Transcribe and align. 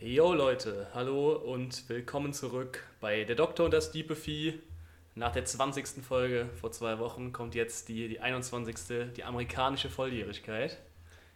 Yo 0.00 0.34
Leute, 0.34 0.88
hallo 0.94 1.32
und 1.32 1.88
willkommen 1.88 2.32
zurück 2.32 2.82
bei 3.00 3.24
Der 3.24 3.34
Doktor 3.36 3.64
und 3.64 3.72
das 3.72 3.92
Diepe 3.92 4.14
Vieh. 4.14 4.60
Nach 5.14 5.32
der 5.32 5.44
20. 5.44 6.04
Folge 6.04 6.48
vor 6.60 6.70
zwei 6.70 6.98
Wochen 6.98 7.32
kommt 7.32 7.54
jetzt 7.54 7.88
die, 7.88 8.08
die 8.08 8.20
21. 8.20 9.12
die 9.16 9.24
amerikanische 9.24 9.88
Volljährigkeit. 9.88 10.78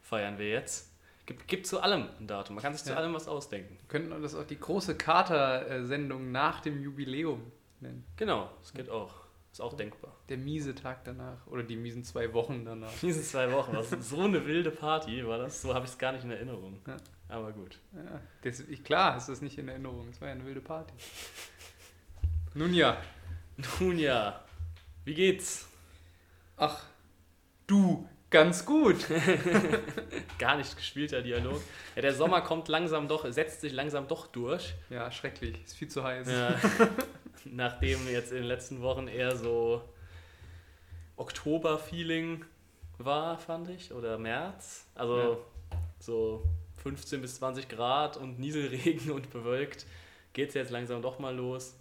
Feiern 0.01 0.37
wir 0.37 0.49
jetzt. 0.49 0.91
Gibt, 1.25 1.47
gibt 1.47 1.65
zu 1.67 1.79
allem 1.81 2.07
ein 2.19 2.27
Datum, 2.27 2.55
man 2.55 2.61
kann 2.63 2.73
sich 2.73 2.83
zu 2.83 2.91
Ja. 2.91 2.97
allem 2.97 3.13
was 3.13 3.27
ausdenken. 3.27 3.77
Könnten 3.87 4.09
wir 4.09 4.19
das 4.19 4.35
auch 4.35 4.45
die 4.45 4.59
große 4.59 4.95
Kater-Sendung 4.95 6.31
nach 6.31 6.61
dem 6.61 6.81
Jubiläum 6.81 7.51
nennen. 7.79 8.05
Genau, 8.17 8.49
das 8.59 8.73
geht 8.73 8.89
auch. 8.89 9.13
Ist 9.51 9.61
auch 9.61 9.73
denkbar. 9.73 10.15
Der 10.29 10.37
miese 10.37 10.73
Tag 10.75 11.03
danach. 11.03 11.45
Oder 11.47 11.63
die 11.63 11.75
miesen 11.75 12.03
zwei 12.05 12.31
Wochen 12.33 12.63
danach. 12.63 12.91
Diese 13.01 13.21
zwei 13.21 13.51
Wochen, 13.51 13.73
was 13.75 13.89
so 13.89 14.21
eine 14.21 14.45
wilde 14.45 14.71
Party 14.71 15.25
war 15.27 15.39
das, 15.39 15.61
so 15.61 15.73
habe 15.73 15.85
ich 15.85 15.91
es 15.91 15.97
gar 15.97 16.11
nicht 16.13 16.23
in 16.23 16.31
Erinnerung. 16.31 16.79
Ja. 16.87 16.97
Aber 17.31 17.53
gut. 17.53 17.79
Ja, 17.93 18.19
das, 18.41 18.59
ich, 18.59 18.83
klar 18.83 19.15
ist 19.15 19.29
das 19.29 19.41
nicht 19.41 19.57
in 19.57 19.69
Erinnerung. 19.69 20.09
Es 20.09 20.19
war 20.19 20.27
ja 20.27 20.33
eine 20.33 20.45
wilde 20.45 20.59
Party. 20.59 20.93
Nun 22.53 22.73
ja. 22.73 23.01
Nun 23.79 23.97
ja, 23.97 24.43
wie 25.05 25.13
geht's? 25.13 25.69
Ach, 26.57 26.83
du, 27.67 28.05
ganz 28.29 28.65
gut. 28.65 29.07
Gar 30.39 30.57
nicht 30.57 30.75
gespielter 30.75 31.21
Dialog. 31.21 31.61
Ja, 31.95 32.01
der 32.01 32.13
Sommer 32.13 32.41
kommt 32.41 32.67
langsam 32.67 33.07
doch, 33.07 33.25
setzt 33.31 33.61
sich 33.61 33.71
langsam 33.71 34.09
doch 34.09 34.27
durch. 34.27 34.73
Ja, 34.89 35.09
schrecklich. 35.09 35.63
Ist 35.63 35.77
viel 35.77 35.87
zu 35.87 36.03
heiß. 36.03 36.29
Ja, 36.29 36.59
nachdem 37.45 38.09
jetzt 38.09 38.31
in 38.31 38.39
den 38.39 38.47
letzten 38.47 38.81
Wochen 38.81 39.07
eher 39.07 39.37
so 39.37 39.81
Oktober-Feeling 41.15 42.43
war, 42.97 43.37
fand 43.37 43.69
ich, 43.69 43.93
oder 43.93 44.17
März. 44.17 44.85
Also 44.95 45.45
so 45.99 46.43
15 46.83 47.21
bis 47.21 47.35
20 47.35 47.69
Grad 47.69 48.17
und 48.17 48.39
Nieselregen 48.39 49.11
und 49.11 49.29
bewölkt 49.31 49.85
geht 50.33 50.49
es 50.49 50.55
jetzt 50.55 50.71
langsam 50.71 51.01
doch 51.01 51.19
mal 51.19 51.35
los. 51.35 51.77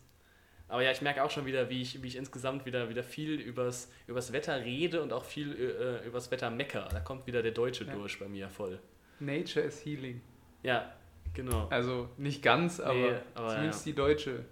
Aber 0.68 0.82
ja, 0.82 0.92
ich 0.92 1.02
merke 1.02 1.24
auch 1.24 1.30
schon 1.30 1.46
wieder, 1.46 1.68
wie 1.68 1.82
ich, 1.82 2.00
wie 2.02 2.06
ich 2.08 2.16
insgesamt 2.16 2.64
wieder, 2.64 2.88
wieder 2.88 3.02
viel 3.02 3.40
übers, 3.40 3.90
übers 4.06 4.32
Wetter 4.32 4.64
rede 4.64 5.02
und 5.02 5.12
auch 5.12 5.24
viel 5.24 5.52
äh, 5.52 6.06
übers 6.06 6.30
Wetter 6.30 6.48
mecker. 6.50 6.88
Da 6.92 7.00
kommt 7.00 7.26
wieder 7.26 7.42
der 7.42 7.52
Deutsche 7.52 7.84
Ja. 7.84 7.92
durch 7.94 8.18
bei 8.20 8.28
mir 8.28 8.48
voll. 8.48 8.78
Nature 9.18 9.66
is 9.66 9.84
healing. 9.84 10.20
Ja, 10.62 10.92
genau. 11.34 11.66
Also 11.70 12.08
nicht 12.18 12.42
ganz, 12.42 12.78
aber, 12.78 12.94
Nee, 12.94 13.14
aber 13.34 13.48
zumindest 13.48 13.86
die 13.86 13.94
deutsche 13.94 14.44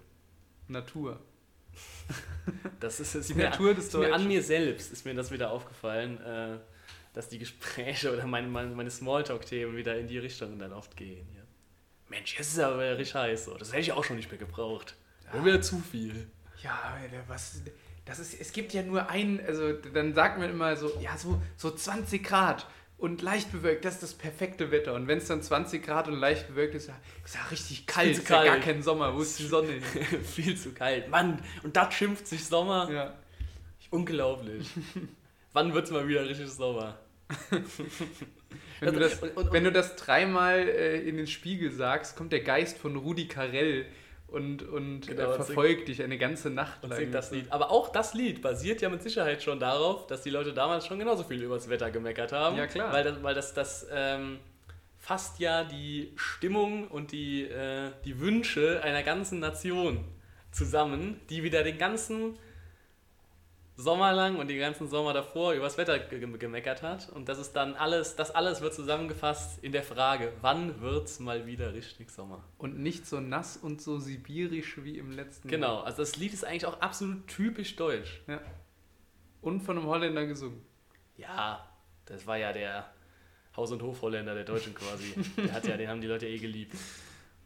Natur. 0.67 1.19
Das 2.79 2.99
ist, 2.99 3.13
ist 3.13 3.29
Die 3.29 3.35
mir, 3.35 3.49
Natur 3.49 3.73
des 3.75 3.85
ist 3.87 3.93
mir 3.93 4.05
an 4.05 4.11
Deutschen. 4.13 4.27
mir 4.27 4.41
selbst 4.41 4.91
ist 4.91 5.05
mir 5.05 5.13
das 5.13 5.31
wieder 5.31 5.51
aufgefallen, 5.51 6.19
äh, 6.21 6.57
dass 7.13 7.29
die 7.29 7.39
Gespräche 7.39 8.13
oder 8.13 8.25
meine, 8.25 8.47
meine, 8.47 8.75
meine 8.75 8.91
Smalltalk-Themen 8.91 9.75
wieder 9.75 9.97
in 9.97 10.07
die 10.07 10.19
Richtung 10.19 10.59
dann 10.59 10.73
oft 10.73 10.95
gehen. 10.95 11.27
Ja. 11.35 11.41
Mensch, 12.09 12.37
jetzt 12.37 12.47
ist 12.47 12.53
es 12.53 12.59
aber 12.59 12.97
richtig 12.97 13.15
heiß. 13.15 13.45
So. 13.45 13.57
Das 13.57 13.69
hätte 13.69 13.81
ich 13.81 13.91
auch 13.91 14.03
schon 14.03 14.15
nicht 14.15 14.29
mehr 14.29 14.39
gebraucht. 14.39 14.95
War 15.31 15.45
wieder 15.45 15.61
zu 15.61 15.79
viel. 15.79 16.27
Ja, 16.63 16.97
was. 17.27 17.61
Das 18.05 18.17
ist, 18.17 18.39
es 18.39 18.51
gibt 18.53 18.73
ja 18.73 18.81
nur 18.81 19.07
einen, 19.09 19.39
also 19.45 19.71
dann 19.73 20.15
sagt 20.15 20.39
man 20.39 20.49
immer 20.49 20.75
so, 20.75 20.91
ja, 20.99 21.15
so, 21.15 21.39
so 21.57 21.69
20 21.69 22.23
Grad 22.23 22.65
und 22.97 23.21
leicht 23.21 23.51
bewölkt, 23.51 23.85
das 23.85 23.95
ist 23.95 24.03
das 24.03 24.13
perfekte 24.15 24.71
Wetter. 24.71 24.95
Und 24.95 25.07
wenn 25.07 25.19
es 25.19 25.27
dann 25.27 25.43
20 25.43 25.83
Grad 25.83 26.07
und 26.07 26.15
leicht 26.15 26.47
bewölkt 26.47 26.73
ist, 26.73 26.91
ist 27.23 27.35
ja 27.35 27.41
richtig 27.51 27.85
kalt, 27.85 28.17
ist 28.17 28.27
ja 28.27 28.43
gar 28.43 28.57
kein 28.57 28.81
Sommer, 28.81 29.15
wo 29.15 29.21
ist 29.21 29.37
die 29.37 29.45
Sonne? 29.45 29.73
hin? 29.73 29.83
viel 30.23 30.57
zu 30.57 30.71
kalt. 30.73 31.07
Mann, 31.09 31.39
und 31.61 31.75
das 31.75 31.93
schimpft 31.93 32.27
sich 32.27 32.45
Sommer. 32.45 32.89
ja. 32.91 33.13
Unglaublich. 33.91 34.69
Wann 35.53 35.73
wird 35.73 35.85
es 35.85 35.91
mal 35.91 36.07
wieder 36.07 36.27
richtig 36.27 36.47
Sommer? 36.49 36.97
Wenn, 38.79 38.93
du 38.93 38.99
das, 38.99 39.15
Und- 39.21 39.35
und- 39.37 39.51
wenn 39.53 39.63
du 39.63 39.71
das 39.71 39.95
dreimal 39.95 40.59
äh, 40.67 40.99
in 41.01 41.17
den 41.17 41.27
Spiegel 41.27 41.71
sagst, 41.71 42.15
kommt 42.15 42.31
der 42.31 42.41
Geist 42.41 42.77
von 42.77 42.95
Rudi 42.95 43.27
Carell 43.27 43.85
und, 44.27 44.63
und 44.63 45.07
Genau, 45.07 45.21
äh, 45.21 45.25
und 45.27 45.35
verfolgt 45.35 45.87
dich 45.89 46.01
eine 46.03 46.17
ganze 46.17 46.49
Nacht 46.49 46.83
Und 46.83 46.89
lang. 46.91 46.99
singt 46.99 47.13
das 47.13 47.31
Lied. 47.31 47.51
Aber 47.51 47.71
auch 47.71 47.89
das 47.91 48.13
Lied 48.13 48.41
basiert 48.41 48.81
ja 48.81 48.89
mit 48.89 49.01
Sicherheit 49.03 49.43
schon 49.43 49.59
darauf, 49.59 50.07
dass 50.07 50.21
die 50.21 50.29
Leute 50.29 50.53
damals 50.53 50.85
schon 50.85 50.97
genauso 50.99 51.23
viel 51.23 51.41
über 51.43 51.55
das 51.55 51.69
Wetter 51.69 51.91
gemeckert 51.91 52.31
haben. 52.31 52.57
Ja, 52.57 52.67
klar. 52.67 52.93
Weil 52.93 53.03
das, 53.03 53.21
weil 53.23 53.35
das, 53.35 53.53
das 53.53 53.87
ähm, 53.91 54.39
fasst 54.97 55.39
ja 55.39 55.63
die 55.63 56.13
Stimmung 56.15 56.87
und 56.87 57.11
die, 57.11 57.43
äh, 57.43 57.91
die 58.05 58.19
Wünsche 58.19 58.81
einer 58.83 59.03
ganzen 59.03 59.39
Nation 59.39 60.05
zusammen, 60.51 61.19
die 61.29 61.43
wieder 61.43 61.63
den 61.63 61.77
ganzen 61.77 62.37
Sommer 63.81 64.11
lang 64.11 64.35
und 64.35 64.49
den 64.49 64.59
ganzen 64.59 64.89
Sommer 64.89 65.13
davor 65.13 65.53
über 65.53 65.63
das 65.63 65.77
Wetter 65.77 65.97
ge 65.99 66.19
ge- 66.19 66.37
gemeckert 66.37 66.81
hat. 66.83 67.07
Und 67.09 67.29
das 67.29 67.39
ist 67.39 67.53
dann 67.53 67.75
alles, 67.75 68.17
das 68.17 68.29
alles 68.31 68.59
wird 68.59 68.73
zusammengefasst 68.73 69.63
in 69.63 69.71
der 69.71 69.83
Frage, 69.83 70.33
wann 70.41 70.81
wird's 70.81 71.19
mal 71.21 71.45
wieder 71.45 71.73
richtig 71.73 72.09
Sommer? 72.11 72.43
Und 72.57 72.77
nicht 72.79 73.07
so 73.07 73.21
nass 73.21 73.55
und 73.55 73.81
so 73.81 73.97
sibirisch 73.97 74.83
wie 74.83 74.97
im 74.97 75.11
letzten 75.11 75.47
Genau, 75.47 75.79
also 75.79 75.99
das 75.99 76.17
Lied 76.17 76.33
ist 76.33 76.43
eigentlich 76.43 76.65
auch 76.65 76.81
absolut 76.81 77.25
typisch 77.27 77.77
deutsch. 77.77 78.19
Jahr. 78.27 78.41
Ja. 78.41 78.45
Und 79.41 79.61
von 79.61 79.77
einem 79.77 79.87
Holländer 79.87 80.25
gesungen. 80.25 80.61
Ja, 81.15 81.65
das 82.05 82.27
war 82.27 82.37
ja 82.37 82.51
der 82.51 82.91
Haus- 83.55 83.71
und 83.71 83.81
Hofholländer 83.81 84.35
der 84.35 84.43
Deutschen 84.43 84.73
quasi. 84.75 85.13
Der 85.37 85.53
hat 85.53 85.65
ja, 85.65 85.77
den 85.77 85.87
haben 85.87 86.01
die 86.01 86.07
Leute 86.07 86.27
eh 86.27 86.37
geliebt. 86.37 86.75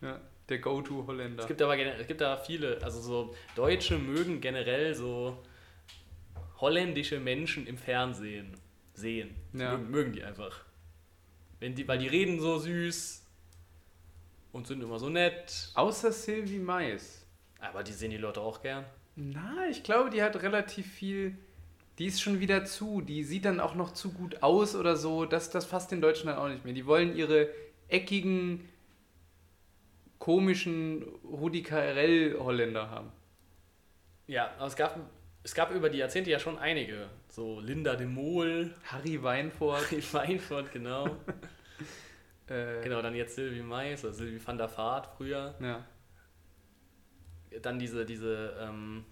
Ja, 0.02 0.20
der 0.50 0.58
Go-To-Holländer. 0.58 1.44
Es 1.44 1.48
gibt 1.48 1.62
aber 1.62 1.78
es 1.78 2.08
gibt 2.08 2.22
da 2.22 2.38
viele, 2.38 2.80
also 2.84 3.00
so 3.00 3.36
Deutsche 3.56 4.00
mögen 4.00 4.42
generell 4.42 4.96
so 4.96 5.38
holländische 6.58 7.20
Menschen 7.20 7.68
im 7.68 7.78
Fernsehen 7.78 8.56
sehen. 8.94 9.36
Ja. 9.54 9.78
Mögen, 9.78 10.14
die 10.14 10.24
einfach. 10.24 10.64
Wenn 11.60 11.76
die, 11.76 11.88
weil 11.88 11.98
die 11.98 12.08
reden 12.08 12.40
so 12.40 12.58
süß 12.60 13.26
und 14.52 14.68
sind 14.68 14.82
immer 14.82 15.00
so 15.00 15.10
nett. 15.10 15.72
Außer 15.74 16.12
Sylvie 16.12 16.60
Mais. 16.60 17.26
Aber 17.60 17.84
die 17.84 17.94
sehen 17.94 18.12
die 18.12 18.18
Leute 18.18 18.42
auch 18.42 18.62
gern. 18.62 18.86
Na, 19.16 19.68
ich 19.70 19.84
glaube, 19.84 20.10
die 20.10 20.22
hat 20.22 20.42
relativ 20.42 20.92
viel. 20.92 21.38
Die 22.00 22.06
ist 22.08 22.22
schon 22.22 22.40
wieder 22.40 22.66
zu. 22.66 23.02
Die 23.02 23.24
sieht 23.24 23.46
dann 23.46 23.60
auch 23.60 23.76
noch 23.76 23.94
zu 23.94 24.12
gut 24.12 24.42
aus 24.42 24.76
oder 24.76 24.96
so. 24.96 25.26
Das, 25.26 25.50
das 25.52 25.66
fasst 25.66 25.92
den 25.92 26.02
Deutschen 26.02 26.28
dann 26.28 26.38
auch 26.38 26.50
nicht 26.50 26.66
mehr. 26.66 26.74
Die 26.74 26.86
wollen 26.86 27.16
ihre 27.16 27.50
eckigen, 27.88 28.68
komischen 30.20 31.04
Rudi 31.24 31.64
Carell-Holländer 31.64 32.90
haben. 32.90 33.12
Ja, 34.26 34.52
aber 34.58 34.68
es 34.68 34.76
gab, 34.76 35.00
es 35.44 35.54
gab 35.54 35.72
über 35.72 35.90
die 35.90 35.98
Jahrzehnte 35.98 36.32
ja 36.32 36.40
schon 36.40 36.58
einige. 36.58 37.10
So 37.30 37.60
Linda 37.60 37.96
de 37.96 38.08
Mol, 38.08 38.74
Harry 38.86 39.22
Weinfurt. 39.22 39.92
Harry 39.92 40.04
Weinfurt, 40.12 40.72
genau. 40.72 41.18
Äh, 42.48 42.82
Genau, 42.84 43.02
dann 43.02 43.16
jetzt 43.16 43.36
Sylvie 43.36 43.62
Mais 43.62 44.04
oder 44.04 44.14
Sylvie 44.14 44.46
van 44.46 44.58
der 44.58 44.70
Vaart 44.78 45.08
früher. 45.16 45.56
Ja. 45.62 45.86
Dann 47.62 47.80
diese, 47.80 48.06
diese, 48.06 48.58
ähm, 48.60 49.06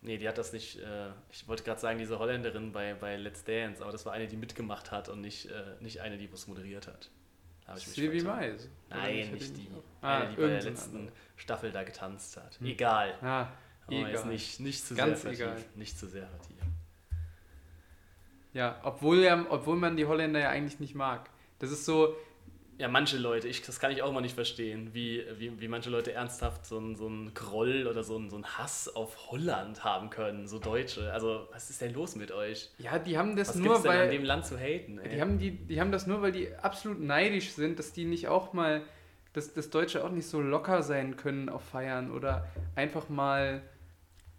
nee, 0.00 0.16
die 0.16 0.26
hat 0.26 0.38
das 0.38 0.54
nicht, 0.54 0.78
äh, 0.78 1.10
ich 1.30 1.46
wollte 1.48 1.64
gerade 1.64 1.80
sagen, 1.80 1.98
diese 1.98 2.18
Holländerin 2.18 2.72
bei, 2.72 2.94
bei 2.94 3.16
Let's 3.16 3.44
Dance, 3.44 3.82
aber 3.82 3.92
das 3.92 4.06
war 4.06 4.14
eine, 4.14 4.26
die 4.26 4.38
mitgemacht 4.38 4.90
hat 4.90 5.10
und 5.10 5.20
nicht, 5.20 5.50
äh, 5.50 5.76
nicht 5.80 6.00
eine, 6.00 6.16
die 6.16 6.32
was 6.32 6.46
moderiert 6.46 6.86
hat. 6.86 7.10
Sylvie. 7.74 8.22
Mais. 8.22 8.68
Nein, 8.88 9.32
nicht 9.32 9.42
ich 9.42 9.52
die. 9.52 9.68
Ah, 10.00 10.20
eine, 10.20 10.30
die 10.30 10.36
bei 10.36 10.46
der 10.46 10.62
letzten 10.62 10.96
andere. 10.96 11.12
Staffel 11.36 11.72
da 11.72 11.82
getanzt 11.82 12.36
hat. 12.36 12.58
Hm. 12.60 12.66
Egal. 12.68 13.14
Ah, 13.20 13.48
Aber 13.88 14.08
egal. 14.10 14.26
nicht, 14.26 14.60
nicht 14.60 14.84
zu 14.86 14.94
Ganz 14.94 15.22
sehr 15.22 15.32
egal. 15.32 15.48
vertieft. 15.50 15.76
Nicht 15.76 15.98
zu 15.98 16.06
sehr 16.06 16.26
vertieft. 16.26 16.52
Ja, 18.52 18.80
obwohl, 18.82 19.18
ja, 19.22 19.44
obwohl 19.50 19.76
man 19.76 19.96
die 19.96 20.06
Holländer 20.06 20.40
ja 20.40 20.50
eigentlich 20.50 20.80
nicht 20.80 20.94
mag. 20.94 21.28
Das 21.58 21.70
ist 21.70 21.84
so, 21.84 22.16
Ja, 22.78 22.88
manche 22.88 23.16
Leute, 23.16 23.48
ich, 23.48 23.62
das 23.62 23.80
kann 23.80 23.90
ich 23.90 24.02
auch 24.02 24.12
mal 24.12 24.20
nicht 24.20 24.34
verstehen, 24.34 24.90
wie, 24.92 25.24
wie, 25.38 25.60
wie 25.60 25.68
manche 25.68 25.88
Leute 25.88 26.12
ernsthaft 26.12 26.66
so 26.66 26.76
einen 26.78 26.94
so 26.96 27.10
Groll 27.34 27.86
oder 27.86 28.02
so 28.04 28.16
einen, 28.16 28.28
so 28.28 28.42
Hass 28.42 28.94
auf 28.94 29.30
Holland 29.30 29.82
haben 29.84 30.10
können, 30.10 30.46
so 30.46 30.58
Deutsche. 30.58 31.10
Also, 31.12 31.48
was 31.52 31.70
ist 31.70 31.80
denn 31.80 31.94
los 31.94 32.16
mit 32.16 32.32
euch? 32.32 32.70
ja, 32.78 32.98
die 32.98 33.16
haben 33.16 33.34
das 33.36 33.48
Was 33.48 33.54
nur, 33.56 33.80
denn 33.82 33.92
an 33.92 33.98
weil 33.98 34.10
dem 34.10 34.24
Land 34.24 34.44
zu 34.46 34.58
haten? 34.58 34.98
Ey? 34.98 35.08
Die 35.14 35.20
haben, 35.22 35.38
die, 35.38 35.52
die 35.52 35.80
haben 35.80 35.90
das 35.92 36.06
nur, 36.06 36.20
weil 36.22 36.32
die 36.32 36.54
absolut 36.56 37.00
neidisch 37.00 37.52
sind, 37.52 37.78
dass 37.78 37.92
die 37.92 38.04
nicht 38.04 38.28
auch 38.28 38.52
mal, 38.52 38.82
dass 39.32 39.54
das 39.54 39.70
Deutsche 39.70 40.04
auch 40.04 40.10
nicht 40.10 40.26
so 40.28 40.40
locker 40.42 40.82
sein 40.82 41.16
können 41.16 41.48
auf 41.48 41.62
Feiern 41.62 42.10
oder 42.10 42.46
einfach 42.74 43.08
mal 43.08 43.62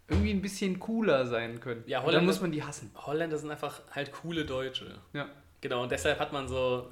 irgendwie 0.08 0.30
ein 0.32 0.40
bisschen 0.42 0.78
cooler 0.80 1.26
sein 1.26 1.60
können. 1.60 1.84
Ja, 1.86 1.98
Und 1.98 2.06
dann 2.06 2.14
Holländer- 2.22 2.26
muss 2.26 2.40
man 2.40 2.52
die 2.52 2.62
hassen. 2.62 2.90
Holländer 2.96 3.38
sind 3.38 3.50
einfach 3.50 3.80
halt 3.90 4.12
coole 4.12 4.44
Deutsche. 4.44 4.98
Ja. 5.12 5.28
Genau, 5.60 5.82
und 5.82 5.92
deshalb 5.92 6.18
hat 6.18 6.32
man 6.32 6.48
so, 6.48 6.90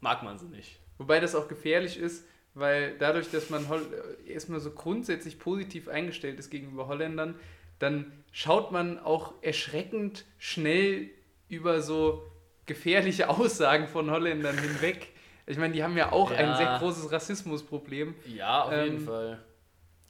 mag 0.00 0.22
man 0.22 0.38
sie 0.38 0.46
nicht. 0.46 0.78
Wobei 0.98 1.20
das 1.20 1.34
auch 1.34 1.48
gefährlich 1.48 1.98
ist, 1.98 2.24
weil 2.54 2.96
dadurch, 2.98 3.30
dass 3.30 3.50
man 3.50 3.68
Hol 3.68 3.82
erstmal 4.26 4.60
so 4.60 4.70
grundsätzlich 4.70 5.38
positiv 5.38 5.88
eingestellt 5.88 6.38
ist 6.38 6.50
gegenüber 6.50 6.86
Holländern, 6.86 7.34
dann 7.80 8.12
schaut 8.30 8.70
man 8.70 8.98
auch 9.00 9.34
erschreckend 9.42 10.24
schnell 10.38 11.10
über 11.48 11.82
so 11.82 12.22
gefährliche 12.66 13.28
Aussagen 13.28 13.88
von 13.88 14.10
Holländern 14.10 14.56
hinweg. 14.56 15.08
Ich 15.46 15.58
meine, 15.58 15.74
die 15.74 15.82
haben 15.82 15.96
ja 15.96 16.12
auch 16.12 16.30
ein 16.30 16.46
Ja. 16.46 16.56
sehr 16.56 16.78
großes 16.78 17.10
Rassismusproblem. 17.12 18.14
Ja, 18.26 18.62
auf 18.62 18.72
jeden 18.72 18.96
Ähm, 18.98 19.04
Fall. 19.04 19.44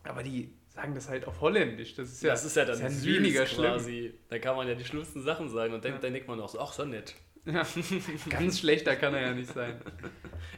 Aber 0.04 0.22
die 0.22 0.52
sagen 0.74 0.94
das 0.94 1.08
halt 1.08 1.26
auf 1.26 1.40
Holländisch. 1.40 1.94
Das 1.94 2.08
ist 2.10 2.22
ja, 2.22 2.30
das 2.30 2.44
ist 2.44 2.56
ja 2.56 2.64
dann 2.64 2.80
ist 2.80 3.02
süß 3.02 3.06
weniger 3.16 3.46
schlimm. 3.46 3.72
quasi. 3.72 4.14
Da 4.28 4.38
kann 4.38 4.56
man 4.56 4.66
ja 4.68 4.74
die 4.74 4.84
schlimmsten 4.84 5.22
Sachen 5.22 5.48
sagen 5.48 5.72
und 5.74 5.84
dann, 5.84 5.92
Ja. 5.92 5.98
dann 5.98 6.12
denkt 6.12 6.28
man 6.28 6.40
auch 6.40 6.48
so, 6.48 6.60
ach, 6.60 6.72
so 6.72 6.84
nett. 6.84 7.14
Ja, 7.46 7.64
ganz 8.30 8.58
schlechter 8.60 8.96
kann 8.96 9.12
er 9.14 9.20
ja 9.20 9.32
nicht 9.32 9.52
sein. 9.52 9.78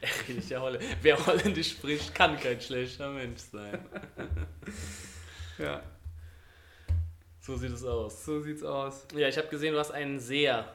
Er 0.01 0.09
redet 0.27 0.49
ja 0.49 0.61
Holländisch. 0.61 0.89
Wer 1.01 1.25
Holländisch 1.27 1.71
spricht, 1.71 2.15
kann 2.15 2.37
kein 2.39 2.59
schlechter 2.61 3.11
Mensch 3.11 3.41
sein. 3.41 3.79
Ja, 5.59 5.81
So 7.39 7.55
sieht 7.57 7.71
es 7.71 7.83
aus. 7.83 8.23
so 8.25 8.39
sieht's 8.41 8.61
aus. 8.63 9.07
Ja, 9.15 9.27
ich 9.27 9.37
habe 9.39 9.47
gesehen, 9.47 9.73
du 9.73 9.79
hast 9.79 9.89
einen 9.91 10.19
sehr 10.19 10.71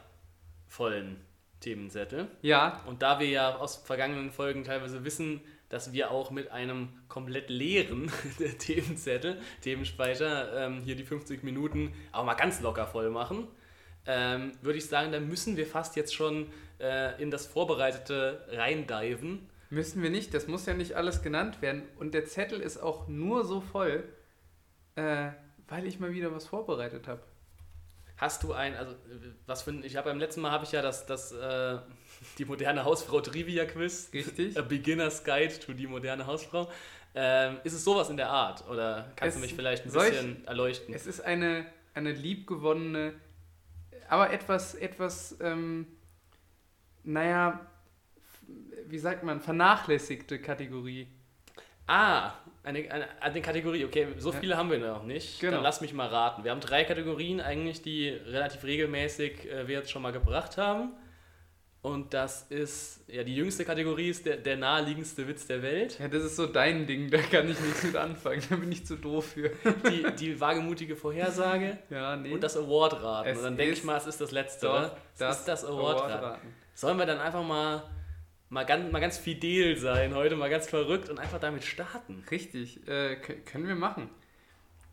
vollen 0.67 1.21
Themenzettel. 1.61 2.27
Ja, 2.41 2.83
Und 2.85 3.01
da 3.01 3.19
wir 3.19 3.27
ja 3.29 3.55
aus 3.55 3.77
vergangenen 3.77 4.29
Folgen 4.31 4.63
teilweise 4.65 5.05
wissen, 5.05 5.39
dass 5.73 5.91
wir 5.91 6.11
auch 6.11 6.29
mit 6.29 6.51
einem 6.51 6.89
komplett 7.07 7.49
leeren 7.49 8.11
Themenzettel, 8.59 9.41
Themenspeicher, 9.61 10.67
ähm, 10.67 10.81
hier 10.83 10.95
die 10.95 11.03
50 11.03 11.41
Minuten 11.41 11.93
auch 12.11 12.23
mal 12.23 12.35
ganz 12.35 12.61
locker 12.61 12.85
voll 12.85 13.09
machen, 13.09 13.47
ähm, 14.05 14.51
würde 14.61 14.77
ich 14.77 14.85
sagen, 14.85 15.11
dann 15.11 15.27
müssen 15.27 15.57
wir 15.57 15.65
fast 15.65 15.95
jetzt 15.95 16.13
schon 16.13 16.47
äh, 16.79 17.19
in 17.19 17.31
das 17.31 17.47
Vorbereitete 17.47 18.45
reindiven. 18.51 19.49
müssen 19.71 20.03
wir 20.03 20.11
nicht. 20.11 20.31
Das 20.35 20.47
muss 20.47 20.67
ja 20.67 20.75
nicht 20.75 20.93
alles 20.93 21.23
genannt 21.23 21.63
werden. 21.63 21.81
Und 21.97 22.13
der 22.13 22.25
Zettel 22.25 22.59
ist 22.59 22.77
auch 22.77 23.07
nur 23.07 23.43
so 23.43 23.59
voll, 23.59 24.03
äh, 24.95 25.29
weil 25.67 25.87
ich 25.87 25.99
mal 25.99 26.13
wieder 26.13 26.31
was 26.31 26.45
vorbereitet 26.45 27.07
habe. 27.07 27.21
Hast 28.17 28.43
du 28.43 28.53
ein, 28.53 28.75
also 28.75 28.91
äh, 28.91 29.33
was 29.47 29.63
für 29.63 29.71
ein, 29.71 29.83
ich 29.83 29.95
habe 29.95 30.11
beim 30.11 30.19
letzten 30.19 30.41
Mal 30.41 30.51
habe 30.51 30.65
ich 30.65 30.71
ja 30.71 30.83
das, 30.83 31.07
das 31.07 31.31
äh, 31.31 31.79
die 32.37 32.45
moderne 32.45 32.83
Hausfrau 32.85 33.21
Trivia 33.21 33.65
Quiz, 33.65 34.09
Richtig? 34.13 34.57
A 34.57 34.61
Beginner's 34.61 35.23
Guide 35.23 35.59
to 35.59 35.73
die 35.73 35.87
moderne 35.87 36.25
Hausfrau. 36.27 36.69
Ähm, 37.15 37.57
ist 37.63 37.73
es 37.73 37.83
sowas 37.83 38.09
in 38.09 38.17
der 38.17 38.29
Art 38.29 38.67
oder 38.69 39.11
kannst 39.15 39.35
Es- 39.35 39.41
du 39.41 39.45
mich 39.45 39.53
vielleicht 39.53 39.85
ein 39.85 39.91
soll 39.91 40.05
ich- 40.05 40.11
bisschen 40.11 40.47
erleuchten? 40.47 40.93
Es 40.95 41.05
ist 41.05 41.21
eine, 41.21 41.65
eine 41.93 42.11
liebgewonnene, 42.11 43.13
aber 44.09 44.31
etwas, 44.31 44.73
etwas, 44.75 45.37
ähm, 45.41 45.85
naja, 47.03 47.59
wie 48.87 48.97
sagt 48.97 49.23
man, 49.23 49.41
vernachlässigte 49.41 50.39
Kategorie. 50.39 51.07
Ah, 51.85 52.31
eine, 52.63 52.79
eine, 52.91 53.07
eine 53.21 53.41
Kategorie, 53.41 53.83
okay, 53.85 54.07
so 54.17 54.31
Ja. 54.31 54.39
viele 54.39 54.57
haben 54.57 54.71
wir 54.71 54.79
noch 54.79 55.03
nicht. 55.03 55.39
Genau. 55.39 55.53
Dann 55.53 55.63
lass 55.63 55.81
mich 55.81 55.93
mal 55.93 56.07
raten. 56.07 56.43
Wir 56.43 56.51
haben 56.51 56.61
drei 56.61 56.83
Kategorien 56.85 57.41
eigentlich, 57.41 57.81
die 57.81 58.09
relativ 58.09 58.63
regelmäßig 58.63 59.51
äh, 59.51 59.67
wir 59.67 59.79
jetzt 59.79 59.91
schon 59.91 60.01
mal 60.01 60.11
gebracht 60.13 60.57
haben. 60.57 60.93
Und 61.83 62.13
das 62.13 62.43
ist, 62.43 63.01
ja, 63.09 63.25
die 63.25 63.35
jüngste 63.35 63.65
Kategorie 63.65 64.07
ist 64.09 64.25
der, 64.25 64.37
der 64.37 64.55
naheliegendste 64.55 65.27
Witz 65.27 65.47
der 65.47 65.61
Welt. 65.61 65.99
Ja, 65.99 66.07
das 66.07 66.23
ist 66.23 66.37
so 66.37 66.47
dein 66.47 66.87
Ding, 66.87 67.11
da 67.11 67.17
kann 67.17 67.49
ich 67.51 67.59
nichts 67.59 67.83
mit 67.83 67.97
anfangen, 67.97 68.41
da 68.49 68.55
bin 68.55 68.71
ich 68.71 68.85
zu 68.85 68.95
doof 68.95 69.33
für. 69.33 69.51
Die, 69.89 70.05
die 70.17 70.39
wagemutige 70.39 70.95
Vorhersage 70.95 71.77
Ja, 71.89 72.15
nee. 72.15 72.31
und 72.31 72.41
das 72.41 72.55
Award-Raten. 72.55 73.27
Es 73.29 73.37
Und 73.37 73.43
dann 73.43 73.57
denke 73.57 73.73
ich 73.73 73.83
mal, 73.83 73.97
es 73.97 74.07
ist 74.07 74.21
das 74.21 74.31
letzte, 74.31 74.67
Doch, 74.67 74.79
oder? 74.79 74.97
Es 75.19 75.39
ist 75.39 75.45
das 75.45 75.65
Award-Raten. 75.65 76.11
Award-Raten. 76.13 76.47
Sollen 76.73 76.97
wir 76.97 77.05
dann 77.05 77.19
einfach 77.19 77.43
mal, 77.43 77.83
mal, 78.47 78.63
ganz, 78.65 78.89
mal 78.89 79.01
ganz 79.01 79.17
fidel 79.17 79.77
sein 79.77 80.15
heute, 80.15 80.37
mal 80.37 80.49
ganz 80.49 80.69
verrückt 80.69 81.09
und 81.09 81.19
einfach 81.19 81.41
damit 81.41 81.65
starten? 81.65 82.23
Richtig, 82.31 82.87
äh, 82.87 83.17
können 83.17 83.67
wir 83.67 83.75
machen. 83.75 84.09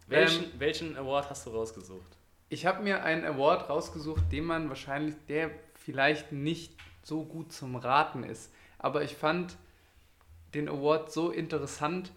Welchen, 0.08 0.42
Ähm, 0.42 0.50
welchen 0.58 0.96
Award 0.96 1.30
hast 1.30 1.46
du 1.46 1.50
rausgesucht? 1.50 2.16
Ich 2.48 2.66
habe 2.66 2.82
mir 2.82 3.04
einen 3.04 3.24
Award 3.24 3.70
rausgesucht, 3.70 4.24
den 4.32 4.42
man 4.42 4.68
wahrscheinlich, 4.68 5.14
der 5.28 5.52
vielleicht 5.90 6.32
nicht 6.32 6.76
so 7.02 7.24
gut 7.24 7.52
zum 7.52 7.76
Raten 7.76 8.22
ist. 8.22 8.52
Aber 8.78 9.02
ich 9.02 9.16
fand 9.16 9.56
den 10.54 10.68
Award 10.68 11.12
so 11.12 11.30
interessant, 11.30 12.12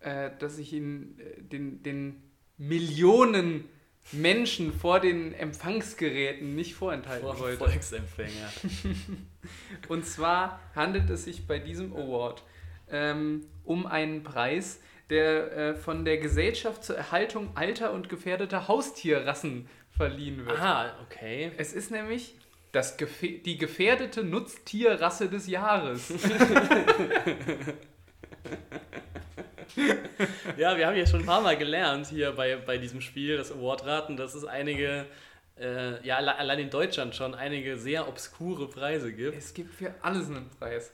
äh, 0.00 0.30
dass 0.38 0.58
ich 0.58 0.72
ihn 0.72 1.18
äh, 1.18 1.42
den, 1.42 1.82
den 1.82 2.22
Millionen 2.56 3.68
Menschen 4.12 4.72
vor 4.72 5.00
den 5.00 5.34
Empfangsgeräten 5.34 6.54
nicht 6.54 6.74
vorenthalten 6.74 7.26
Vor 7.26 7.38
wollte. 7.38 7.58
Volksempfänger. 7.58 8.52
Und 9.88 10.06
zwar 10.06 10.60
handelt 10.74 11.10
es 11.10 11.24
sich 11.24 11.46
bei 11.46 11.58
diesem 11.58 11.92
Award 11.92 12.42
ähm, 12.90 13.46
um 13.64 13.86
einen 13.86 14.22
Preis, 14.22 14.80
der 15.10 15.52
äh, 15.52 15.74
von 15.74 16.04
der 16.04 16.18
Gesellschaft 16.18 16.84
zur 16.84 16.96
Erhaltung 16.96 17.50
alter 17.54 17.92
und 17.92 18.08
gefährdeter 18.08 18.68
Haustierrassen 18.68 19.68
verliehen 19.90 20.46
wird. 20.46 20.58
Ah, 20.58 20.96
okay. 21.02 21.52
Es 21.56 21.72
ist 21.72 21.90
nämlich 21.90 22.36
das 22.78 22.96
Gefä 22.96 23.38
die 23.44 23.58
gefährdete 23.58 24.22
Nutztierrasse 24.24 25.28
des 25.28 25.46
Jahres. 25.48 26.12
Ja, 30.56 30.76
wir 30.76 30.86
haben 30.86 30.96
ja 30.96 31.06
schon 31.06 31.20
ein 31.20 31.26
paar 31.26 31.40
Mal 31.40 31.56
gelernt 31.56 32.06
hier 32.08 32.32
bei, 32.32 32.56
bei 32.56 32.78
diesem 32.78 33.00
Spiel, 33.00 33.36
das 33.36 33.52
Awardraten, 33.52 34.16
dass 34.16 34.34
es 34.34 34.44
einige, 34.44 35.06
äh, 35.60 36.04
ja, 36.04 36.16
alle- 36.16 36.36
allein 36.36 36.58
in 36.58 36.70
Deutschland 36.70 37.14
schon 37.14 37.34
einige 37.34 37.76
sehr 37.76 38.08
obskure 38.08 38.68
Preise 38.68 39.12
gibt. 39.12 39.36
es 39.36 39.54
gibt 39.54 39.74
für 39.74 39.94
alles 40.02 40.28
einen 40.28 40.48
Preis. 40.58 40.92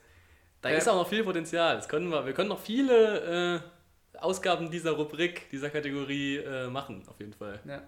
Da 0.60 0.70
Äh, 0.70 0.78
ist 0.78 0.88
auch 0.88 0.96
noch 0.96 1.08
viel 1.08 1.24
Potenzial. 1.24 1.76
Das 1.76 1.88
können 1.88 2.08
wir, 2.10 2.26
wir 2.26 2.32
können 2.34 2.48
noch 2.48 2.60
viele 2.60 3.62
äh, 4.14 4.18
Ausgaben 4.18 4.70
dieser 4.70 4.92
Rubrik, 4.92 5.48
dieser 5.50 5.70
Kategorie 5.70 6.36
äh, 6.38 6.66
machen, 6.68 7.02
auf 7.08 7.18
jeden 7.20 7.32
Fall. 7.32 7.60
Ja. 7.66 7.82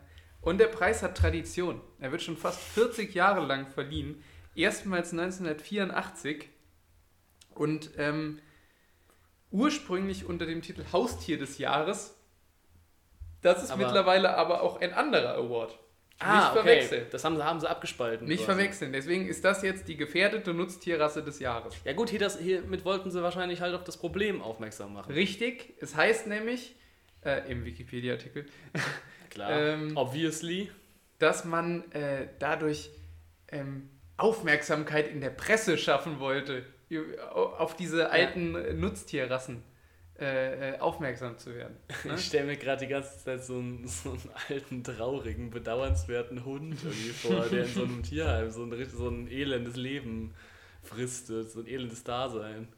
Und 0.47 0.59
der 0.59 0.69
Preis 0.69 1.03
hat 1.03 1.17
Tradition. 1.19 1.81
Er 1.99 2.13
wird 2.13 2.23
schon 2.23 2.37
fast 2.37 2.61
40 2.61 3.13
Jahre 3.13 3.45
lang 3.45 3.67
verliehen. 3.67 4.23
Erstmals 4.55 5.11
1984 5.11 6.49
und 7.57 7.91
ähm, 7.99 8.39
ursprünglich 9.51 10.25
unter 10.25 10.47
dem 10.47 10.63
Titel 10.63 10.85
Haustier 10.93 11.37
des 11.37 11.59
Jahres. 11.59 12.15
Das 13.43 13.65
ist 13.65 13.73
Aber- 13.73 13.83
mittlerweile 13.85 14.37
aber 14.37 14.63
auch 14.63 14.81
ein 14.81 14.93
anderer 14.95 15.35
Award. 15.35 15.77
Ah, 16.21 16.37
Nicht 16.37 16.45
okay. 16.45 16.55
verwechseln. 16.61 17.07
Das 17.11 17.25
haben 17.25 17.37
sie, 17.37 17.45
haben 17.45 17.59
sie 17.59 17.69
abgespalten. 17.69 18.29
Nicht 18.29 18.45
verwechseln. 18.45 18.93
Deswegen 18.93 19.27
ist 19.27 19.45
das 19.45 19.63
jetzt 19.63 19.89
die 19.89 19.97
gefährdete 19.97 20.55
Nutztierrasse 20.55 21.25
des 21.25 21.41
Jahres. 21.41 21.75
Ja 21.85 21.93
gut, 21.93 22.09
hier 22.11 22.21
das, 22.21 22.39
hiermit 22.39 22.85
wollten 22.85 23.11
sie 23.11 23.21
wahrscheinlich 23.21 23.61
halt 23.61 23.75
auf 23.75 23.83
das 23.83 23.97
Problem 23.97 24.41
aufmerksam 24.43 24.95
machen. 24.95 25.13
Richtig. 25.13 25.75
Es 25.81 25.97
heißt 25.97 26.29
nämlich 26.29 26.77
äh, 27.25 27.51
im 27.51 27.65
Wikipedia-Artikel, 27.65 28.47
Klar. 29.37 29.50
Ähm, 29.50 29.97
Obviously. 29.97 30.71
dass 31.19 31.44
man 31.44 31.93
äh, 31.93 32.29
dadurch 32.38 32.91
ähm, 33.49 33.91
Aufmerksamkeit 34.17 35.09
in 35.09 35.21
der 35.21 35.29
Presse 35.29 35.77
schaffen 35.77 36.21
wollte, 36.21 36.65
auf 37.59 37.77
diese 37.77 38.11
alten 38.11 38.55
äh, 38.55 38.73
Nutztierrassen 38.73 39.62
äh, 40.19 40.71
äh, 40.71 40.79
aufmerksam 40.79 41.37
zu 41.37 41.55
werden. 41.55 41.77
Ne? 42.05 42.15
Ich 42.15 42.25
stelle 42.25 42.47
mir 42.47 42.56
gerade 42.56 42.87
die 42.87 42.91
ganze 42.91 43.23
Zeit 43.23 43.44
so 43.44 43.59
einen, 43.59 43.87
so 43.88 44.11
einen 44.11 44.31
alten, 44.49 44.83
traurigen, 44.83 45.50
bedauernswerten 45.50 46.47
Hund 46.47 46.79
irgendwie 46.83 47.11
vor, 47.11 47.47
der 47.47 47.65
in 47.65 47.75
so 47.75 47.83
einem 47.83 48.03
Tierheim 48.05 48.50
so 48.50 48.65
ein, 48.65 48.87
so 48.87 49.09
ein 49.09 49.29
elendes 49.29 49.77
Leben 49.77 50.35
fristet, 50.83 51.50
so 51.50 51.61
ein 51.61 51.67
elendes 51.67 52.05
Dasein. 52.05 52.69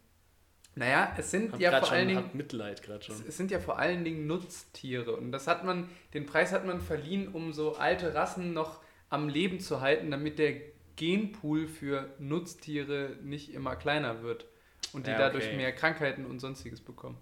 Naja, 0.78 1.12
es 1.18 1.30
sind 1.32 1.52
Hab 1.52 1.60
ja 1.60 1.70
vor 1.80 1.90
allen 1.90 2.00
schon, 2.00 2.08
Dingen 2.08 2.24
hab 2.24 2.34
Mitleid 2.34 2.82
gerade 2.82 3.04
schon. 3.04 3.16
es 3.26 3.36
sind 3.36 3.50
ja 3.50 3.58
vor 3.58 3.78
allen 3.78 4.04
Dingen 4.04 4.26
Nutztiere 4.28 5.16
und 5.16 5.32
das 5.32 5.48
hat 5.48 5.64
man, 5.64 5.88
den 6.14 6.24
Preis 6.24 6.52
hat 6.52 6.64
man 6.64 6.80
verliehen, 6.80 7.28
um 7.28 7.52
so 7.52 7.76
alte 7.76 8.14
Rassen 8.14 8.52
noch 8.52 8.80
am 9.10 9.28
Leben 9.28 9.58
zu 9.58 9.80
halten, 9.80 10.10
damit 10.10 10.38
der 10.38 10.54
Genpool 10.94 11.66
für 11.66 12.08
Nutztiere 12.18 13.16
nicht 13.22 13.52
immer 13.54 13.74
kleiner 13.74 14.22
wird 14.22 14.46
und 14.92 15.06
die 15.06 15.10
Ja, 15.10 15.18
dadurch 15.18 15.46
okay. 15.46 15.56
mehr 15.56 15.72
Krankheiten 15.72 16.24
und 16.26 16.38
sonstiges 16.38 16.80
bekommen. 16.80 17.18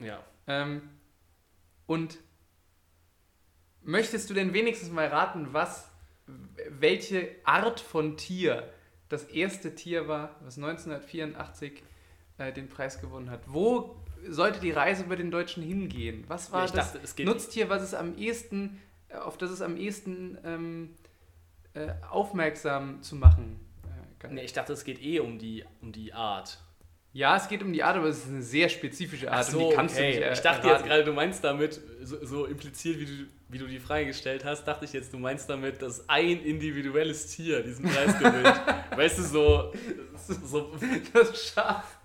Ja. 0.00 0.24
Ähm, 0.48 0.82
und 1.86 2.18
möchtest 3.82 4.30
du 4.30 4.34
denn 4.34 4.52
wenigstens 4.52 4.90
mal 4.90 5.06
raten, 5.06 5.52
was, 5.52 5.90
welche 6.68 7.36
Art 7.44 7.78
von 7.80 8.16
Tier 8.16 8.68
das 9.08 9.24
erste 9.24 9.74
Tier 9.74 10.08
war, 10.08 10.36
was 10.40 10.56
1984 10.56 11.82
äh, 12.40 12.52
den 12.52 12.68
Preis 12.68 13.00
gewonnen 13.00 13.30
hat? 13.30 13.40
Wo 13.46 13.96
sollte 14.28 14.60
die 14.60 14.70
Reise 14.70 15.04
bei 15.04 15.16
den 15.16 15.30
Deutschen 15.30 15.62
hingehen? 15.62 16.24
Was 16.28 16.50
war 16.52 16.66
Ja, 16.66 16.72
das 16.72 16.92
dachte, 16.94 17.24
Nutztier, 17.24 17.68
was 17.68 17.82
es 17.82 17.94
am 17.94 18.16
ehesten, 18.16 18.80
äh, 19.08 19.16
auf 19.16 19.38
das 19.38 19.50
es 19.50 19.62
am 19.62 19.76
ehesten 19.76 20.38
ähm, 20.44 20.90
äh, 21.74 21.88
aufmerksam 22.10 23.02
zu 23.02 23.16
machen 23.16 23.60
äh, 23.84 23.88
kann? 24.22 24.34
Nee, 24.34 24.44
ich 24.44 24.52
dachte, 24.52 24.72
es 24.72 24.84
geht 24.84 25.00
eh 25.02 25.20
um 25.20 25.38
die, 25.38 25.64
um 25.80 25.92
die 25.92 26.12
Art. 26.12 26.58
Ja, 27.12 27.36
es 27.36 27.48
geht 27.48 27.60
um 27.64 27.72
die 27.72 27.82
Art, 27.82 27.96
aber 27.96 28.06
es 28.06 28.18
ist 28.18 28.28
eine 28.28 28.42
sehr 28.42 28.68
spezifische 28.68 29.32
Art 29.32 29.46
Ach 29.46 29.50
so, 29.50 29.58
und 29.64 29.70
die 29.70 29.74
kannst 29.74 29.96
okay. 29.96 30.02
du 30.04 30.08
nicht 30.10 30.20
er- 30.26 30.32
Ich 30.32 30.40
dachte 30.40 30.68
erraten. 30.68 30.84
jetzt 30.84 30.86
gerade, 30.88 31.04
du 31.04 31.12
meinst 31.12 31.42
damit, 31.42 31.80
so, 32.02 32.24
so 32.24 32.46
impliziert, 32.46 33.00
wie 33.00 33.06
du, 33.06 33.12
wie 33.48 33.58
du 33.58 33.66
die 33.66 33.80
Frage 33.80 34.06
gestellt 34.06 34.44
hast, 34.44 34.64
dachte 34.64 34.84
ich 34.84 34.92
jetzt, 34.92 35.12
du 35.12 35.18
meinst 35.18 35.50
damit, 35.50 35.82
dass 35.82 36.08
ein 36.08 36.40
individuelles 36.44 37.26
Tier 37.34 37.62
diesen 37.64 37.86
Preis 37.86 38.16
gewinnt. 38.16 38.60
weißt 38.96 39.18
du, 39.18 39.22
so, 39.24 39.72
so 40.44 40.70
das 41.12 41.42
Schaf. 41.52 41.98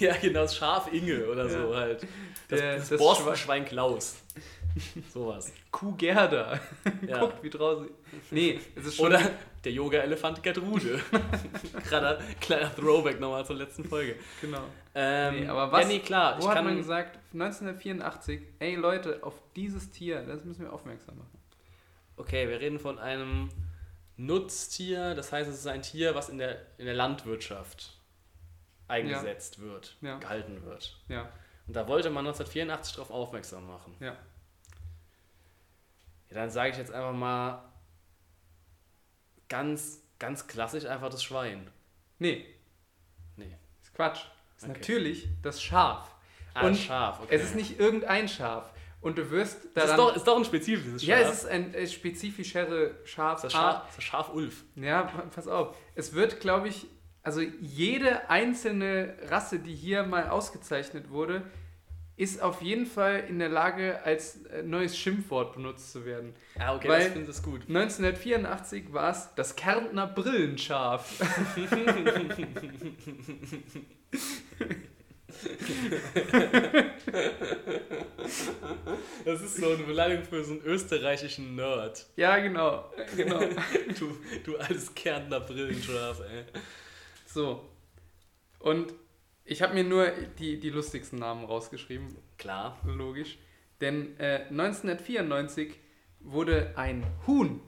Ja, 0.06 0.16
genau, 0.16 0.40
das 0.42 0.56
Schaf 0.56 0.92
Inge 0.92 1.26
oder 1.26 1.48
so 1.48 1.72
Ja. 1.72 1.76
halt. 1.80 2.02
Das, 2.48 2.60
Der- 2.60 2.76
das, 2.76 2.88
das 2.88 2.98
Borstenschwein 2.98 3.64
Klaus. 3.64 4.16
Sowas. 5.12 5.52
Kuh 5.70 5.92
Gerda. 5.96 6.58
Ja. 7.06 7.18
Guckt, 7.20 7.42
wie 7.42 7.50
draußen. 7.50 7.88
Nee, 8.30 8.60
es 8.76 8.86
ist 8.86 8.96
schon. 8.96 9.06
Oder 9.06 9.20
der 9.64 9.72
Yoga-Elefant 9.72 10.42
Gertrude. 10.42 11.00
Gerade 11.88 12.22
kleiner 12.40 12.74
Throwback 12.74 13.18
nochmal 13.20 13.44
zur 13.44 13.56
letzten 13.56 13.84
Folge. 13.84 14.14
Genau. 14.40 14.62
Ähm, 14.94 15.40
Nee, 15.40 15.46
aber 15.48 15.70
was- 15.72 15.82
Ja, 15.82 15.88
nee, 15.88 15.98
klar. 15.98 16.36
Wo 16.36 16.42
Ich 16.42 16.48
hat 16.48 16.54
kann, 16.54 16.64
man 16.64 16.76
gesagt, 16.76 17.18
1984, 17.34 18.40
ey 18.60 18.76
Leute, 18.76 19.18
auf 19.22 19.34
dieses 19.56 19.90
Tier, 19.90 20.22
das 20.22 20.44
müssen 20.44 20.62
wir 20.62 20.72
aufmerksam 20.72 21.18
machen. 21.18 21.38
okay, 22.16 22.48
wir 22.48 22.60
reden 22.60 22.78
von 22.78 22.98
einem 22.98 23.50
Nutztier, 24.16 25.14
das 25.14 25.32
heißt, 25.32 25.48
es 25.50 25.56
ist 25.58 25.66
ein 25.66 25.82
Tier, 25.82 26.14
was 26.14 26.28
in 26.28 26.38
der, 26.38 26.58
in 26.78 26.84
der 26.86 26.94
Landwirtschaft 26.94 27.96
eingesetzt 28.90 29.60
wird, 29.60 29.96
Ja. 30.00 30.18
gehalten 30.18 30.62
wird. 30.64 30.98
Ja, 31.08 31.28
Und 31.66 31.74
da 31.76 31.86
wollte 31.88 32.10
man 32.10 32.24
1984 32.26 32.94
darauf 32.96 33.10
aufmerksam 33.10 33.66
machen. 33.66 33.96
ja. 34.00 34.16
Ja, 36.28 36.36
dann 36.36 36.50
sage 36.50 36.70
ich 36.70 36.76
jetzt 36.76 36.92
einfach 36.92 37.12
mal 37.12 37.64
ganz, 39.48 40.00
ganz 40.18 40.46
klassisch 40.46 40.84
einfach 40.84 41.08
das 41.10 41.22
Schwein. 41.24 41.68
Nee, 42.18 42.46
Nee. 43.36 43.56
ist 43.82 43.94
Quatsch. 43.94 44.20
Ist 44.56 44.64
Okay. 44.64 44.72
natürlich 44.74 45.28
das 45.42 45.62
Schaf. 45.62 46.14
Ah, 46.54 46.66
Und 46.66 46.76
Schaf, 46.76 47.20
okay. 47.20 47.34
Es 47.34 47.42
ist 47.42 47.54
nicht 47.54 47.78
irgendein 47.80 48.28
Schaf. 48.28 48.72
Und 49.00 49.16
du 49.16 49.30
wirst 49.30 49.56
das 49.74 49.86
daran... 49.86 49.90
ist 49.90 49.96
doch, 49.98 50.16
ist 50.16 50.26
doch 50.26 50.36
ein 50.36 50.44
spezifisches 50.44 51.02
Schaf. 51.02 51.08
ja, 51.08 51.18
es 51.18 51.38
ist 51.38 51.46
ein 51.46 51.72
äh, 51.74 51.86
spezifischere 51.86 52.94
Schaf. 53.06 53.40
das 53.42 53.52
Schaf, 53.52 53.94
das 53.96 54.04
Schaf 54.04 54.32
Ulf. 54.34 54.64
Ja, 54.76 55.04
pa- 55.04 55.22
pass 55.34 55.48
auf. 55.48 55.76
Es 55.94 56.12
wird, 56.12 56.40
glaube 56.40 56.68
ich, 56.68 56.86
also 57.22 57.40
jede 57.60 58.28
einzelne 58.30 59.14
Rasse, 59.28 59.58
die 59.58 59.74
hier 59.74 60.02
mal 60.04 60.28
ausgezeichnet 60.28 61.10
wurde, 61.10 61.42
ist 62.16 62.42
auf 62.42 62.60
jeden 62.60 62.84
Fall 62.84 63.24
in 63.28 63.38
der 63.38 63.48
Lage, 63.48 64.02
als 64.04 64.44
äh, 64.46 64.62
neues 64.62 64.96
Schimpfwort 64.96 65.54
benutzt 65.54 65.90
zu 65.92 66.04
werden. 66.04 66.34
Ah, 66.58 66.74
okay, 66.76 66.88
Weil- 66.88 67.04
das 67.04 67.12
finde 67.12 67.30
ich 67.30 67.42
gut. 67.42 67.60
1984 67.68 68.92
war 68.92 69.10
es 69.10 69.28
das 69.36 69.56
Kärntner 69.56 70.06
Brillenschaf. 70.06 71.18
Das 79.24 79.40
ist 79.42 79.56
so 79.56 79.66
eine 79.70 79.82
Beleidigung 79.84 80.24
für 80.24 80.42
so 80.44 80.52
einen 80.52 80.62
österreichischen 80.64 81.54
Nerd. 81.56 82.06
ja, 82.16 82.38
genau. 82.38 82.90
genau. 83.16 83.40
Du, 83.98 84.16
du 84.44 84.56
altes 84.58 84.94
Kärntner 84.94 85.40
Brillenschaf, 85.40 86.20
ey. 86.20 86.44
So. 87.32 87.64
Und 88.58 88.92
ich 89.44 89.62
habe 89.62 89.74
mir 89.74 89.84
nur 89.84 90.10
die, 90.38 90.58
die 90.60 90.70
lustigsten 90.70 91.18
Namen 91.18 91.44
rausgeschrieben, 91.44 92.08
Klar. 92.38 92.78
logisch. 92.84 93.38
Denn 93.80 94.18
äh, 94.18 94.44
1994 94.50 95.74
wurde 96.20 96.74
ein 96.76 97.04
Huhn 97.26 97.60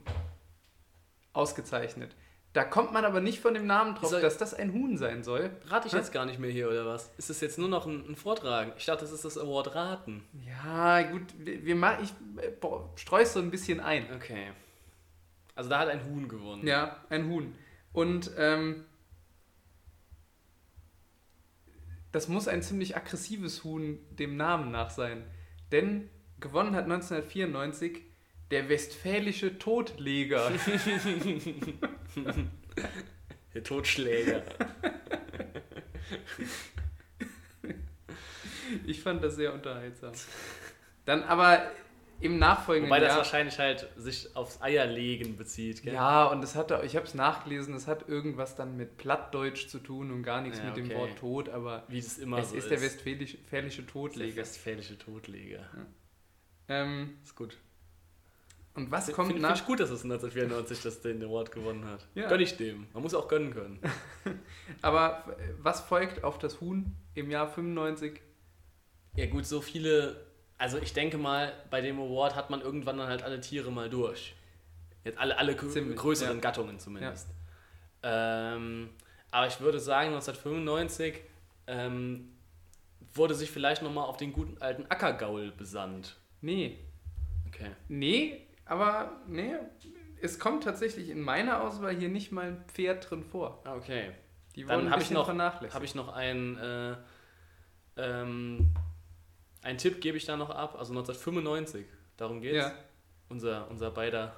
ausgezeichnet. 1.33 2.15
Da 2.53 2.63
kommt 2.63 2.93
man 2.93 3.03
aber 3.03 3.19
nicht 3.19 3.39
von 3.39 3.55
dem 3.55 3.65
Namen 3.65 3.95
drauf, 3.95 4.11
Soll- 4.11 4.21
dass 4.21 4.37
das 4.37 4.53
ein 4.53 4.73
Huhn 4.73 4.95
sein 4.97 5.23
soll. 5.23 5.49
Rate 5.65 5.87
ich 5.87 5.93
Hä? 5.93 5.97
jetzt 5.97 6.11
gar 6.11 6.25
nicht 6.27 6.37
mehr 6.39 6.51
hier, 6.51 6.69
oder 6.69 6.85
was? 6.85 7.11
Ist 7.17 7.31
das 7.31 7.41
jetzt 7.41 7.57
nur 7.57 7.67
noch 7.67 7.87
ein, 7.87 8.07
ein 8.07 8.15
Vortragen? 8.15 8.73
Ich 8.77 8.85
dachte, 8.85 9.01
das 9.01 9.11
ist 9.11 9.25
das 9.25 9.39
Award 9.39 9.73
Raten. 9.73 10.23
Ja, 10.45 11.01
gut, 11.01 11.23
wir, 11.39 11.65
wir 11.65 11.75
ma- 11.75 11.97
ich 11.99 12.11
äh, 12.43 12.51
boah, 12.51 12.87
streue 12.95 13.25
so 13.25 13.39
ein 13.39 13.49
bisschen 13.49 13.79
ein. 13.79 14.05
Okay. 14.15 14.51
Also 15.55 15.71
da 15.71 15.79
hat 15.79 15.87
ein 15.89 16.05
Huhn 16.05 16.27
gewonnen. 16.27 16.67
Ja, 16.67 17.03
ein 17.09 17.27
Huhn. 17.27 17.55
Und 17.91 18.29
ähm, 18.37 18.85
das 22.13 22.29
muss 22.29 22.47
ein 22.47 22.61
ziemlich 22.61 22.95
aggressives 22.95 23.65
Huhn 23.65 23.99
dem 24.11 24.37
Namen 24.37 24.71
nach 24.71 24.91
sein. 24.91 25.25
Denn 25.71 26.09
gewonnen 26.39 26.75
hat 26.75 26.85
1994 26.85 28.01
der 28.51 28.69
westfälische 28.69 29.57
Todleger. 29.59 30.51
Der 33.53 33.63
Totschläger. 33.63 34.41
Ich 38.87 39.01
fand 39.01 39.23
das 39.23 39.35
sehr 39.35 39.53
unterhaltsam. 39.53 40.13
Dann 41.05 41.21
aber 41.23 41.71
im 42.19 42.39
nachfolgenden 42.39 42.89
Wobei 42.89 42.99
das 43.01 43.09
Jahr. 43.09 43.17
wahrscheinlich 43.17 43.59
halt 43.59 43.89
sich 43.97 44.35
aufs 44.35 44.61
Eierlegen 44.61 45.35
bezieht, 45.35 45.83
gell? 45.83 45.93
Ja, 45.93 46.25
und 46.27 46.41
es 46.43 46.55
hatte, 46.55 46.81
ich 46.85 46.95
habe 46.95 47.05
es 47.05 47.13
nachgelesen, 47.13 47.73
es 47.75 47.87
hat 47.87 48.07
irgendwas 48.07 48.55
dann 48.55 48.77
mit 48.77 48.97
Plattdeutsch 48.97 49.67
zu 49.67 49.79
tun 49.79 50.09
und 50.11 50.23
gar 50.23 50.41
nichts 50.41 50.59
Ja, 50.59 50.65
mit 50.65 50.77
dem 50.77 50.85
okay. 50.85 50.95
Wort 50.95 51.17
Tod, 51.17 51.49
aber 51.49 51.83
Wie 51.89 52.01
das 52.01 52.17
immer 52.19 52.37
es 52.39 52.51
so 52.51 52.55
ist 52.55 52.69
der 52.69 52.81
westfälische 52.81 53.37
westfälische 53.39 53.81
Der 53.83 53.91
Todleger. 53.91 54.35
westfälische 54.37 54.97
Totleger. 54.97 55.65
Ähm, 56.69 57.17
Ist 57.23 57.35
gut. 57.35 57.57
und 58.75 58.89
was 58.89 59.11
kommt 59.11 59.29
find, 59.31 59.41
nach? 59.41 59.49
Find 59.49 59.59
ich 59.61 59.65
gut, 59.67 59.79
dass 59.81 59.89
es 59.89 60.03
1994 60.03 60.81
das 60.81 61.01
den 61.01 61.21
Award 61.23 61.51
gewonnen 61.51 61.85
hat. 61.85 62.07
Ja. 62.15 62.29
Gönn 62.29 62.39
ich 62.39 62.55
dem. 62.55 62.87
Man 62.93 63.03
muss 63.03 63.13
auch 63.13 63.27
gönnen 63.27 63.53
können. 63.53 63.79
Aber 64.81 65.35
was 65.61 65.81
folgt 65.81 66.23
auf 66.23 66.37
das 66.39 66.61
Huhn 66.61 66.95
im 67.15 67.29
Jahr 67.29 67.47
95? 67.49 68.21
Ja 69.15 69.25
gut, 69.27 69.45
so 69.45 69.61
viele... 69.61 70.31
Also 70.63 70.77
ich 70.77 70.93
denke 70.93 71.17
mal, 71.17 71.51
bei 71.69 71.81
dem 71.81 71.99
Award 71.99 72.37
hat 72.37 72.49
man 72.49 72.61
irgendwann 72.61 72.97
dann 72.97 73.09
halt 73.09 73.21
alle 73.21 73.41
Tiere 73.41 73.69
mal 73.69 73.89
durch. 73.89 74.33
Jetzt 75.03 75.17
alle, 75.17 75.37
alle 75.37 75.57
Ziemlich, 75.57 75.97
größeren 75.97 76.37
ja. 76.37 76.41
Gattungen 76.41 76.79
zumindest. 76.79 77.27
Ähm, 78.01 78.89
aber 79.29 79.47
ich 79.47 79.59
würde 79.59 79.77
sagen, 79.81 80.13
1995 80.13 81.19
ähm, 81.67 82.31
wurde 83.13 83.35
sich 83.35 83.51
vielleicht 83.51 83.81
nochmal 83.81 84.05
auf 84.05 84.15
den 84.15 84.31
guten 84.31 84.57
alten 84.61 84.85
Ackergaul 84.87 85.51
besandt. 85.51 86.15
Nee. 86.39 86.79
Okay. 87.47 87.71
Nee, 87.89 88.47
aber 88.63 89.11
nee. 89.27 89.55
Es 90.21 90.39
kommt 90.39 90.63
tatsächlich 90.63 91.09
in 91.09 91.19
meiner 91.19 91.61
Auswahl 91.61 91.93
hier 91.93 92.07
nicht 92.07 92.31
mal 92.31 92.45
ein 92.45 92.63
Pferd 92.67 93.09
drin 93.09 93.25
vor. 93.25 93.61
Ah, 93.65 93.75
Okay. 93.75 94.11
Die 94.55 94.63
Dann 94.63 94.77
wurden 94.77 94.87
ein 94.87 94.93
hab 94.93 95.01
ich 95.01 95.11
noch-. 95.11 95.27
Habe 95.27 95.83
ich 95.83 95.93
noch 95.93 96.07
einen, 96.13 96.57
äh, 96.57 96.95
ähm, 97.97 98.73
einen 99.63 99.77
Tipp 99.77 100.01
gebe 100.01 100.17
ich 100.17 100.25
da 100.25 100.37
noch 100.37 100.49
ab, 100.49 100.75
also 100.77 100.91
1995, 100.93 101.85
darum 102.17 102.41
geht's. 102.41 102.57
ja, 102.57 102.77
Unser, 103.29 103.69
unser 103.69 103.91
beider 103.91 104.35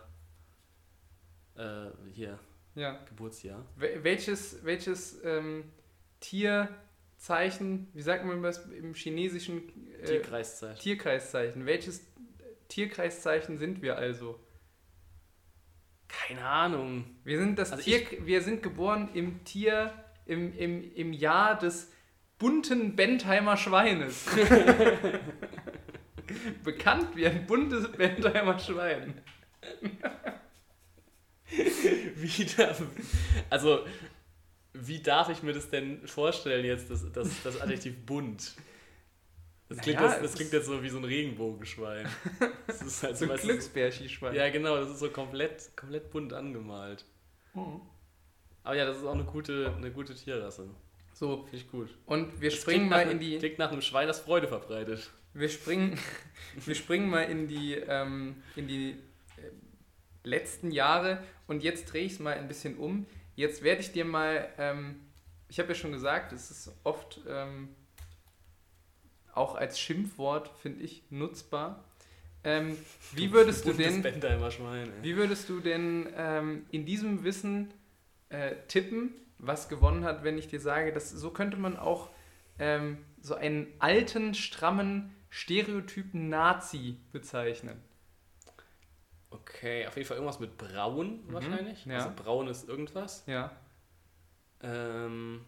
äh, 1.55 1.88
hier 2.13 2.39
ja. 2.75 3.00
Geburtsjahr. 3.10 3.65
Wel- 3.77 4.03
Welches, 4.03 4.63
welches 4.63 5.24
ähm, 5.24 5.72
Tierzeichen, 6.20 7.88
wie 7.94 8.01
sagt 8.01 8.25
man 8.25 8.41
das 8.44 8.65
im 8.67 8.94
chinesischen 8.94 9.70
äh, 10.01 10.05
Tierkreiszeit. 10.05 10.79
Tierkreiszeichen? 10.79 11.65
Welches 11.65 12.05
Tierkreiszeichen 12.67 13.58
sind 13.58 13.82
wir 13.82 13.98
also? 13.98 14.39
Keine 16.08 16.46
Ahnung. 16.46 17.05
Wir 17.24 17.39
sind 17.39 17.58
das 17.60 17.72
Also 17.72 17.84
Tier, 17.84 18.01
wir 18.25 18.41
sind 18.41 18.62
geboren 18.63 19.10
im 19.13 19.44
Tier, 19.44 19.91
im, 20.25 20.53
im, 20.58 20.94
im 20.94 21.13
Jahr 21.13 21.58
des 21.58 21.91
bunten 22.37 22.95
Bentheimer 22.95 23.57
Schweines. 23.57 24.25
Bekannt 26.63 27.15
wie 27.15 27.27
ein 27.27 27.45
buntes 27.45 27.91
Bentheimer 27.91 28.57
Schwein. 28.59 29.21
Wie 32.15 32.45
da, 32.45 32.75
also, 33.49 33.85
wie 34.73 35.01
darf 35.01 35.29
ich 35.29 35.43
mir 35.43 35.53
das 35.53 35.69
denn 35.69 36.07
vorstellen 36.07 36.65
jetzt, 36.65 36.89
das, 36.89 37.11
das, 37.11 37.29
das 37.43 37.61
Adjektiv 37.61 38.05
bunt? 38.05 38.55
Das 39.67 39.79
klingt, 39.79 39.99
Naja, 39.99 40.19
das 40.19 40.31
es 40.31 40.35
klingt 40.35 40.53
jetzt 40.53 40.67
so 40.67 40.83
wie 40.83 40.89
so 40.89 40.97
ein 40.97 41.03
Regenbogenschwein. 41.03 42.07
Das 42.67 42.81
ist 42.81 43.01
halt 43.01 43.17
So 43.17 43.29
ein 43.29 43.37
Glücksbärchi-Schwein. 43.37 44.35
Ja, 44.35 44.49
genau, 44.49 44.77
das 44.77 44.89
ist 44.89 44.99
so 44.99 45.09
komplett, 45.09 45.75
komplett 45.75 46.11
bunt 46.11 46.33
angemalt. 46.33 47.05
Mhm. 47.53 47.81
Aber 48.63 48.75
ja, 48.75 48.85
das 48.85 48.97
ist 48.97 49.05
auch 49.05 49.13
eine 49.13 49.23
gute, 49.23 49.73
eine 49.75 49.91
gute 49.91 50.13
Tierrasse. 50.13 50.69
So, 51.15 51.43
Finde 51.43 51.55
ich 51.55 51.72
gut. 51.72 51.98
und 52.07 52.41
wir 52.41 52.50
Das 52.50 52.60
springen 52.60 52.89
nach 52.89 52.98
mal 52.98 53.10
in 53.10 53.19
die. 53.19 53.38
Klingt 53.38 53.57
nach 53.57 53.72
einem 53.72 53.81
Schwein, 53.81 54.05
das 54.05 54.19
Freude 54.19 54.50
verbreitet. 54.50 55.10
Wir 55.34 55.48
springen, 55.48 55.98
wir 56.65 56.75
springen 56.75 57.10
mal 57.10 57.22
in 57.22 57.48
die, 57.48 57.75
ähm, 57.75 58.43
in 58.57 58.67
die 58.67 58.91
äh, 58.91 58.98
letzten 60.25 60.72
Jahre 60.72 61.24
und 61.48 61.63
jetzt 61.63 61.86
drehe 61.86 62.03
ich 62.05 62.13
es 62.13 62.19
mal 62.19 62.34
ein 62.34 62.50
bisschen 62.50 62.75
um. 62.77 63.05
Jetzt 63.36 63.63
werde 63.63 63.79
ich 63.79 63.93
dir 63.93 64.03
mal, 64.03 64.50
ähm, 64.57 65.00
ich 65.48 65.57
habe 65.60 65.69
ja 65.69 65.75
schon 65.75 65.93
gesagt, 65.93 66.34
es 66.34 66.51
ist 66.51 66.74
oft 66.84 67.22
ähm, 67.29 67.69
auch 69.34 69.55
als 69.55 69.79
Schimpfwort, 69.79 70.50
finde 70.62 70.84
ich, 70.84 71.03
nutzbar. 71.12 71.86
Ähm, 72.43 72.77
wie 73.13 73.31
würdest 73.31 73.65
du 73.65 73.72
denn, 73.72 74.03
wie 75.01 75.15
würdest 75.15 75.48
du 75.48 75.62
denn 75.62 76.07
ähm, 76.17 76.65
in 76.72 76.86
diesem 76.86 77.24
Wissen 77.24 77.74
äh, 78.27 78.55
tippen, 78.67 79.13
was 79.47 79.69
gewonnen 79.69 80.03
hat, 80.03 80.23
wenn 80.23 80.37
ich 80.37 80.47
dir 80.47 80.59
sage, 80.59 80.91
dass 80.91 81.09
so 81.09 81.31
könnte 81.31 81.57
man 81.57 81.77
auch 81.77 82.09
ähm, 82.59 82.97
so 83.21 83.35
einen 83.35 83.67
alten, 83.79 84.33
strammen, 84.33 85.15
stereotypen 85.29 86.29
Nazi 86.29 86.97
bezeichnen? 87.11 87.81
Okay, 89.29 89.85
auf 89.87 89.95
jeden 89.95 90.07
Fall 90.07 90.17
irgendwas 90.17 90.39
mit 90.39 90.57
braun 90.57 91.23
wahrscheinlich. 91.27 91.85
Mhm, 91.85 91.91
ja. 91.91 91.97
Also 91.97 92.11
braun 92.15 92.47
ist 92.47 92.67
irgendwas. 92.67 93.23
Ja. 93.27 93.51
Ähm, 94.61 95.45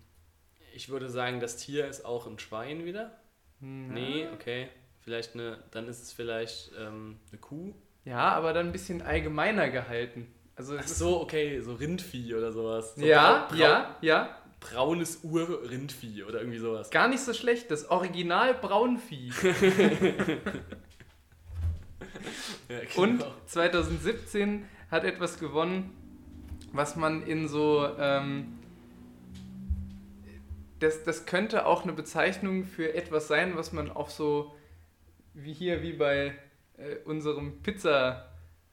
ich 0.73 0.89
würde 0.89 1.09
sagen, 1.09 1.39
das 1.39 1.57
Tier 1.57 1.87
ist 1.87 2.05
auch 2.05 2.27
ein 2.27 2.39
Schwein 2.39 2.85
wieder. 2.85 3.17
Nee, 3.59 4.27
okay. 4.33 4.69
Vielleicht 4.99 5.33
eine, 5.33 5.63
dann 5.71 5.87
ist 5.87 6.03
es 6.03 6.13
vielleicht 6.13 6.71
ähm, 6.77 7.19
eine 7.31 7.39
Kuh. 7.39 7.73
Ja, 8.05 8.29
aber 8.33 8.53
dann 8.53 8.67
ein 8.67 8.71
bisschen 8.71 9.01
allgemeiner 9.01 9.69
gehalten. 9.69 10.33
Also 10.57 10.75
Ach 10.75 10.87
so, 10.87 11.21
okay, 11.21 11.61
so 11.61 11.75
Rindvieh 11.75 12.33
oder 12.33 12.51
sowas. 12.51 12.95
So 12.95 13.05
ja, 13.05 13.47
ja, 13.53 13.95
ja. 14.01 14.37
Braunes 14.59 15.19
Ur-Rindvieh 15.23 16.23
oder 16.23 16.39
irgendwie 16.39 16.57
sowas. 16.57 16.89
Gar 16.89 17.09
nicht 17.09 17.21
so 17.21 17.33
schlecht. 17.33 17.69
Das 17.69 17.89
Original 17.89 18.55
Braunvieh. 18.55 19.31
Ja, 22.69 22.79
Und 23.01 23.19
genau. 23.19 23.33
2017 23.45 24.65
hat 24.91 25.03
etwas 25.05 25.39
gewonnen, 25.39 25.95
was 26.73 26.95
man 26.95 27.25
in 27.25 27.47
so. 27.47 27.87
Ähm, 27.97 28.59
das, 30.79 31.03
das 31.03 31.25
könnte 31.25 31.65
auch 31.65 31.83
eine 31.83 31.93
Bezeichnung 31.93 32.65
für 32.65 32.93
etwas 32.93 33.27
sein, 33.27 33.55
was 33.55 33.71
man 33.71 33.89
auf 33.89 34.11
so. 34.11 34.53
Wie 35.33 35.53
hier, 35.53 35.81
wie 35.81 35.93
bei 35.93 36.35
äh, 36.77 36.95
unserem 37.05 37.61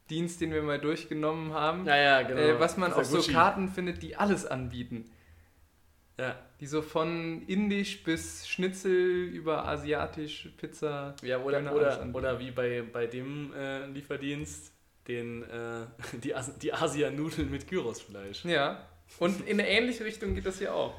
Pizzadienst, 0.04 0.40
den 0.40 0.52
wir 0.52 0.62
mal 0.62 0.78
durchgenommen 0.78 1.52
haben. 1.52 1.86
Ja, 1.86 1.96
ja, 1.96 2.22
genau. 2.22 2.40
Äh, 2.40 2.60
was 2.60 2.76
man 2.76 2.92
auf 2.92 3.04
so. 3.04 3.20
Karten 3.32 3.68
findet, 3.68 4.02
die 4.02 4.16
alles 4.16 4.46
anbieten. 4.46 5.10
Ja. 6.18 6.38
Die 6.60 6.66
so 6.66 6.82
von 6.82 7.42
indisch 7.46 8.04
bis 8.04 8.46
Schnitzel 8.46 9.24
über 9.24 9.66
asiatisch, 9.66 10.50
Pizza. 10.56 11.16
Ja, 11.22 11.40
oder, 11.40 11.58
Döner, 11.58 11.74
oder, 11.74 12.08
oder 12.12 12.38
wie 12.38 12.50
bei, 12.52 12.82
bei 12.82 13.06
dem 13.06 13.52
äh, 13.52 13.86
Lieferdienst, 13.86 14.72
den, 15.08 15.42
äh, 15.42 15.86
die, 16.22 16.34
As 16.34 16.56
die 16.58 16.72
Asianudeln 16.72 17.50
mit 17.50 17.66
Gyrosfleisch. 17.66 18.44
Ja. 18.44 18.86
Und 19.18 19.40
in 19.46 19.60
eine 19.60 19.68
ähnliche 19.68 20.04
Richtung 20.04 20.34
geht 20.34 20.46
das 20.46 20.58
hier 20.58 20.74
auch. 20.74 20.94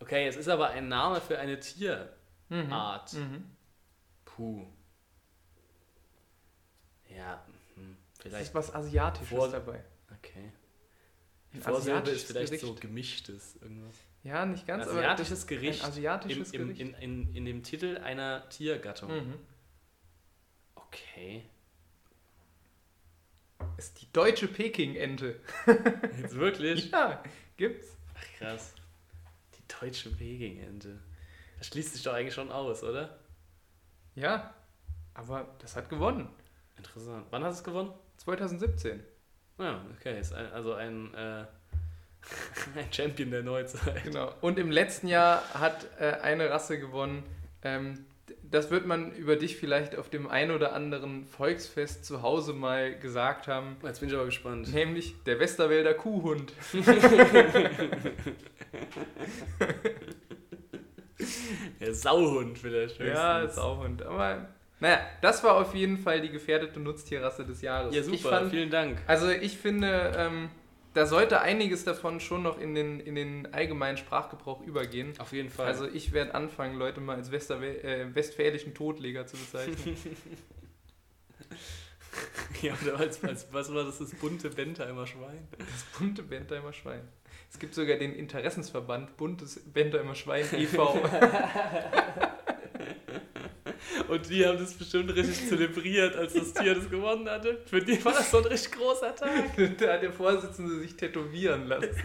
Okay, 0.00 0.26
es 0.26 0.36
ist 0.36 0.48
aber 0.48 0.70
ein 0.70 0.88
Name 0.88 1.20
für 1.20 1.38
eine 1.38 1.58
Tierart. 1.60 2.12
Mhm. 2.48 3.44
Puh. 4.24 4.66
Ja, 7.08 7.44
hm, 8.22 8.28
Es 8.28 8.30
vielleicht. 8.30 8.46
ist 8.48 8.54
was 8.54 8.74
Asiatisches 8.74 9.28
Vor- 9.28 9.48
dabei. 9.50 9.84
Okay. 10.18 10.52
Die 11.52 11.56
Ein 11.58 11.62
Vorsilbe 11.62 12.10
ist 12.10 12.26
vielleicht 12.26 12.58
so 12.60 12.66
Gericht. 12.68 12.80
gemischtes 12.80 13.56
irgendwas. 13.60 13.94
Ja, 14.22 14.46
nicht 14.46 14.66
ganz, 14.66 14.84
aber 14.86 14.98
asiatisches 15.00 15.40
das- 15.40 15.46
Gericht 15.48 15.82
Ein 15.82 15.88
asiatisches 15.90 16.52
Im, 16.52 16.60
im, 16.62 16.66
Gericht. 16.68 16.80
in, 16.80 16.94
in, 16.94 17.34
in 17.36 17.44
dem 17.44 17.62
Titel 17.62 17.98
einer 17.98 18.48
Tiergattung. 18.48 19.10
mhm. 19.12 19.34
Okay. 20.74 21.44
Ist 23.78 24.00
die 24.00 24.12
deutsche 24.12 24.48
Peking-Ente. 24.48 25.40
Jetzt 26.20 26.34
wirklich? 26.36 26.90
Ja, 26.90 27.22
gibt's. 27.56 27.96
Ach 28.14 28.38
krass. 28.38 28.74
Die 29.56 29.62
deutsche 29.80 30.10
Peking-Ente. 30.10 30.98
Das 31.58 31.66
schließt 31.68 31.94
sich 31.94 32.02
doch 32.02 32.12
eigentlich 32.12 32.34
schon 32.34 32.50
aus, 32.52 32.82
oder? 32.82 33.18
Ja, 34.14 34.54
aber 35.14 35.54
das 35.60 35.74
hat 35.76 35.88
gewonnen. 35.88 36.28
Interessant. 36.76 37.26
Wann 37.30 37.44
hast 37.44 37.56
du 37.56 37.58
es 37.60 37.64
gewonnen? 37.64 37.92
2017. 38.24 39.02
Ja, 39.58 39.84
okay. 39.96 40.20
Ist 40.20 40.32
ein, 40.32 40.46
also 40.52 40.74
ein, 40.74 41.12
äh, 41.14 41.18
ein 42.78 42.92
Champion 42.92 43.30
der 43.30 43.42
Neuzeit. 43.42 44.04
Genau. 44.04 44.32
Und 44.40 44.58
im 44.58 44.70
letzten 44.70 45.08
Jahr 45.08 45.42
hat 45.54 45.86
äh, 45.98 46.12
eine 46.22 46.50
Rasse 46.50 46.78
gewonnen. 46.78 47.24
Ähm, 47.62 48.06
das 48.42 48.70
wird 48.70 48.86
man 48.86 49.12
über 49.12 49.36
dich 49.36 49.56
vielleicht 49.56 49.96
auf 49.96 50.10
dem 50.10 50.28
ein 50.28 50.50
oder 50.50 50.74
anderen 50.74 51.24
Volksfest 51.24 52.04
zu 52.04 52.22
Hause 52.22 52.52
mal 52.52 52.98
gesagt 52.98 53.48
haben. 53.48 53.76
Jetzt 53.82 54.00
bin 54.00 54.08
ich 54.08 54.14
aber 54.14 54.26
gespannt. 54.26 54.72
Nämlich 54.72 55.14
der 55.24 55.40
Westerwälder 55.40 55.94
Kuhhund. 55.94 56.52
Der 61.80 61.94
Sauhund 61.94 62.58
vielleicht. 62.58 62.98
Ja, 63.00 63.40
höchstens. 63.40 63.52
ist 63.52 63.58
auch 63.58 63.78
Hund. 63.78 64.02
Aber 64.02 64.48
naja, 64.82 65.00
das 65.20 65.44
war 65.44 65.54
auf 65.54 65.76
jeden 65.76 65.96
Fall 65.96 66.20
die 66.20 66.28
gefährdete 66.28 66.80
Nutztierrasse 66.80 67.44
des 67.46 67.62
Jahres. 67.62 67.94
Ja, 67.94 68.02
super. 68.02 68.30
fand, 68.30 68.50
Vielen 68.50 68.68
Dank. 68.68 68.98
also 69.06 69.30
ich 69.30 69.56
finde, 69.56 70.12
ähm, 70.16 70.48
da 70.92 71.06
sollte 71.06 71.40
einiges 71.40 71.84
davon 71.84 72.18
schon 72.18 72.42
noch 72.42 72.58
in 72.60 72.74
den, 72.74 72.98
in 72.98 73.14
den 73.14 73.54
allgemeinen 73.54 73.96
Sprachgebrauch 73.96 74.60
übergehen. 74.62 75.12
Auf 75.18 75.32
jeden 75.32 75.50
Fall. 75.50 75.68
Also 75.68 75.86
ich 75.86 76.12
werde 76.12 76.34
anfangen, 76.34 76.76
Leute 76.76 77.00
mal 77.00 77.14
als 77.14 77.30
Westerwä 77.30 77.76
äh, 77.76 78.12
westfälischen 78.12 78.74
Totleger 78.74 79.24
zu 79.24 79.36
bezeichnen. 79.36 79.96
ja, 82.62 82.74
oder 82.82 82.98
als, 82.98 83.22
als, 83.22 83.46
was 83.52 83.72
war 83.72 83.84
das? 83.84 83.98
Das 83.98 84.10
bunte 84.16 84.50
Bentheimer 84.50 85.06
Schwein. 85.06 85.46
Das 85.58 85.84
bunte 85.96 86.24
Bentheimer 86.24 86.72
Schwein. 86.72 87.06
Es 87.52 87.60
gibt 87.60 87.74
sogar 87.74 87.98
den 87.98 88.16
Interessensverband 88.16 89.16
Buntes 89.16 89.60
Bentheimer 89.72 90.16
Schwein 90.16 90.44
e.V. 90.56 91.00
Und 94.12 94.28
die 94.28 94.44
haben 94.44 94.58
das 94.58 94.74
bestimmt 94.74 95.14
richtig 95.16 95.48
zelebriert, 95.48 96.14
als 96.16 96.34
das 96.34 96.52
Tier 96.52 96.74
das 96.74 96.90
gewonnen 96.90 97.26
hatte. 97.30 97.62
Für 97.64 97.80
die 97.80 98.04
war 98.04 98.12
das 98.12 98.30
so 98.30 98.38
ein 98.38 98.44
richtig 98.44 98.72
großer 98.72 99.16
Tag. 99.16 99.30
da 99.78 99.94
hat 99.94 100.02
der 100.02 100.12
Vorsitzende 100.12 100.80
sich 100.80 100.94
tätowieren 100.94 101.66
lassen. 101.66 101.88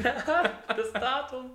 Das 0.78 0.94
Datum. 0.94 1.52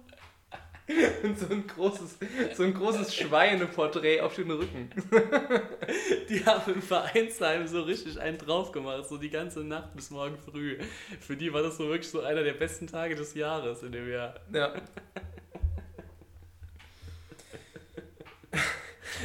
Und 1.23 1.39
so 1.39 1.47
ein 1.49 1.67
großes, 1.67 2.19
so 2.55 2.65
ein 2.65 2.75
großes 2.75 3.15
Schweineporträt 3.15 4.21
auf 4.21 4.35
den 4.35 4.51
Rücken. 4.51 4.91
Die 6.29 6.45
haben 6.45 6.75
im 6.75 6.83
Vereinsheim 6.83 7.67
so 7.67 7.83
richtig 7.83 8.21
einen 8.21 8.37
drauf 8.37 8.73
gemacht, 8.73 9.07
so 9.09 9.17
die 9.17 9.31
ganze 9.31 9.61
Nacht 9.61 9.95
bis 9.95 10.11
morgen 10.11 10.37
früh. 10.37 10.77
Für 11.21 11.37
die 11.37 11.51
war 11.53 11.63
das 11.63 11.79
so 11.79 11.89
wirklich 11.89 12.11
so 12.11 12.21
einer 12.21 12.43
der 12.43 12.55
besten 12.55 12.89
Tage 12.89 13.15
des 13.15 13.35
Jahres 13.35 13.83
in 13.83 13.93
dem 13.93 14.11
Jahr. 14.11 14.35
Ja. 14.53 14.75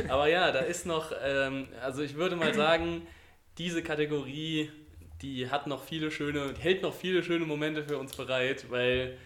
Aber 0.10 0.28
ja, 0.28 0.52
da 0.52 0.60
ist 0.60 0.86
noch, 0.86 1.12
ähm, 1.24 1.68
also 1.82 2.02
ich 2.02 2.16
würde 2.16 2.36
mal 2.36 2.54
sagen, 2.54 3.06
diese 3.58 3.82
Kategorie, 3.84 4.72
die 5.22 5.50
hat 5.50 5.68
noch 5.68 5.84
viele 5.84 6.12
schöne, 6.12 6.54
hält 6.60 6.82
noch 6.82 6.94
viele 6.94 7.24
schöne 7.24 7.46
Momente 7.46 7.84
für 7.84 7.98
uns 7.98 8.16
bereit, 8.16 8.70
weil 8.70 9.18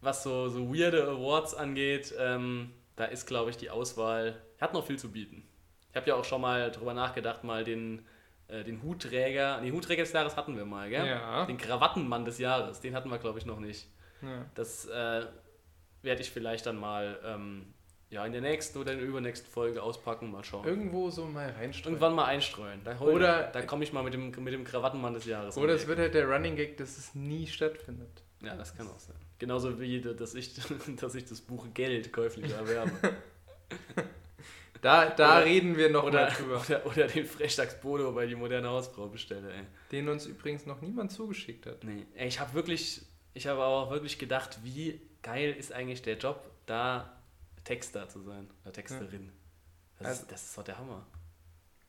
was 0.00 0.22
so, 0.22 0.48
so 0.48 0.74
weirde 0.74 1.04
Awards 1.04 1.54
angeht, 1.54 2.14
ähm, 2.18 2.72
da 2.96 3.04
ist, 3.04 3.26
glaube 3.26 3.50
ich, 3.50 3.56
die 3.56 3.70
Auswahl, 3.70 4.40
hat 4.60 4.72
noch 4.72 4.86
viel 4.86 4.98
zu 4.98 5.10
bieten. 5.12 5.46
Ich 5.90 5.96
habe 5.96 6.08
ja 6.08 6.14
auch 6.14 6.24
schon 6.24 6.40
mal 6.40 6.70
drüber 6.70 6.94
nachgedacht, 6.94 7.44
mal 7.44 7.64
den, 7.64 8.04
äh, 8.48 8.64
den 8.64 8.82
Hutträger, 8.82 9.60
den 9.60 9.72
Hutträger 9.72 10.02
des 10.02 10.12
Jahres 10.12 10.36
hatten 10.36 10.56
wir 10.56 10.64
mal, 10.64 10.88
gell? 10.88 11.06
Ja. 11.06 11.46
Den 11.46 11.56
Krawattenmann 11.56 12.24
des 12.24 12.38
Jahres, 12.38 12.80
den 12.80 12.94
hatten 12.94 13.10
wir, 13.10 13.18
glaube 13.18 13.38
ich, 13.38 13.46
noch 13.46 13.60
nicht. 13.60 13.88
ja. 14.22 14.46
Das 14.54 14.86
äh, 14.86 15.26
werde 16.02 16.20
ich 16.22 16.30
vielleicht 16.30 16.66
dann 16.66 16.76
mal 16.76 17.18
ähm, 17.24 17.74
ja, 18.10 18.24
in 18.24 18.32
der 18.32 18.40
nächsten 18.40 18.78
oder 18.78 18.92
in 18.92 18.98
der 18.98 19.08
übernächsten 19.08 19.50
Folge 19.50 19.82
auspacken, 19.82 20.30
mal 20.30 20.44
schauen. 20.44 20.64
Irgendwo 20.66 21.10
so 21.10 21.24
mal 21.26 21.50
reinstreuen. 21.50 21.94
Irgendwann 21.94 22.14
mal 22.14 22.26
einstreuen. 22.26 22.80
Da, 22.84 22.98
Oder- 23.00 23.44
da 23.52 23.62
komme 23.62 23.84
ich 23.84 23.92
mal 23.92 24.02
mit 24.02 24.14
dem, 24.14 24.30
mit 24.30 24.54
dem 24.54 24.64
Krawattenmann 24.64 25.14
des 25.14 25.24
Jahres. 25.24 25.56
Oder 25.56 25.74
es 25.74 25.86
wird 25.86 25.98
halt 25.98 26.14
der 26.14 26.28
Running 26.28 26.54
Gag, 26.56 26.76
dass 26.76 26.96
es 26.98 27.14
nie 27.14 27.46
stattfindet. 27.46 28.22
Ja, 28.42 28.54
das 28.54 28.76
kann 28.76 28.86
auch 28.88 28.98
sein. 28.98 29.16
Genauso 29.38 29.80
wie, 29.80 30.00
dass 30.00 30.34
ich, 30.34 30.54
dass 31.00 31.14
ich 31.14 31.24
das 31.24 31.40
Buch 31.40 31.66
Geld 31.74 32.12
käuflich 32.12 32.52
erwerbe. 32.52 32.92
Da, 34.82 35.06
da 35.10 35.38
Oder- 35.38 35.46
reden 35.46 35.76
wir 35.76 35.90
noch 35.90 36.04
oder, 36.04 36.26
mal 36.26 36.30
drüber. 36.30 36.62
oder, 36.68 36.86
oder 36.86 37.06
den 37.08 37.24
Frechdachsbodo 37.24 38.12
bei 38.12 38.26
die 38.26 38.34
moderne 38.36 38.68
Hausfrau 38.68 39.08
bestelle. 39.08 39.50
Ey. 39.52 39.62
Den 39.90 40.08
uns 40.08 40.26
übrigens 40.26 40.66
noch 40.66 40.80
niemand 40.80 41.10
zugeschickt 41.12 41.66
hat. 41.66 41.82
Nee. 41.82 42.06
Ey, 42.14 42.28
ich 42.28 42.38
habe 42.38 42.52
wirklich, 42.54 43.02
ich 43.34 43.46
habe 43.46 43.64
auch 43.64 43.90
wirklich 43.90 44.18
gedacht, 44.18 44.58
wie 44.62 45.00
geil 45.22 45.54
ist 45.58 45.72
eigentlich 45.72 46.02
der 46.02 46.18
Job, 46.18 46.48
da 46.66 47.15
Texter 47.66 48.08
zu 48.08 48.20
sein. 48.20 48.48
Oder 48.62 48.72
Texterin. 48.72 49.30
Das, 49.98 50.06
Also- 50.08 50.22
ist, 50.22 50.32
das 50.32 50.44
ist 50.46 50.58
doch 50.58 50.64
der 50.64 50.78
Hammer. 50.78 51.06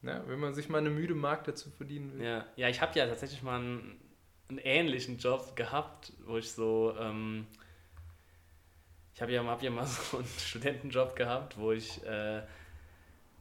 Ja, 0.01 0.27
wenn 0.27 0.39
man 0.39 0.53
sich 0.53 0.69
mal 0.69 0.77
eine 0.79 0.89
müde 0.89 1.15
Mark 1.15 1.45
dazu 1.45 1.69
verdienen 1.71 2.13
will. 2.13 2.25
Ja, 2.25 2.45
ja 2.55 2.69
ich 2.69 2.81
habe 2.81 2.97
ja 2.97 3.07
tatsächlich 3.07 3.41
mal 3.41 3.59
einen, 3.59 3.99
einen 4.49 4.59
ähnlichen 4.59 5.17
Job 5.17 5.55
gehabt, 5.55 6.13
wo 6.25 6.37
ich 6.37 6.51
so, 6.51 6.95
ähm, 6.99 7.47
ich 9.13 9.21
habe 9.21 9.31
ja, 9.31 9.43
hab 9.43 9.61
ja 9.63 9.71
mal 9.71 9.85
so 10.11 10.17
einen 10.17 10.27
Studentenjob 10.27 11.15
gehabt, 11.15 11.57
wo 11.57 11.71
ich 11.71 12.03
äh, 12.05 12.43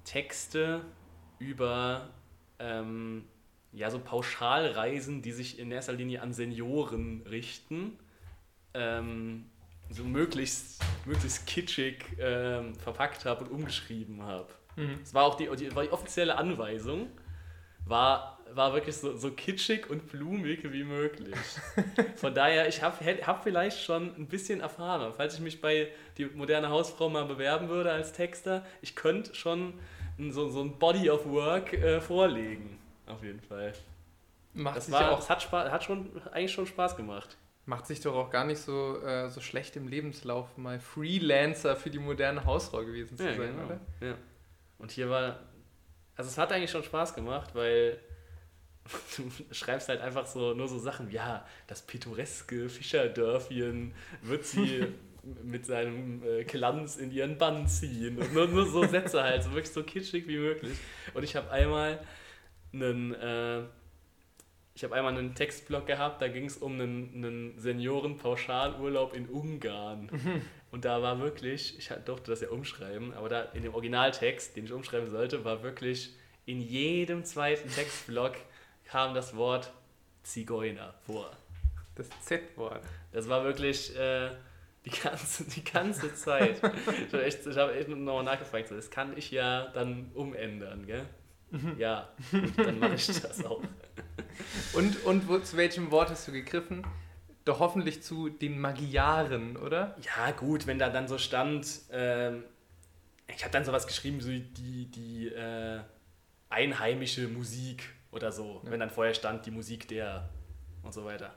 Texte 0.04 0.84
über 1.38 2.10
ähm, 2.58 3.24
ja, 3.72 3.90
so 3.90 3.98
Pauschalreisen, 3.98 5.20
die 5.20 5.32
sich 5.32 5.58
in 5.58 5.70
erster 5.70 5.92
Linie 5.92 6.22
an 6.22 6.32
Senioren 6.32 7.22
richten, 7.28 7.98
ähm, 8.72 9.44
so 9.90 10.04
möglichst, 10.04 10.82
möglichst 11.04 11.46
kitschig 11.46 12.04
ähm, 12.18 12.74
verpackt 12.74 13.24
habe 13.24 13.44
und 13.44 13.50
umgeschrieben 13.50 14.22
habe. 14.22 14.48
Mhm. 14.76 14.98
Es 15.02 15.14
war 15.14 15.24
auch 15.24 15.36
die, 15.36 15.48
die, 15.56 15.74
war 15.74 15.82
die 15.82 15.90
offizielle 15.90 16.36
Anweisung, 16.36 17.08
war, 17.84 18.38
war 18.52 18.74
wirklich 18.74 18.96
so, 18.96 19.16
so 19.16 19.30
kitschig 19.30 19.88
und 19.88 20.08
blumig 20.10 20.70
wie 20.70 20.84
möglich. 20.84 21.36
Von 22.16 22.34
daher, 22.34 22.68
ich 22.68 22.82
habe 22.82 23.04
hab 23.26 23.42
vielleicht 23.42 23.82
schon 23.82 24.14
ein 24.16 24.26
bisschen 24.26 24.60
Erfahrung. 24.60 25.14
Falls 25.16 25.34
ich 25.34 25.40
mich 25.40 25.60
bei 25.60 25.88
die 26.18 26.26
moderne 26.26 26.68
Hausfrau 26.68 27.08
mal 27.08 27.24
bewerben 27.24 27.68
würde 27.68 27.92
als 27.92 28.12
Texter, 28.12 28.64
ich 28.82 28.96
könnte 28.96 29.34
schon 29.34 29.74
so, 30.30 30.48
so 30.48 30.62
ein 30.62 30.78
Body 30.78 31.10
of 31.10 31.26
Work 31.26 31.72
äh, 31.74 32.00
vorlegen. 32.00 32.78
Auf 33.06 33.22
jeden 33.22 33.40
Fall. 33.40 33.72
Macht, 34.52 34.76
Das, 34.78 34.90
war, 34.90 35.12
auch, 35.12 35.18
das 35.18 35.30
hat, 35.30 35.42
Spaß, 35.42 35.70
hat 35.70 35.84
schon, 35.84 36.10
eigentlich 36.32 36.52
schon 36.52 36.66
Spaß 36.66 36.96
gemacht. 36.96 37.36
Macht 37.66 37.86
sich 37.86 38.00
doch 38.00 38.14
auch 38.14 38.30
gar 38.30 38.44
nicht 38.44 38.60
so, 38.60 39.02
äh, 39.02 39.28
so 39.28 39.40
schlecht 39.40 39.76
im 39.76 39.88
Lebenslauf, 39.88 40.56
mal 40.56 40.78
Freelancer 40.80 41.76
für 41.76 41.90
die 41.90 41.98
moderne 41.98 42.44
Hausfrau 42.44 42.84
gewesen 42.84 43.16
zu 43.16 43.24
Ja, 43.24 43.36
sein, 43.36 43.52
genau. 43.52 43.66
oder? 43.66 43.80
Ja. 44.00 44.14
Und 44.78 44.92
hier 44.92 45.10
war, 45.10 45.40
also 46.14 46.30
es 46.30 46.38
hat 46.38 46.52
eigentlich 46.52 46.70
schon 46.70 46.84
Spaß 46.84 47.14
gemacht, 47.14 47.54
weil 47.54 47.98
du 49.16 49.30
schreibst 49.52 49.88
halt 49.88 50.00
einfach 50.00 50.26
so 50.26 50.54
nur 50.54 50.68
so 50.68 50.78
Sachen, 50.78 51.10
wie, 51.10 51.14
ja, 51.16 51.44
das 51.66 51.82
pittoreske 51.82 52.68
Fischerdörfchen 52.68 53.94
wird 54.22 54.44
sie 54.44 54.86
mit 55.42 55.66
seinem 55.66 56.22
äh, 56.22 56.44
Glanz 56.44 56.96
in 56.96 57.10
ihren 57.10 57.36
Bann 57.36 57.66
ziehen. 57.66 58.16
Und 58.18 58.32
nur, 58.32 58.46
nur 58.46 58.64
so 58.64 58.86
Sätze 58.86 59.24
halt, 59.24 59.42
so 59.42 59.50
wirklich 59.50 59.72
so 59.72 59.82
kitschig 59.82 60.28
wie 60.28 60.38
möglich. 60.38 60.78
Und 61.14 61.24
ich 61.24 61.34
habe 61.34 61.50
einmal 61.50 61.98
einen, 62.72 63.12
äh, 63.14 63.62
ich 64.76 64.84
habe 64.84 64.94
einmal 64.94 65.16
einen 65.16 65.34
Textblock 65.34 65.86
gehabt, 65.86 66.20
da 66.20 66.28
ging 66.28 66.44
es 66.44 66.58
um 66.58 66.74
einen, 66.74 67.10
einen 67.14 67.58
Seniorenpauschalurlaub 67.58 69.14
in 69.14 69.26
Ungarn. 69.26 70.10
Und 70.70 70.84
da 70.84 71.00
war 71.00 71.18
wirklich, 71.18 71.78
ich 71.78 71.88
durfte 72.04 72.30
das 72.30 72.42
ja 72.42 72.50
umschreiben, 72.50 73.14
aber 73.14 73.30
da 73.30 73.42
in 73.54 73.62
dem 73.62 73.72
Originaltext, 73.72 74.54
den 74.54 74.66
ich 74.66 74.72
umschreiben 74.72 75.08
sollte, 75.08 75.46
war 75.46 75.62
wirklich 75.62 76.14
in 76.44 76.60
jedem 76.60 77.24
zweiten 77.24 77.70
Textblock 77.70 78.34
kam 78.84 79.14
das 79.14 79.34
Wort 79.34 79.72
Zigeuner 80.22 80.92
vor. 81.06 81.30
Das 81.94 82.10
Z-Wort. 82.20 82.82
Das 83.12 83.30
war 83.30 83.44
wirklich 83.44 83.96
äh, 83.96 84.28
die, 84.84 84.90
ganze, 84.90 85.44
die 85.44 85.64
ganze 85.64 86.14
Zeit. 86.14 86.58
ich 86.58 87.12
habe 87.14 87.24
echt, 87.24 87.46
hab 87.46 87.74
echt 87.74 87.88
nochmal 87.88 88.24
nachgefragt, 88.24 88.68
so, 88.68 88.76
das 88.76 88.90
kann 88.90 89.16
ich 89.16 89.30
ja 89.30 89.68
dann 89.68 90.10
umändern, 90.12 90.84
gell? 90.86 91.06
Ja, 91.78 92.10
gut, 92.30 92.58
dann 92.58 92.78
mache 92.78 92.96
ich 92.96 93.06
das 93.06 93.42
auch. 93.42 93.62
Und, 94.72 95.04
und 95.04 95.28
wo, 95.28 95.38
zu 95.38 95.56
welchem 95.56 95.90
Wort 95.90 96.10
hast 96.10 96.28
du 96.28 96.32
gegriffen? 96.32 96.86
Doch 97.44 97.60
hoffentlich 97.60 98.02
zu 98.02 98.28
den 98.28 98.58
Magyaren, 98.60 99.56
oder? 99.56 99.96
Ja, 100.02 100.32
gut, 100.32 100.66
wenn 100.66 100.78
da 100.78 100.90
dann 100.90 101.08
so 101.08 101.18
stand, 101.18 101.66
ähm, 101.90 102.44
ich 103.28 103.42
habe 103.42 103.52
dann 103.52 103.64
sowas 103.64 103.86
geschrieben, 103.86 104.20
so 104.20 104.28
die, 104.28 104.86
die 104.86 105.28
äh, 105.28 105.80
einheimische 106.48 107.28
Musik 107.28 107.84
oder 108.10 108.32
so, 108.32 108.60
ja. 108.64 108.70
wenn 108.70 108.80
dann 108.80 108.90
vorher 108.90 109.14
stand, 109.14 109.46
die 109.46 109.50
Musik 109.50 109.88
der 109.88 110.28
und 110.82 110.92
so 110.92 111.04
weiter. 111.04 111.34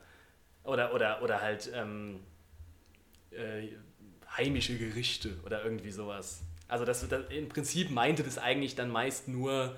Oder, 0.64 0.94
oder, 0.94 1.22
oder 1.22 1.42
halt 1.42 1.72
ähm, 1.74 2.20
äh, 3.32 3.70
heimische 4.38 4.78
Gerichte 4.78 5.38
oder 5.46 5.64
irgendwie 5.64 5.92
sowas. 5.92 6.42
Also 6.68 6.86
das, 6.86 7.08
das, 7.08 7.22
im 7.30 7.50
Prinzip 7.50 7.90
meinte 7.90 8.24
das 8.24 8.38
eigentlich 8.38 8.76
dann 8.76 8.90
meist 8.90 9.28
nur 9.28 9.76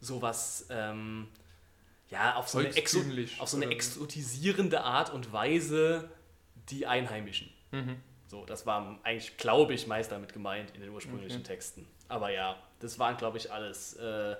sowas, 0.00 0.66
ähm, 0.70 1.28
ja, 2.10 2.36
auf 2.36 2.48
so, 2.48 2.58
eine 2.58 2.74
Exo 2.76 3.00
auf 3.38 3.48
so 3.48 3.56
eine 3.56 3.70
exotisierende 3.70 4.82
Art 4.82 5.12
und 5.12 5.32
Weise 5.32 6.10
die 6.70 6.86
Einheimischen. 6.86 7.50
Mhm. 7.72 7.96
So, 8.26 8.44
das 8.44 8.66
war 8.66 8.98
eigentlich, 9.02 9.36
glaube 9.36 9.74
ich, 9.74 9.86
meist 9.86 10.12
damit 10.12 10.32
gemeint 10.32 10.70
in 10.74 10.80
den 10.80 10.90
ursprünglichen 10.90 11.40
okay. 11.40 11.54
Texten. 11.54 11.86
Aber 12.08 12.30
ja, 12.30 12.56
das 12.80 12.98
waren, 12.98 13.16
glaube 13.16 13.38
ich, 13.38 13.52
alles, 13.52 13.94
äh, 13.94 14.36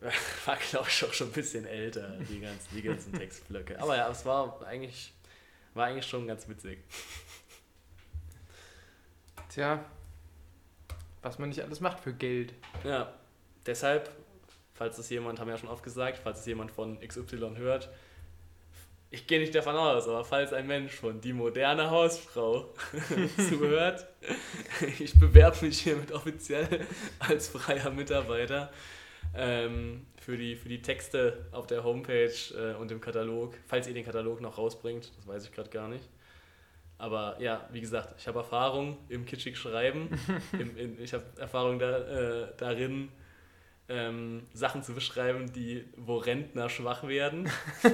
war, 0.44 0.56
glaube 0.70 0.88
ich, 0.88 1.04
auch 1.04 1.12
schon 1.12 1.28
ein 1.28 1.32
bisschen 1.32 1.66
älter, 1.66 2.18
die 2.28 2.40
ganzen, 2.40 2.74
die 2.74 2.82
ganzen 2.82 3.12
Textblöcke. 3.18 3.80
Aber 3.80 3.96
ja, 3.96 4.08
es 4.08 4.24
war 4.24 4.64
eigentlich, 4.66 5.12
war 5.74 5.86
eigentlich 5.86 6.06
schon 6.06 6.26
ganz 6.26 6.48
witzig. 6.48 6.78
Tja, 9.48 9.84
was 11.22 11.38
man 11.38 11.48
nicht 11.48 11.62
alles 11.62 11.80
macht 11.80 12.00
für 12.00 12.12
Geld. 12.12 12.52
Ja, 12.84 13.12
deshalb 13.66 14.10
falls 14.74 14.98
es 14.98 15.08
jemand, 15.08 15.40
haben 15.40 15.48
wir 15.48 15.54
ja 15.54 15.58
schon 15.58 15.68
oft 15.68 15.82
gesagt, 15.82 16.20
falls 16.22 16.40
es 16.40 16.46
jemand 16.46 16.70
von 16.70 16.98
XY 17.00 17.56
hört, 17.56 17.88
ich 19.10 19.28
gehe 19.28 19.38
nicht 19.38 19.54
davon 19.54 19.76
aus, 19.76 20.08
aber 20.08 20.24
falls 20.24 20.52
ein 20.52 20.66
Mensch 20.66 20.92
von 20.92 21.20
die 21.20 21.32
moderne 21.32 21.88
Hausfrau 21.88 22.74
zuhört, 23.48 24.04
ich 24.98 25.16
bewerbe 25.18 25.66
mich 25.66 25.80
hiermit 25.80 26.10
offiziell 26.10 26.86
als 27.20 27.46
freier 27.46 27.90
Mitarbeiter 27.90 28.72
ähm, 29.36 30.06
für, 30.20 30.36
die, 30.36 30.56
für 30.56 30.68
die 30.68 30.82
Texte 30.82 31.46
auf 31.52 31.68
der 31.68 31.84
Homepage 31.84 32.34
äh, 32.56 32.74
und 32.74 32.90
im 32.90 33.00
Katalog, 33.00 33.54
falls 33.68 33.86
ihr 33.86 33.94
den 33.94 34.04
Katalog 34.04 34.40
noch 34.40 34.58
rausbringt, 34.58 35.12
das 35.16 35.26
weiß 35.28 35.44
ich 35.44 35.52
gerade 35.52 35.70
gar 35.70 35.86
nicht. 35.86 36.08
Aber 36.98 37.36
ja, 37.40 37.68
wie 37.70 37.80
gesagt, 37.80 38.14
ich 38.18 38.26
habe 38.26 38.40
Erfahrung 38.40 38.96
im 39.08 39.26
kitschig 39.26 39.56
Schreiben, 39.56 40.08
im, 40.52 40.76
in, 40.76 41.00
ich 41.00 41.14
habe 41.14 41.24
Erfahrung 41.38 41.78
da, 41.78 41.98
äh, 41.98 42.48
darin, 42.56 43.10
ähm, 43.88 44.46
Sachen 44.52 44.82
zu 44.82 44.94
beschreiben, 44.94 45.52
die, 45.52 45.84
wo 45.96 46.16
Rentner 46.16 46.68
schwach 46.68 47.06
werden. 47.06 47.50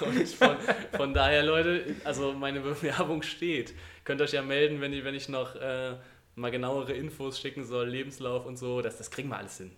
Und 0.00 0.28
von, 0.28 0.56
von, 0.96 1.14
daher, 1.14 1.42
Leute, 1.42 1.96
also 2.04 2.32
meine 2.32 2.60
Bewerbung 2.60 3.22
steht. 3.22 3.74
Könnt 4.04 4.20
euch 4.20 4.32
ja 4.32 4.42
melden, 4.42 4.80
wenn 4.80 4.92
ich, 4.92 5.04
wenn 5.04 5.14
ich 5.14 5.28
noch 5.28 5.56
äh, 5.56 5.96
mal 6.34 6.50
genauere 6.50 6.92
Infos 6.92 7.40
schicken 7.40 7.64
soll, 7.64 7.88
Lebenslauf 7.88 8.46
und 8.46 8.56
so. 8.56 8.80
Das, 8.80 8.98
das 8.98 9.10
kriegen 9.10 9.28
wir 9.28 9.38
alles 9.38 9.58
hin. 9.58 9.72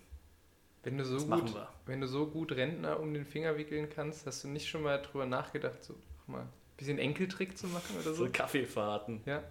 Wenn 0.82 0.96
du, 0.96 1.04
so 1.04 1.16
das 1.16 1.28
gut, 1.28 1.54
wenn 1.86 2.00
du 2.00 2.06
so 2.06 2.26
gut 2.26 2.52
Rentner 2.52 3.00
um 3.00 3.12
den 3.12 3.26
Finger 3.26 3.58
wickeln 3.58 3.88
kannst, 3.90 4.26
hast 4.26 4.44
du 4.44 4.48
nicht 4.48 4.68
schon 4.68 4.82
mal 4.82 4.96
drüber 4.98 5.26
nachgedacht, 5.26 5.84
so 5.84 5.94
mal 6.26 6.42
ein 6.42 6.48
bisschen 6.78 6.98
Enkeltrick 6.98 7.58
zu 7.58 7.66
machen 7.66 7.96
oder 7.96 8.14
so? 8.14 8.24
So 8.24 8.30
Kaffeefahrten. 8.32 9.20
Ja. 9.26 9.42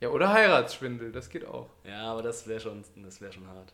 Ja, 0.00 0.10
oder 0.10 0.32
Heiratsschwindel, 0.32 1.10
das 1.10 1.30
geht 1.30 1.46
auch. 1.46 1.70
Ja, 1.84 2.12
aber 2.12 2.22
das 2.22 2.46
wäre 2.46 2.60
schon, 2.60 2.84
wär 2.94 3.32
schon 3.32 3.46
hart. 3.46 3.72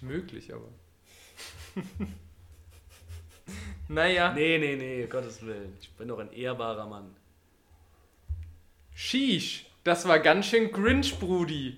Möglich, 0.00 0.52
aber. 0.52 0.68
naja. 3.88 4.32
Nee, 4.34 4.58
nee, 4.58 4.76
nee, 4.76 5.06
Gottes 5.06 5.44
Willen. 5.44 5.76
Ich 5.80 5.90
bin 5.92 6.08
doch 6.08 6.18
ein 6.18 6.32
ehrbarer 6.32 6.86
Mann. 6.86 7.16
Sheesh, 8.94 9.66
das 9.82 10.06
war 10.06 10.20
ganz 10.20 10.46
schön 10.46 10.70
cringe, 10.70 11.08
Brudi. 11.18 11.76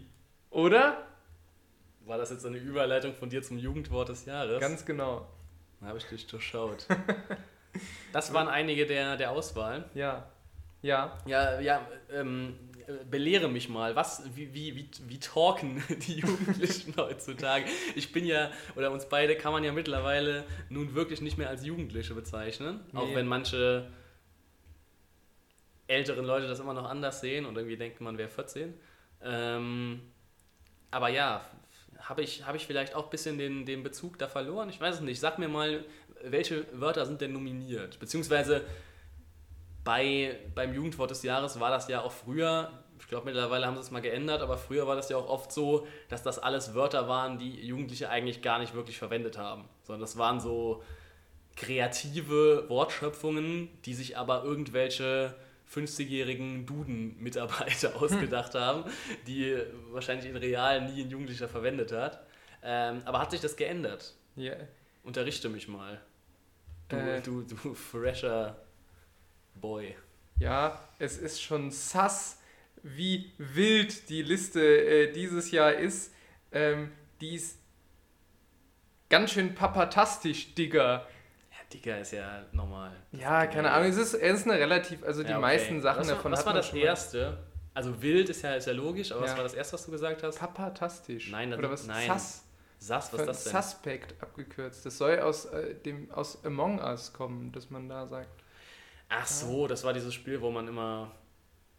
Oder? 0.51 1.07
War 2.05 2.19
das 2.19 2.31
jetzt 2.31 2.45
eine 2.45 2.59
Überleitung 2.59 3.15
von 3.15 3.31
dir 3.31 3.43
zum 3.43 3.59
Jugendwort 3.59 4.11
des 4.11 4.27
Jahres? 4.27 4.61
Ganz 4.61 4.85
genau. 4.85 5.27
Da 5.81 5.87
habe 5.87 5.99
ich 5.99 6.05
dich 6.05 6.27
durchschaut. 6.27 6.87
das 8.13 8.33
waren 8.33 8.49
einige 8.49 8.87
der, 8.87 9.17
der 9.17 9.31
Auswahl. 9.31 9.89
Ja. 9.95 10.31
Ja. 10.83 11.19
Ja, 11.27 11.61
ja, 11.61 11.87
ähm, 12.13 12.59
belehre 13.11 13.49
mich 13.49 13.69
mal, 13.69 13.97
was, 13.97 14.23
wie, 14.35 14.55
wie, 14.55 14.77
wie, 14.77 14.89
wie 15.09 15.19
talken 15.19 15.83
die 16.07 16.21
Jugendlichen 16.21 16.95
heutzutage? 16.97 17.65
Ich 17.95 18.13
bin 18.13 18.25
ja, 18.25 18.51
oder 18.77 18.91
uns 18.91 19.09
beide 19.09 19.37
kann 19.37 19.53
man 19.53 19.65
ja 19.65 19.73
mittlerweile 19.73 20.45
nun 20.69 20.95
wirklich 20.95 21.21
nicht 21.21 21.39
mehr 21.39 21.49
als 21.49 21.65
Jugendliche 21.65 22.15
bezeichnen, 22.15 22.81
nee. 22.93 22.99
auch 22.99 23.15
wenn 23.15 23.27
manche 23.27 23.91
älteren 25.89 26.25
Leute 26.25 26.49
das 26.49 26.61
immer 26.61 26.75
noch 26.75 26.89
anders 26.89 27.21
sehen 27.21 27.47
und 27.47 27.57
irgendwie 27.57 27.77
denken, 27.77 28.05
man 28.05 28.19
wäre 28.19 28.29
14. 28.29 28.75
Ähm, 29.23 30.01
aber 30.91 31.09
ja, 31.09 31.45
habe 32.01 32.23
ich, 32.23 32.47
hab 32.47 32.55
ich 32.55 32.67
vielleicht 32.67 32.95
auch 32.95 33.05
ein 33.05 33.11
bisschen 33.11 33.39
den, 33.39 33.67
den 33.67 33.83
Bezug 33.83 34.19
da 34.19 34.29
verloren? 34.29 34.69
Ich 34.69 34.81
weiß 34.81 34.97
es 34.97 35.01
nicht. 35.01 35.21
Sag 35.21 35.39
mir 35.39 35.49
mal, 35.49 35.85
welche 36.23 36.67
Wörter 36.73 37.07
sind 37.07 37.21
denn 37.21 37.33
nominiert? 37.33 37.99
Beziehungsweise 37.99 38.65
bei, 39.87 40.37
beim 40.55 40.75
Jugendwort 40.75 41.13
des 41.13 41.23
Jahres 41.23 41.61
war 41.61 41.71
das 41.71 41.87
ja 41.87 42.03
auch 42.03 42.11
früher, 42.11 42.73
ich 42.99 43.07
glaube 43.07 43.27
mittlerweile 43.27 43.67
haben 43.67 43.77
sie 43.77 43.83
es 43.83 43.93
mal 43.93 44.03
geändert, 44.03 44.43
aber 44.43 44.59
früher 44.59 44.89
war 44.89 44.97
das 44.97 45.09
ja 45.09 45.17
auch 45.17 45.29
oft 45.29 45.53
so, 45.53 45.87
dass 46.09 46.25
das 46.25 46.41
alles 46.41 46.75
Wörter 46.75 47.09
waren, 47.09 47.39
die 47.39 47.65
Jugendliche 47.65 48.11
eigentlich 48.11 48.43
gar 48.43 48.59
nicht 48.59 48.75
wirklich 48.75 48.99
verwendet 48.99 49.39
haben, 49.39 49.69
sondern 49.85 50.01
das 50.01 50.19
waren 50.19 50.41
so 50.41 50.83
kreative 51.55 52.69
Wortschöpfungen, 52.69 53.69
die 53.85 53.95
sich 53.95 54.19
aber 54.19 54.43
irgendwelche 54.43 55.37
50-jährigen 55.73 56.67
Duden-Mitarbeiter 56.67 57.95
ausgedacht 58.03 58.57
haben, 58.57 58.91
die 59.29 59.57
wahrscheinlich 59.93 60.29
in 60.29 60.37
real 60.37 60.83
nie 60.83 61.03
ein 61.03 61.11
Jugendlicher 61.11 61.49
verwendet 61.49 61.93
hat. 61.93 62.27
Ähm, 62.65 63.03
aber 63.05 63.21
hat 63.21 63.31
sich 63.31 63.41
das 63.41 63.57
geändert? 63.57 64.15
Ja. 64.35 64.55
Yeah. 64.55 64.69
Unterrichte 65.05 65.49
mich 65.49 65.69
mal. 65.69 66.01
Du, 66.89 66.97
äh. 66.97 67.21
du, 67.21 67.43
du 67.43 67.75
fresher 67.75 68.57
Boy. 69.61 69.97
Ja, 70.39 70.81
es 70.99 71.19
ist 71.19 71.43
schon 71.43 71.71
sass, 71.71 72.41
wie 72.83 73.33
wild 73.39 74.09
die 74.09 74.23
Liste 74.23 74.61
äh, 74.61 75.13
dieses 75.13 75.51
Jahr 75.51 75.73
ist. 75.73 76.13
Ähm, 76.53 76.93
die 77.21 77.35
ist 77.35 77.59
ganz 79.09 79.33
schön 79.33 79.55
papatastisch, 79.55 80.55
Digger. 80.55 81.07
Ja, 81.51 81.57
Digger 81.73 82.01
ist 82.01 82.13
ja 82.13 82.45
normal. 82.53 82.93
Ja, 83.13 83.47
keine 83.47 83.73
Ahnung. 83.73 83.89
Es 83.89 83.97
ist, 83.97 84.15
es 84.15 84.41
ist 84.41 84.49
eine 84.49 84.59
relativ, 84.59 85.03
also 85.03 85.23
die 85.23 85.31
ja, 85.31 85.37
okay. 85.37 85.43
meisten 85.43 85.81
Sachen 85.81 86.01
was, 86.01 86.09
davon 86.09 86.33
Was 86.33 86.47
war 86.47 86.55
das 86.55 86.73
erste? 86.73 87.39
Also 87.75 88.01
wild 88.01 88.29
ist 88.31 88.43
ja, 88.43 88.55
ist 88.55 88.67
ja 88.67 88.73
logisch, 88.73 89.13
aber 89.13 89.23
ja. 89.23 89.31
was 89.31 89.37
war 89.37 89.43
das 89.43 89.55
erste, 89.55 89.75
was 89.75 89.85
du 89.85 89.91
gesagt 89.91 90.23
hast? 90.23 90.39
Papatastisch. 90.39 91.31
Nein, 91.31 91.51
das 91.51 91.59
Oder 91.59 91.71
was? 91.71 91.87
Nein. 91.87 92.07
Sass. 92.07 92.43
Sass, 92.79 93.13
was 93.13 93.21
ist 93.21 93.29
das 93.29 93.45
denn? 93.45 93.53
Suspect 93.63 94.23
abgekürzt. 94.23 94.85
Das 94.85 94.99
soll 94.99 95.19
aus, 95.21 95.47
äh, 95.47 95.75
dem, 95.75 96.11
aus 96.11 96.45
Among 96.45 96.79
Us 96.79 97.13
kommen, 97.13 97.53
dass 97.53 97.71
man 97.71 97.89
da 97.89 98.07
sagt. 98.07 98.29
Ach 99.09 99.27
so, 99.27 99.67
das 99.67 99.85
war 99.85 99.93
dieses 99.93 100.15
Spiel, 100.15 100.41
wo 100.41 100.51
man 100.51 100.67
immer, 100.67 101.13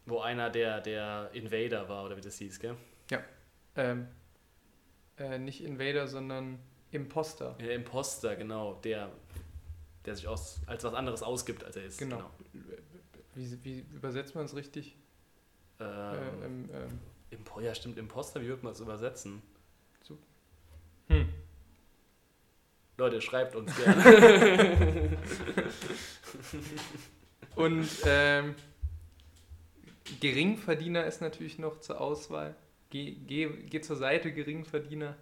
wo 0.05 0.19
einer 0.19 0.49
der, 0.49 0.81
der 0.81 1.29
Invader 1.33 1.89
war, 1.89 2.05
oder 2.05 2.15
wie 2.15 2.21
das 2.21 2.37
hieß, 2.37 2.59
gell? 2.59 2.77
Ja. 3.11 3.21
Ähm, 3.75 4.07
äh, 5.17 5.37
nicht 5.37 5.63
Invader, 5.63 6.07
sondern 6.07 6.59
Imposter. 6.91 7.55
Ja, 7.59 7.71
Imposter, 7.71 8.35
genau. 8.35 8.75
Der, 8.83 9.11
der 10.05 10.15
sich 10.15 10.27
aus, 10.27 10.61
als 10.67 10.83
was 10.83 10.93
anderes 10.93 11.21
ausgibt, 11.21 11.63
als 11.63 11.75
er 11.75 11.85
ist. 11.85 11.97
Genau. 11.97 12.31
genau. 12.51 12.65
Wie, 13.35 13.63
wie 13.63 13.85
übersetzt 13.93 14.35
man 14.35 14.45
es 14.45 14.55
richtig? 14.55 14.95
Ähm, 15.79 15.87
äh, 15.87 16.45
ähm, 16.45 16.69
ähm. 16.73 16.99
Impo 17.29 17.59
ja, 17.59 17.75
stimmt, 17.75 17.97
Imposter, 17.97 18.41
wie 18.41 18.47
würde 18.47 18.63
man 18.63 18.71
es 18.71 18.79
übersetzen? 18.79 19.41
So. 20.01 20.17
Hm. 21.09 21.27
Leute, 22.97 23.21
schreibt 23.21 23.55
uns 23.55 23.75
gerne. 23.75 25.17
Und 27.55 27.89
ähm, 28.05 28.55
Geringverdiener 30.19 31.05
ist 31.05 31.21
natürlich 31.21 31.59
noch 31.59 31.79
zur 31.79 31.99
Auswahl. 31.99 32.55
Geh, 32.89 33.11
geh, 33.11 33.47
geh 33.69 33.81
zur 33.81 33.95
Seite, 33.95 34.31
Geringverdiener. 34.31 35.15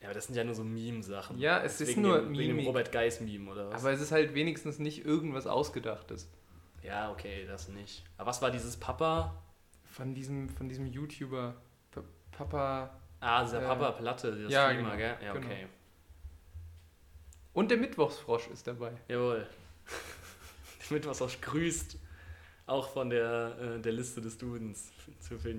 Ja, 0.00 0.08
aber 0.08 0.14
das 0.14 0.26
sind 0.26 0.36
ja 0.36 0.44
nur 0.44 0.54
so 0.54 0.62
Meme-Sachen. 0.64 1.38
Ja, 1.38 1.60
es 1.62 1.80
ist 1.80 1.88
wegen 1.90 2.02
nur 2.02 2.18
dem, 2.20 2.38
wegen 2.38 2.56
dem. 2.58 2.66
Robert 2.66 2.92
Geis-Meme 2.92 3.50
oder 3.50 3.70
was? 3.70 3.80
Aber 3.82 3.92
es 3.92 4.00
ist 4.00 4.12
halt 4.12 4.34
wenigstens 4.34 4.78
nicht 4.78 5.04
irgendwas 5.04 5.46
Ausgedachtes. 5.46 6.30
ja, 6.82 7.10
okay, 7.10 7.46
das 7.46 7.68
nicht. 7.68 8.04
Aber 8.16 8.28
was 8.28 8.40
war 8.42 8.50
dieses 8.50 8.76
Papa? 8.76 9.42
Von 9.84 10.14
diesem, 10.14 10.48
von 10.48 10.68
diesem 10.68 10.86
YouTuber. 10.86 11.56
P 11.90 12.00
Papa. 12.30 12.96
Ah, 13.20 13.42
dieser 13.42 13.62
Äh, 13.62 13.66
Papa 13.66 13.90
Platte, 13.92 14.30
der 14.36 14.48
ja, 14.48 14.68
Streamer, 14.68 14.90
genau, 14.90 14.96
gell? 14.96 15.16
Ja, 15.24 15.32
genau. 15.32 15.46
okay. 15.46 15.66
Und 17.52 17.70
der 17.72 17.78
Mittwochsfrosch 17.78 18.46
ist 18.48 18.66
dabei. 18.68 18.92
Jawohl. 19.08 19.48
Damit 20.88 21.06
was 21.06 21.22
auch 21.22 21.30
grüßt. 21.40 21.96
Auch 22.66 22.88
von 22.90 23.08
der, 23.10 23.56
äh, 23.60 23.80
der 23.80 23.92
Liste 23.92 24.20
des 24.20 24.36
Dudens 24.36 24.90
für, 25.20 25.38
für, 25.38 25.54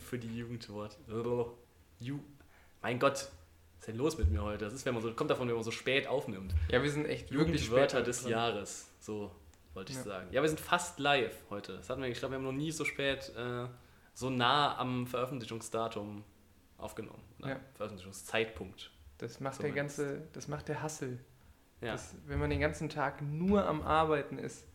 für 0.00 0.18
die 0.18 0.36
Jugendwort. 0.36 0.98
Ju 2.00 2.18
mein 2.82 2.98
Gott, 2.98 3.12
was 3.14 3.80
ist 3.80 3.88
denn 3.88 3.96
los 3.96 4.18
mit 4.18 4.30
mir 4.30 4.42
heute? 4.42 4.64
Das 4.64 4.72
ist, 4.72 4.84
wenn 4.84 4.94
man 4.94 5.02
so, 5.02 5.12
kommt 5.12 5.30
davon, 5.30 5.46
wenn 5.48 5.54
man 5.54 5.62
so 5.64 5.70
spät 5.70 6.06
aufnimmt. 6.06 6.54
Ja, 6.70 6.82
wir 6.82 6.90
sind 6.90 7.04
echt 7.06 7.30
Jugendwörter 7.30 8.02
des 8.02 8.22
dran. 8.22 8.30
Jahres. 8.32 8.88
So 9.00 9.30
wollte 9.74 9.92
ich 9.92 9.98
Ja. 9.98 10.04
sagen. 10.04 10.28
Ja, 10.32 10.42
wir 10.42 10.48
sind 10.48 10.60
fast 10.60 10.98
live 10.98 11.36
heute. 11.50 11.74
Das 11.76 11.88
hatten 11.88 12.02
wir, 12.02 12.08
ich 12.08 12.18
glaube, 12.18 12.32
wir 12.32 12.38
haben 12.38 12.44
noch 12.44 12.52
nie 12.52 12.72
so 12.72 12.84
spät, 12.84 13.30
äh, 13.36 13.66
so 14.14 14.28
nah 14.30 14.76
am 14.78 15.06
Veröffentlichungsdatum 15.06 16.24
aufgenommen. 16.78 17.22
Ja. 17.44 17.60
Veröffentlichungszeitpunkt. 17.74 18.90
Das 19.18 19.38
macht 19.40 19.62
der 19.62 19.68
Zumindest. 19.70 19.98
ganze, 19.98 20.22
das 20.32 20.48
macht 20.48 20.68
der 20.68 20.82
Hassel. 20.82 21.18
Ja. 21.80 21.92
Das, 21.92 22.14
wenn 22.26 22.38
man 22.38 22.50
den 22.50 22.60
ganzen 22.60 22.88
Tag 22.88 23.22
nur 23.22 23.66
am 23.66 23.82
Arbeiten 23.82 24.38
ist. 24.38 24.66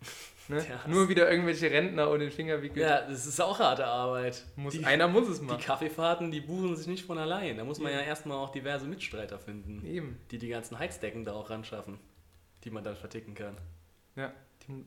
Ne? 0.50 0.66
Hass. 0.66 0.86
Nur 0.86 1.10
wieder 1.10 1.30
irgendwelche 1.30 1.70
Rentner 1.70 2.08
und 2.08 2.20
den 2.20 2.30
Finger 2.30 2.62
wickelt. 2.62 2.80
ja, 2.80 3.02
das 3.06 3.26
ist 3.26 3.38
auch 3.38 3.58
harte 3.58 3.84
Arbeit. 3.86 4.46
Muss, 4.56 4.72
die, 4.72 4.82
einer 4.82 5.06
muss 5.06 5.28
es 5.28 5.40
die 5.40 5.44
machen. 5.44 5.60
Kaffeefahrten, 5.60 6.30
die 6.30 6.40
buchen 6.40 6.74
sich 6.74 6.86
nicht 6.86 7.04
von 7.04 7.18
allein. 7.18 7.58
Da 7.58 7.64
muss 7.64 7.80
man 7.80 7.92
Ja. 7.92 7.98
ja 7.98 8.06
erstmal 8.06 8.38
auch 8.38 8.48
diverse 8.50 8.86
Mitstreiter 8.86 9.38
finden, 9.38 9.84
Eben. 9.84 10.18
die 10.30 10.38
die 10.38 10.48
ganzen 10.48 10.78
Heizdecken 10.78 11.26
da 11.26 11.34
auch 11.34 11.50
ranschaffen, 11.50 11.98
die 12.64 12.70
man 12.70 12.82
dann 12.82 12.96
verticken 12.96 13.34
kann. 13.34 13.58
Ja. 14.16 14.32
Die, 14.66 14.86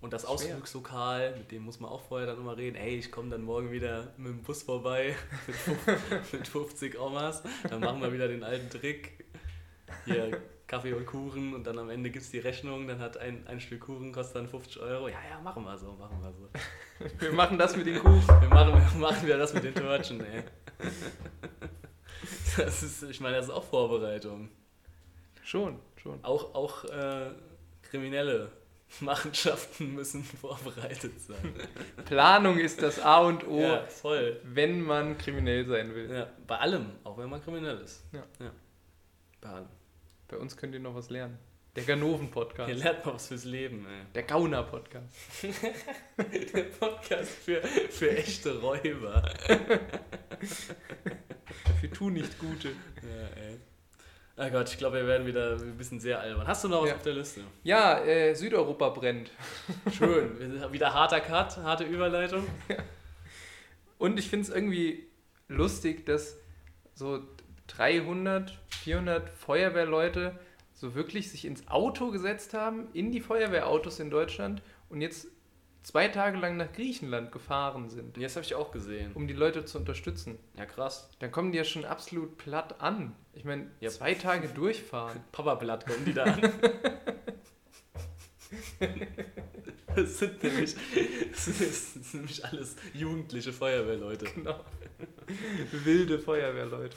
Und 0.00 0.12
das 0.12 0.22
Schwer. 0.22 0.30
Ausflugslokal, 0.30 1.34
mit 1.38 1.50
dem 1.50 1.64
muss 1.64 1.80
man 1.80 1.90
auch 1.90 2.02
vorher 2.02 2.28
dann 2.28 2.36
immer 2.38 2.56
reden, 2.56 2.76
ey, 2.76 2.94
ich 2.96 3.10
komme 3.10 3.30
dann 3.30 3.42
morgen 3.42 3.72
wieder 3.72 4.12
mit 4.16 4.28
dem 4.28 4.42
Bus 4.44 4.62
vorbei 4.62 5.16
mit 6.32 6.46
50 6.46 6.96
Omas, 7.00 7.42
dann 7.68 7.80
machen 7.80 8.00
wir 8.00 8.12
wieder 8.12 8.28
den 8.28 8.44
alten 8.44 8.70
Trick. 8.70 9.24
Hier 10.04 10.40
Kaffee 10.66 10.94
und 10.94 11.04
Kuchen 11.04 11.52
und 11.54 11.66
dann 11.66 11.78
am 11.78 11.90
Ende 11.90 12.08
gibt 12.10 12.24
es 12.24 12.30
die 12.30 12.38
Rechnung, 12.38 12.88
dann 12.88 12.98
hat 12.98 13.18
ein, 13.18 13.46
ein 13.46 13.60
Stück 13.60 13.80
Kuchen 13.80 14.10
kostet 14.10 14.36
dann 14.36 14.48
50 14.48 14.80
Euro. 14.80 15.08
Ja, 15.08 15.18
ja, 15.28 15.38
machen 15.38 15.64
wir 15.64 15.76
so, 15.76 15.92
machen 15.92 16.18
wir 16.22 16.32
so. 16.32 16.48
wir 17.20 17.32
machen 17.32 17.58
das 17.58 17.76
mit 17.76 17.86
den 17.86 17.98
Kuchen. 17.98 18.40
Wir 18.40 18.48
machen, 18.48 19.00
machen 19.00 19.26
wir 19.26 19.36
das 19.36 19.52
mit 19.52 19.64
den 19.64 19.74
Törtchen, 19.74 20.24
ey. 20.24 20.42
Das 22.56 22.82
ist, 22.82 23.02
ich 23.02 23.20
meine, 23.20 23.36
das 23.36 23.46
ist 23.46 23.50
auch 23.50 23.64
Vorbereitung. 23.64 24.48
Schon, 25.42 25.78
schon. 25.96 26.22
Auch, 26.24 26.54
auch 26.54 26.84
äh, 26.84 27.30
kriminelle 27.82 28.50
Machenschaften 29.00 29.94
müssen 29.94 30.22
vorbereitet 30.24 31.20
sein. 31.20 31.54
Planung 32.04 32.58
ist 32.58 32.80
das 32.82 32.98
A 33.00 33.20
und 33.20 33.46
O, 33.46 33.60
Ja, 33.60 33.86
voll. 33.86 34.40
wenn 34.44 34.80
man 34.82 35.18
kriminell 35.18 35.66
sein 35.66 35.94
will. 35.94 36.10
Ja, 36.10 36.26
bei 36.46 36.58
allem, 36.58 36.86
auch 37.04 37.16
wenn 37.18 37.28
man 37.30 37.42
kriminell 37.42 37.78
ist. 37.78 38.04
Ja. 38.12 38.22
Bei 39.40 39.48
allem. 39.48 39.68
Bei 40.32 40.38
uns 40.38 40.56
könnt 40.56 40.72
ihr 40.72 40.80
noch 40.80 40.94
was 40.94 41.10
lernen. 41.10 41.36
Der 41.76 41.84
Ganoven-Podcast. 41.84 42.70
Hier 42.72 42.82
lernt 42.82 43.04
man 43.04 43.16
was 43.16 43.26
fürs 43.28 43.44
Leben, 43.44 43.84
ey. 43.86 44.06
Der 44.14 44.22
Gauner-Podcast. 44.22 45.14
Der 46.54 46.62
Podcast 46.62 47.30
für, 47.30 47.60
für 47.62 48.16
echte 48.16 48.58
Räuber. 48.58 49.22
Für 51.80 51.90
tu 51.90 52.08
nicht 52.08 52.38
Gute. 52.38 52.68
Ja, 52.70 53.42
ey. 53.42 53.58
Oh 54.38 54.50
Gott, 54.50 54.70
ich 54.70 54.78
glaube, 54.78 54.96
wir 54.96 55.06
werden 55.06 55.26
wieder 55.26 55.56
ein 55.56 55.76
bisschen 55.76 56.00
sehr 56.00 56.18
albern. 56.18 56.46
Hast 56.46 56.64
du 56.64 56.68
noch 56.68 56.80
was 56.82 56.88
Ja. 56.88 56.94
auf 56.96 57.02
der 57.02 57.12
Liste? 57.12 57.42
Ja, 57.62 57.98
äh, 58.02 58.34
Südeuropa 58.34 58.88
brennt. 58.88 59.30
Schön. 59.98 60.72
Wieder 60.72 60.94
harter 60.94 61.20
Cut, 61.20 61.58
harte 61.58 61.84
Überleitung. 61.84 62.46
Und 63.98 64.18
ich 64.18 64.30
finde 64.30 64.48
es 64.48 64.54
irgendwie 64.54 65.06
lustig, 65.48 66.06
dass 66.06 66.38
so 66.94 67.22
300, 67.68 68.58
400 68.82 69.30
Feuerwehrleute 69.30 70.38
so 70.74 70.94
wirklich 70.94 71.30
sich 71.30 71.44
ins 71.44 71.68
Auto 71.68 72.10
gesetzt 72.10 72.54
haben, 72.54 72.88
in 72.92 73.12
die 73.12 73.20
Feuerwehrautos 73.20 74.00
in 74.00 74.10
Deutschland 74.10 74.62
und 74.88 75.00
jetzt 75.00 75.28
zwei 75.84 76.08
Tage 76.08 76.38
lang 76.38 76.56
nach 76.56 76.72
Griechenland 76.72 77.32
gefahren 77.32 77.88
sind, 77.88 78.16
Das 78.20 78.36
habe 78.36 78.44
ich 78.44 78.54
auch 78.54 78.70
gesehen. 78.72 79.12
um 79.14 79.26
die 79.28 79.34
Leute 79.34 79.64
zu 79.64 79.78
unterstützen. 79.78 80.38
Ja, 80.56 80.64
krass. 80.66 81.08
Dann 81.20 81.30
kommen 81.32 81.52
die 81.52 81.58
ja 81.58 81.64
schon 81.64 81.84
absolut 81.84 82.36
platt 82.38 82.80
an. 82.80 83.14
Ich 83.34 83.44
meine, 83.44 83.68
Ja. 83.80 83.90
zwei 83.90 84.14
Tage 84.14 84.48
durchfahren. 84.48 85.20
Papablatt 85.32 85.86
kommen 85.86 86.04
die 86.04 86.14
da 86.14 86.24
an. 86.24 86.40
Das 89.94 90.18
sind 90.18 90.42
nämlich, 90.42 90.74
das 91.32 91.44
sind, 91.44 91.60
das 91.60 91.92
sind 91.94 92.14
nämlich 92.14 92.44
alles 92.44 92.76
jugendliche 92.94 93.52
Feuerwehrleute. 93.52 94.24
Genau. 94.34 94.58
Wilde 95.84 96.18
Feuerwehrleute. 96.18 96.96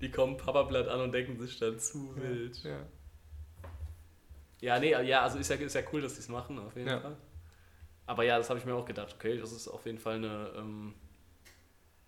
Die 0.00 0.10
kommen 0.10 0.36
Papablatt 0.36 0.88
an 0.88 1.00
und 1.00 1.12
denken 1.12 1.38
sich 1.38 1.58
dann 1.58 1.78
zu 1.78 2.14
wild. 2.16 2.62
Ja. 2.62 2.80
Ja, 4.60 4.78
nee, 4.78 4.90
ja, 4.90 5.22
also 5.22 5.38
ist 5.38 5.50
ja, 5.50 5.56
ist 5.56 5.74
ja 5.74 5.82
cool, 5.92 6.00
dass 6.00 6.14
die 6.14 6.20
es 6.20 6.28
machen, 6.28 6.58
auf 6.58 6.74
jeden 6.76 6.88
Ja. 6.88 7.00
Fall. 7.00 7.16
Aber 8.06 8.24
ja, 8.24 8.36
das 8.38 8.48
habe 8.50 8.58
ich 8.58 8.64
mir 8.66 8.74
auch 8.74 8.84
gedacht, 8.86 9.14
okay, 9.14 9.38
das 9.38 9.52
ist 9.52 9.68
auf 9.68 9.84
jeden 9.86 9.98
Fall 9.98 10.16
eine, 10.16 10.50
ähm, 10.56 10.94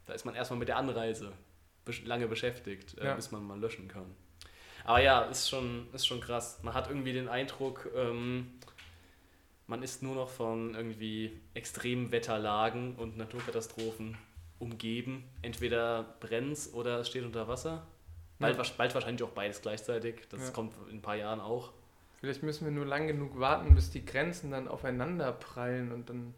da 0.06 0.12
ist 0.14 0.24
man 0.24 0.34
erstmal 0.34 0.58
mit 0.58 0.68
der 0.68 0.76
Anreise 0.76 1.32
lange 2.04 2.26
beschäftigt, 2.28 2.98
äh, 2.98 3.04
Ja. 3.06 3.14
bis 3.14 3.30
man 3.30 3.44
mal 3.46 3.58
löschen 3.58 3.88
kann. 3.88 4.14
Aber 4.84 5.00
ja, 5.00 5.22
ist 5.22 5.48
schon, 5.48 5.88
ist 5.92 6.06
schon 6.06 6.20
krass. 6.20 6.58
Man 6.62 6.74
hat 6.74 6.88
irgendwie 6.88 7.12
den 7.12 7.28
Eindruck, 7.28 7.88
ähm, 7.94 8.52
man 9.66 9.82
ist 9.82 10.02
nur 10.02 10.14
noch 10.14 10.28
von 10.28 10.74
irgendwie 10.74 11.40
extremen 11.54 12.12
Wetterlagen 12.12 12.94
und 12.96 13.16
Naturkatastrophen 13.16 14.16
umgeben. 14.58 15.24
Entweder 15.42 16.16
brennt 16.20 16.58
oder 16.72 17.00
es 17.00 17.08
steht 17.08 17.24
unter 17.24 17.48
Wasser. 17.48 17.86
Bald, 18.38 18.56
Ja. 18.56 18.64
bald 18.76 18.94
wahrscheinlich 18.94 19.22
auch 19.22 19.30
beides 19.30 19.62
gleichzeitig. 19.62 20.22
Das 20.30 20.40
Ja. 20.46 20.50
kommt 20.50 20.74
in 20.90 20.96
ein 20.98 21.02
paar 21.02 21.16
Jahren 21.16 21.40
auch. 21.40 21.72
Vielleicht 22.20 22.42
müssen 22.42 22.64
wir 22.64 22.72
nur 22.72 22.86
lang 22.86 23.06
genug 23.06 23.38
warten, 23.38 23.74
bis 23.74 23.90
die 23.90 24.04
Grenzen 24.04 24.50
dann 24.50 24.68
aufeinander 24.68 25.32
prallen 25.32 25.92
und 25.92 26.08
dann 26.08 26.34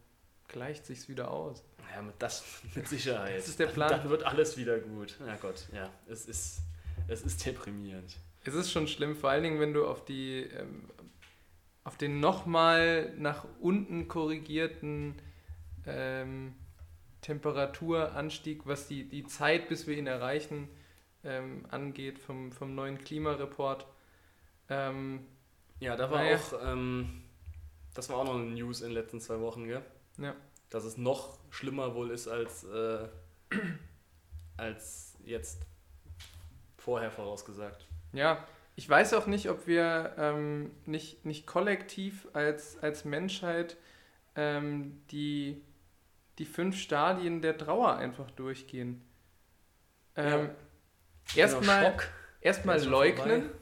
gleicht 0.49 0.87
sich's 0.87 1.09
wieder 1.09 1.31
aus. 1.31 1.63
Ja, 1.95 2.03
mit 2.03 2.15
das 2.19 2.45
mit 2.75 2.89
Sicherheit. 2.89 3.39
Das 3.39 3.49
ist 3.49 3.59
der 3.59 3.67
Plan. 3.67 3.91
Dann 3.91 4.11
wird 4.11 4.25
alles 4.25 4.57
wieder 4.57 4.79
gut. 4.79 5.17
Ja 5.25 5.37
Gott, 5.37 5.69
ja. 5.73 5.91
Es 6.09 6.27
ist, 6.27 6.61
es 7.09 7.23
ist 7.23 7.45
deprimierend. 7.47 8.17
Es 8.45 8.55
ist 8.55 8.71
schon 8.73 8.89
schlimm, 8.89 9.15
vor 9.17 9.31
allen 9.31 9.43
Dingen, 9.43 9.61
wenn 9.61 9.73
du 9.75 9.87
auf 9.87 10.05
die 10.05 10.45
ähm, 10.45 10.85
auf 11.89 11.97
den 11.97 12.21
nochmal 12.21 13.15
nach 13.17 13.47
unten 13.61 14.09
korrigierten 14.09 15.15
ähm, 15.87 16.55
Temperaturanstieg, 17.23 18.67
was 18.67 18.89
die, 18.89 19.09
die 19.09 19.25
Zeit, 19.25 19.71
bis 19.71 19.87
wir 19.87 19.97
ihn 19.97 20.07
erreichen, 20.07 20.69
ähm, 21.25 21.65
angeht, 21.71 22.19
vom, 22.19 22.53
vom 22.53 22.75
neuen 22.75 22.99
Klimareport. 22.99 23.87
Ähm, 24.69 25.27
Ja, 25.81 25.97
da 25.97 26.11
war 26.11 26.19
Naja. 26.19 26.37
auch, 26.37 26.63
ähm, 26.63 27.25
das 27.95 28.11
war 28.11 28.19
auch 28.19 28.25
noch 28.25 28.35
eine 28.35 28.51
News 28.51 28.83
in 28.83 28.89
den 28.89 28.95
letzten 28.95 29.19
zwei 29.19 29.41
Wochen, 29.41 29.67
gell? 29.67 29.83
Ja. 30.19 30.37
Dass 30.69 30.85
es 30.85 30.99
noch 30.99 31.39
schlimmer 31.51 31.95
wohl 31.95 32.11
ist 32.11 32.29
als, 32.29 32.65
äh, 32.65 33.09
als 34.59 35.17
jetzt 35.25 35.63
vorher 36.77 37.11
vorausgesagt. 37.11 37.87
Ja, 38.13 38.47
ich 38.79 38.89
weiß 38.89 39.15
auch 39.15 39.27
nicht, 39.27 39.51
ob 39.51 39.67
wir 39.67 40.15
ähm, 40.19 40.71
nicht, 40.87 41.27
nicht 41.27 41.49
kollektiv 41.49 42.29
als, 42.33 42.79
als 42.79 43.05
Menschheit 43.05 43.77
ähm, 44.37 45.03
die, 45.11 45.61
die 46.39 46.45
fünf 46.45 46.79
Stadien 46.79 47.43
der 47.43 47.59
Trauer 47.59 47.97
einfach 47.97 48.31
durchgehen. 48.31 49.03
Ähm, 50.15 50.51
Erstmal 51.35 51.91
Genau, 51.91 52.03
erstmal 52.41 52.79
schon 52.79 52.91
leugnen. 52.93 53.43
vorbei. 53.43 53.59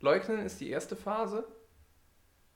Leugnen 0.00 0.38
ist 0.46 0.58
die 0.62 0.70
erste 0.70 0.96
Phase. 0.96 1.46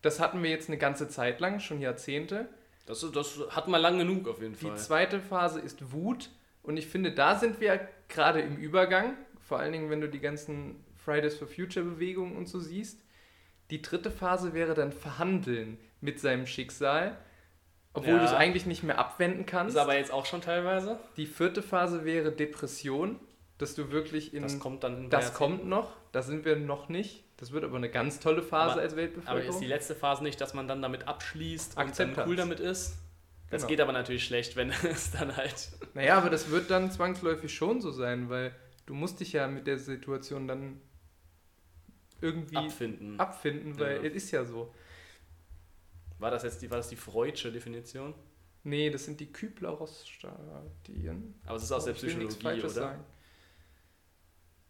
Das 0.00 0.20
hatten 0.20 0.42
wir 0.42 0.48
jetzt 0.48 0.68
eine 0.68 0.78
ganze 0.78 1.06
Zeit 1.08 1.38
lang, 1.38 1.60
schon 1.60 1.82
Jahrzehnte. 1.82 2.48
Das, 2.86 3.04
das 3.12 3.38
hat 3.50 3.68
man 3.68 3.82
lang 3.82 3.98
genug 3.98 4.26
auf 4.26 4.40
jeden 4.40 4.54
Die 4.56 4.68
Fall. 4.68 4.78
zweite 4.78 5.20
Phase 5.20 5.60
ist 5.60 5.92
Wut. 5.92 6.30
Und 6.62 6.78
ich 6.78 6.86
finde, 6.86 7.12
da 7.12 7.38
sind 7.38 7.60
wir 7.60 7.86
gerade 8.08 8.40
im 8.40 8.56
Übergang. 8.56 9.18
Vor 9.42 9.58
allen 9.58 9.72
Dingen, 9.72 9.90
wenn 9.90 10.00
du 10.00 10.08
die 10.08 10.20
ganzen 10.20 10.82
Fridays 11.04 11.36
for 11.36 11.48
Future 11.48 11.84
Bewegungen 11.84 12.36
und 12.36 12.48
so 12.48 12.60
siehst. 12.60 13.00
Die 13.70 13.80
dritte 13.82 14.10
Phase 14.10 14.52
wäre 14.54 14.74
dann 14.74 14.92
Verhandeln 14.92 15.78
mit 16.00 16.20
seinem 16.20 16.46
Schicksal. 16.46 17.16
Obwohl 17.94 18.14
Ja. 18.14 18.18
du 18.20 18.24
es 18.24 18.32
eigentlich 18.32 18.64
nicht 18.66 18.82
mehr 18.82 18.98
abwenden 18.98 19.44
kannst. 19.46 19.76
Ist 19.76 19.80
aber 19.82 19.96
jetzt 19.96 20.12
auch 20.12 20.24
schon 20.26 20.40
teilweise. 20.40 20.98
die 21.16 21.26
vierte 21.26 21.62
Phase 21.62 22.04
wäre 22.04 22.32
Depression. 22.32 23.18
Dass 23.58 23.74
du 23.76 23.92
wirklich 23.92 24.34
in. 24.34 24.42
Das 24.42 24.58
kommt 24.58 24.82
dann 24.82 25.04
in 25.04 25.10
Das 25.10 25.34
kommt 25.34 25.66
noch, 25.66 25.92
da 26.10 26.22
sind 26.22 26.44
wir 26.44 26.56
noch 26.56 26.88
nicht. 26.88 27.22
Das 27.36 27.52
wird 27.52 27.62
aber 27.64 27.76
eine 27.76 27.90
ganz 27.90 28.18
tolle 28.18 28.42
Phase 28.42 28.72
Aber- 28.72 28.80
als 28.82 28.94
Aber 28.94 29.02
Weltbevölkerung. 29.02 29.50
ist 29.50 29.60
die 29.60 29.66
letzte 29.66 29.94
Phase 29.94 30.22
nicht, 30.24 30.40
dass 30.40 30.52
man 30.54 30.66
dann 30.66 30.82
damit 30.82 31.06
abschließt 31.06 31.72
und 31.72 31.78
dann 31.78 31.88
Akzeptanz. 31.88 32.28
cool 32.28 32.34
damit 32.36 32.58
ist? 32.60 32.96
Das 33.50 33.62
Genau. 33.62 33.68
geht 33.68 33.80
aber 33.82 33.92
natürlich 33.92 34.24
schlecht, 34.24 34.56
wenn 34.56 34.70
es 34.84 35.12
dann 35.12 35.36
halt. 35.36 35.68
Naja, 35.94 36.16
aber 36.16 36.30
das 36.30 36.50
wird 36.50 36.70
dann 36.70 36.90
zwangsläufig 36.90 37.54
schon 37.54 37.80
so 37.80 37.90
sein, 37.92 38.28
weil 38.30 38.52
du 38.86 38.94
musst 38.94 39.20
dich 39.20 39.32
ja 39.34 39.46
mit 39.46 39.66
der 39.68 39.78
Situation 39.78 40.48
dann 40.48 40.80
irgendwie 42.22 42.56
abfinden. 42.56 43.20
abfinden, 43.20 43.78
weil 43.78 43.96
Ja. 43.96 44.02
es 44.10 44.14
ist 44.24 44.30
ja 44.30 44.44
so. 44.44 44.74
War 46.18 46.30
das 46.30 46.44
jetzt 46.44 46.62
die, 46.62 46.70
war 46.70 46.78
das 46.78 46.88
die 46.88 46.96
Freudsche 46.96 47.50
Definition? 47.52 48.14
Nee, 48.64 48.90
das 48.90 49.04
sind 49.04 49.18
die 49.18 49.32
Kübler-Ross-Stadien. 49.32 51.34
Aber 51.46 51.56
es 51.56 51.64
ist 51.64 51.72
aus 51.72 51.84
der 51.84 51.94
Psychologie, 51.94 52.60
oder? 52.60 52.68
sagen. 52.68 53.04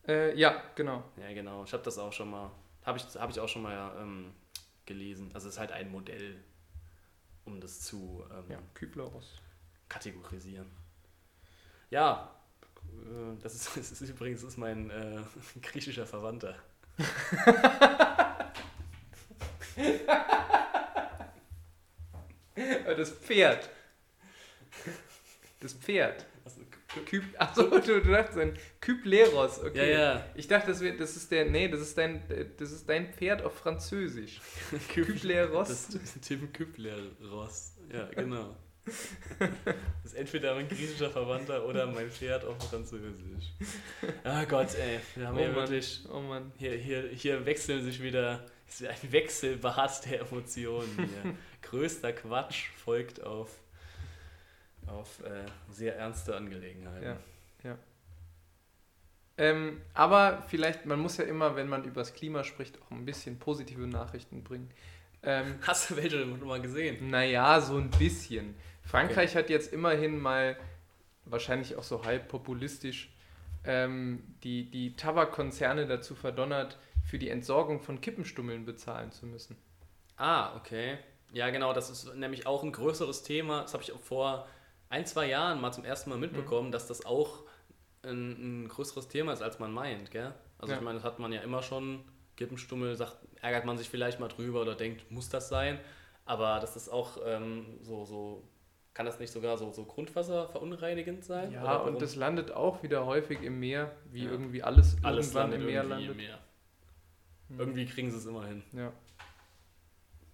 Äh, 0.08 0.36
ja, 0.38 0.62
genau. 0.74 1.04
Ja, 1.18 1.32
genau. 1.32 1.64
Ich 1.64 1.72
habe 1.72 1.82
das 1.82 1.98
auch 1.98 2.12
schon 2.12 2.30
mal, 2.30 2.50
habe 2.84 2.98
ich, 2.98 3.04
hab 3.16 3.30
ich 3.30 3.38
auch 3.38 3.48
schon 3.48 3.62
mal 3.62 3.94
ähm, 4.00 4.32
gelesen. 4.86 5.30
Also 5.34 5.48
es 5.48 5.54
ist 5.54 5.60
halt 5.60 5.72
ein 5.72 5.90
Modell, 5.90 6.36
um 7.44 7.60
das 7.60 7.80
zu 7.82 8.24
ähm, 8.32 8.44
Ja, 8.50 8.58
Kübler-Ross. 8.74 9.40
kategorisieren. 9.88 10.66
Ja, 11.90 12.34
äh, 13.04 13.36
das 13.42 13.54
ist, 13.54 13.66
das 13.76 13.92
ist 14.00 14.08
übrigens 14.08 14.42
ist 14.42 14.56
mein 14.56 14.88
äh, 14.90 15.20
griechischer 15.60 16.06
Verwandter. 16.06 16.56
Äh, 22.54 22.94
Das 22.96 23.10
Pferd. 23.10 23.68
Das 25.60 25.72
Pferd. 25.74 26.26
Achso, 27.38 27.62
du, 27.70 27.80
du 28.02 28.10
dachtest 28.10 28.38
ein 28.38 28.58
Kübleros, 28.80 29.58
Ja, 29.58 29.64
okay. 29.64 29.92
ja. 29.94 30.26
Ich 30.34 30.46
dachte, 30.46 30.66
das, 30.72 30.80
wär, 30.82 30.94
das 30.94 31.16
ist 31.16 31.30
der, 31.30 31.46
nee, 31.46 31.66
das 31.68 31.80
ist 31.80 31.96
dein, 31.96 32.22
das 32.58 32.70
ist 32.70 32.86
dein 32.86 33.14
Pferd 33.14 33.40
auf 33.42 33.54
Französisch. 33.56 34.40
Kübler-Ross. 34.92 35.68
Das 35.68 35.94
ist 35.94 36.20
Tim 36.22 36.52
Kübler-Ross. 36.52 37.76
Ja, 37.90 38.04
genau. 38.08 38.54
Das 38.84 40.12
ist 40.12 40.14
entweder 40.14 40.54
mein 40.54 40.68
griechischer 40.68 41.10
Verwandter 41.10 41.64
oder 41.66 41.86
mein 41.86 42.10
Pferd 42.10 42.44
auf 42.44 42.56
Französisch. 42.68 43.52
Ah 44.24 44.44
Gott, 44.44 44.74
ey. 44.74 44.98
Wir 45.14 45.28
haben 45.28 45.36
Oh 45.36 45.40
ja 45.40 45.46
Mann. 45.48 45.56
wirklich. 45.56 46.00
Oh 46.12 46.20
Mann. 46.20 46.52
Hier, 46.58 46.72
hier, 46.76 47.08
hier 47.10 47.46
wechseln 47.46 47.82
sich 47.84 48.02
wieder. 48.02 48.44
Es 48.68 48.80
ist 48.80 48.88
ein 48.88 49.12
Wechselbad 49.12 50.04
der 50.10 50.20
Emotionen 50.22 50.88
hier. 50.96 51.34
Größter 51.62 52.12
Quatsch 52.12 52.68
folgt 52.84 53.22
auf, 53.22 53.50
auf 54.86 55.20
äh, 55.24 55.44
sehr 55.70 55.96
ernste 55.96 56.36
Angelegenheiten. 56.36 57.16
Ja. 57.64 57.78
Ähm, 59.38 59.80
aber 59.94 60.42
vielleicht, 60.48 60.84
man 60.86 60.98
muss 61.00 61.16
ja 61.16 61.24
immer, 61.24 61.56
wenn 61.56 61.68
man 61.68 61.84
über 61.84 62.02
das 62.02 62.12
Klima 62.12 62.44
spricht, 62.44 62.80
auch 62.82 62.90
ein 62.90 63.04
bisschen 63.06 63.38
positive 63.38 63.86
Nachrichten 63.86 64.44
bringen. 64.44 64.70
Ähm, 65.22 65.54
Hast 65.62 65.88
du 65.90 65.96
welche 65.96 66.20
schon 66.20 66.46
mal 66.46 66.60
gesehen? 66.60 67.08
naja, 67.08 67.60
so 67.60 67.78
ein 67.78 67.90
bisschen. 67.90 68.54
Frankreich 68.84 69.36
hat 69.36 69.50
jetzt 69.50 69.72
immerhin 69.72 70.18
mal, 70.18 70.56
wahrscheinlich 71.24 71.76
auch 71.76 71.82
so 71.82 72.04
halb 72.04 72.28
populistisch, 72.28 73.12
ähm, 73.64 74.22
die, 74.42 74.70
die 74.70 74.96
Tabakkonzerne 74.96 75.86
dazu 75.86 76.14
verdonnert, 76.14 76.78
für 77.04 77.18
die 77.18 77.28
Entsorgung 77.30 77.80
von 77.80 78.00
Kippenstummeln 78.00 78.64
bezahlen 78.64 79.12
zu 79.12 79.26
müssen. 79.26 79.56
Ah, 80.16 80.56
okay. 80.56 80.98
Ja, 81.32 81.50
genau, 81.50 81.72
das 81.72 81.90
ist 81.90 82.14
nämlich 82.14 82.46
auch 82.46 82.62
ein 82.62 82.72
größeres 82.72 83.22
Thema. 83.22 83.62
Das 83.62 83.72
habe 83.72 83.82
ich 83.82 83.92
auch 83.92 84.00
vor 84.00 84.46
ein, 84.90 85.06
zwei 85.06 85.26
Jahren 85.26 85.60
mal 85.60 85.72
zum 85.72 85.84
ersten 85.84 86.10
Mal 86.10 86.18
mitbekommen, 86.18 86.70
dass 86.70 86.86
das 86.86 87.06
auch 87.06 87.44
ein, 88.02 88.64
ein 88.64 88.68
größeres 88.68 89.08
Thema 89.08 89.32
ist, 89.32 89.42
als 89.42 89.58
man 89.58 89.72
meint, 89.72 90.10
gell? 90.10 90.34
Also 90.58 90.72
Ja. 90.72 90.78
ich 90.78 90.84
meine, 90.84 90.98
das 90.98 91.04
hat 91.04 91.18
man 91.18 91.32
ja 91.32 91.40
immer 91.40 91.62
schon. 91.62 92.04
Kippenstummel, 92.36 92.96
sagt, 92.96 93.18
ärgert 93.40 93.64
man 93.66 93.76
sich 93.78 93.88
vielleicht 93.88 94.18
mal 94.18 94.28
drüber 94.28 94.62
oder 94.62 94.74
denkt, 94.74 95.10
muss 95.10 95.28
das 95.28 95.48
sein? 95.48 95.78
Aber 96.24 96.60
das 96.60 96.76
ist 96.76 96.88
auch 96.88 97.18
ähm, 97.24 97.78
so, 97.82 98.04
so, 98.04 98.42
kann 98.94 99.06
das 99.06 99.18
nicht 99.18 99.32
sogar 99.32 99.56
so, 99.56 99.72
so 99.72 99.84
Grundwasser 99.84 100.48
verunreinigend 100.48 101.24
sein? 101.24 101.52
Ja, 101.52 101.76
und 101.78 102.00
das 102.02 102.14
landet 102.16 102.50
auch 102.50 102.82
wieder 102.82 103.06
häufig 103.06 103.42
im 103.42 103.58
Meer, 103.60 103.90
wie 104.10 104.24
Ja. 104.24 104.30
irgendwie 104.30 104.62
alles, 104.62 104.96
alles 105.02 105.28
irgendwann 105.28 105.50
landet 105.50 105.60
im 105.60 105.66
Meer 105.66 105.82
irgendwie 105.82 105.94
landet. 106.06 106.10
im 106.10 106.16
Meer. 106.16 106.38
Hm. 107.48 107.60
Irgendwie 107.60 107.86
kriegen 107.86 108.10
sie 108.10 108.16
es 108.18 108.26
immer 108.26 108.46
hin. 108.46 108.62
Ja. 108.72 108.92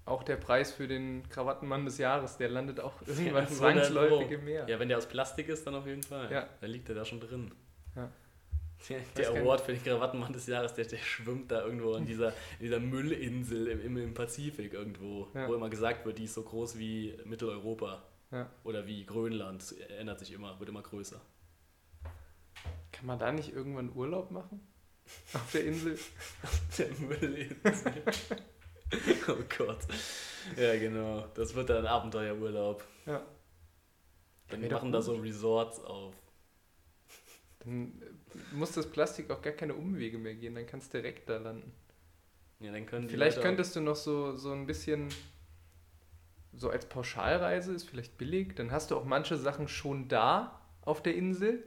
Auch 0.05 0.23
der 0.23 0.37
Preis 0.37 0.73
für 0.73 0.89
den 0.89 1.29
Krawattenmann 1.29 1.85
des 1.85 1.99
Jahres, 1.99 2.37
der 2.39 2.49
landet 2.49 2.81
auch 2.81 2.95
irgendwann 3.07 3.45
Ja, 3.45 3.51
zwangsläufig 3.51 4.31
im 4.31 4.45
Meer. 4.45 4.67
Ja, 4.69 4.79
wenn 4.79 4.89
der 4.89 4.99
aus 4.99 5.07
Plastik 5.07 5.49
ist, 5.49 5.67
dann 5.67 5.75
auf 5.75 5.87
jeden 5.87 6.03
Fall. 6.03 6.31
Ja. 6.33 6.49
Da 6.61 6.67
liegt 6.67 6.89
er 6.89 6.95
da 6.95 7.05
schon 7.05 7.21
drin. 7.21 7.53
Ja. 7.95 8.11
Der, 9.17 9.31
Award 9.31 9.61
für 9.61 9.73
den 9.73 9.83
Krawattenmann 9.83 10.33
des 10.33 10.47
Jahres, 10.47 10.73
der, 10.73 10.85
der 10.85 10.99
schwimmt 10.99 11.51
da 11.51 11.65
irgendwo 11.65 11.95
an 11.95 12.07
dieser, 12.07 12.29
in 12.29 12.35
dieser 12.61 12.79
Müllinsel 12.79 13.67
im, 13.67 13.81
im, 13.85 13.97
im 13.97 14.15
Pazifik 14.15 14.73
irgendwo, 14.73 15.27
Ja. 15.35 15.49
wo 15.49 15.55
immer 15.55 15.69
gesagt 15.69 16.07
wird, 16.07 16.17
die 16.19 16.25
ist 16.25 16.35
so 16.35 16.43
groß 16.45 16.79
wie 16.79 17.19
Mitteleuropa. 17.25 18.05
Ja. 18.31 18.51
Oder 18.65 18.87
wie 18.87 19.05
Grönland. 19.05 19.75
Ändert 19.99 20.21
sich 20.21 20.33
immer, 20.33 20.59
wird 20.59 20.69
immer 20.69 20.83
größer. 20.83 21.21
Kann 22.93 23.07
man 23.07 23.19
da 23.19 23.33
nicht 23.33 23.53
irgendwann 23.53 23.95
Urlaub 23.95 24.31
machen? 24.31 24.61
Auf 25.33 25.53
der 25.53 25.65
Insel? 25.65 25.99
Der 26.79 26.89
Müllinsel. 26.99 28.03
oh 29.29 29.37
Gott. 29.57 29.79
Ja, 30.57 30.79
genau. 30.79 31.27
Das 31.35 31.55
wird 31.55 31.71
dann 31.71 31.87
Abenteuerurlaub. 31.87 32.85
Ja. 33.07 33.27
Dann 34.49 34.63
doch 34.63 34.71
machen 34.71 34.93
da 34.93 35.03
so 35.03 35.15
Resorts 35.15 35.81
auf. 35.81 36.15
Dann 37.61 38.01
äh, 38.01 38.55
muss 38.55 38.73
das 38.73 38.91
Plastik 38.91 39.31
auch 39.31 39.43
gar 39.43 39.53
keine 39.53 39.75
Umwege 39.75 40.19
mehr 40.19 40.35
gehen, 40.35 40.55
dann 40.55 40.67
kannst 40.67 40.93
du 40.95 40.99
direkt 40.99 41.29
da 41.29 41.39
landen. 41.39 41.73
Ja, 42.61 42.73
dann 42.73 42.87
können 42.87 43.09
die 43.09 43.15
Vielleicht 43.15 43.41
könntest 43.41 43.77
du 43.77 43.81
noch 43.81 43.97
so, 43.97 44.37
so 44.37 44.53
ein 44.53 44.67
bisschen, 44.67 45.09
so 46.55 46.71
als 46.71 46.87
Pauschalreise 46.87 47.73
ist 47.75 47.89
vielleicht 47.89 48.19
billig, 48.19 48.55
dann 48.57 48.71
hast 48.73 48.91
du 48.91 48.97
auch 48.97 49.05
manche 49.05 49.37
Sachen 49.37 49.69
schon 49.69 50.09
da 50.09 50.61
auf 50.83 51.03
der 51.03 51.15
Insel, 51.15 51.63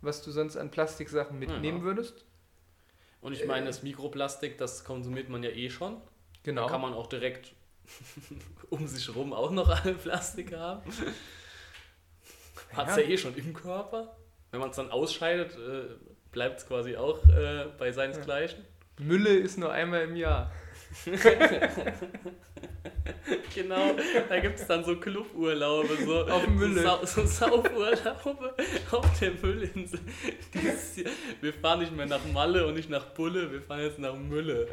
was 0.00 0.22
du 0.22 0.30
sonst 0.30 0.56
an 0.56 0.70
Plastiksachen 0.70 1.38
mitnehmen 1.38 1.78
Ja. 1.78 1.84
würdest. 1.84 2.24
Und 3.20 3.32
ich 3.32 3.44
meine, 3.46 3.66
das 3.66 3.82
Mikroplastik, 3.82 4.58
das 4.58 4.84
konsumiert 4.84 5.28
man 5.28 5.42
ja 5.42 5.50
eh 5.50 5.70
schon. 5.70 6.00
Genau. 6.44 6.62
Da 6.66 6.68
kann 6.70 6.80
man 6.80 6.94
auch 6.94 7.08
direkt 7.08 7.52
um 8.70 8.86
sich 8.86 9.14
rum 9.14 9.32
auch 9.32 9.50
noch 9.50 9.68
alle 9.68 9.94
Plastik 9.94 10.54
haben. 10.56 10.82
Hat 12.74 12.88
es 12.90 12.96
Ja. 12.96 13.02
ja. 13.02 13.08
eh 13.08 13.18
schon 13.18 13.34
im 13.36 13.54
Körper. 13.54 14.16
Wenn 14.50 14.60
man 14.60 14.70
es 14.70 14.76
dann 14.76 14.90
ausscheidet, 14.90 15.56
äh, 15.56 15.94
bleibt 16.30 16.60
es 16.60 16.66
quasi 16.66 16.96
auch 16.96 17.24
äh, 17.28 17.66
bei 17.78 17.90
seinesgleichen. 17.92 18.64
Mülle 18.98 19.30
ist 19.36 19.58
nur 19.58 19.72
einmal 19.72 20.02
im 20.02 20.16
Jahr. 20.16 20.52
Genau, 23.54 23.94
da 24.28 24.38
gibt 24.40 24.60
es 24.60 24.66
dann 24.66 24.84
so 24.84 24.96
Cluburlaube, 24.96 25.96
so, 26.04 26.26
Auf 26.26 26.44
dem 26.44 26.56
Mülle. 26.56 26.82
so, 26.82 26.88
Sau- 26.88 27.04
so 27.06 27.26
Saufurlaube 27.26 28.54
auf 28.92 29.18
der 29.18 29.32
Müllinsel. 29.32 30.00
Wir 31.40 31.52
fahren 31.54 31.80
nicht 31.80 31.92
mehr 31.94 32.06
nach 32.06 32.24
Malle 32.32 32.66
und 32.66 32.74
nicht 32.74 32.90
nach 32.90 33.04
Bulle, 33.06 33.50
wir 33.50 33.62
fahren 33.62 33.80
jetzt 33.80 33.98
nach 33.98 34.14
Mülle. 34.14 34.68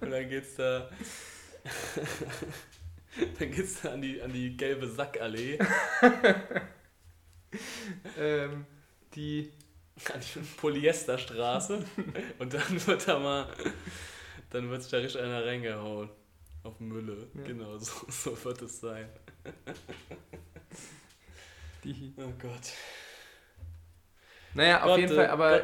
Und 0.00 0.10
dann 0.10 0.28
geht's 0.28 0.56
da. 0.56 0.88
Dann 3.38 3.50
geht's 3.50 3.80
da 3.80 3.92
an 3.92 4.02
die, 4.02 4.20
an 4.20 4.30
die 4.30 4.54
gelbe 4.58 4.86
Sackallee, 4.86 5.58
Ähm, 8.18 8.66
die, 9.14 9.50
an 10.12 10.20
die 10.20 10.40
Polyesterstraße. 10.58 11.82
Und 12.38 12.52
dann 12.52 12.86
wird 12.86 13.08
da 13.08 13.18
mal. 13.18 13.46
Dann 14.50 14.70
wird 14.70 14.92
da 14.92 14.98
richtig 14.98 15.20
einer 15.20 15.44
reingehauen. 15.44 16.08
Auf 16.62 16.80
Mülle. 16.80 17.28
Ja. 17.34 17.42
Genau, 17.44 17.78
so, 17.78 17.92
so 18.08 18.44
wird 18.44 18.62
es 18.62 18.80
sein. 18.80 19.08
die. 21.84 22.12
Oh 22.16 22.32
Gott. 22.40 22.72
Naja, 24.54 24.82
auf 24.82 24.96
jeden 24.98 25.08
Gotte- 25.10 25.20
Fall, 25.20 25.30
aber. 25.30 25.60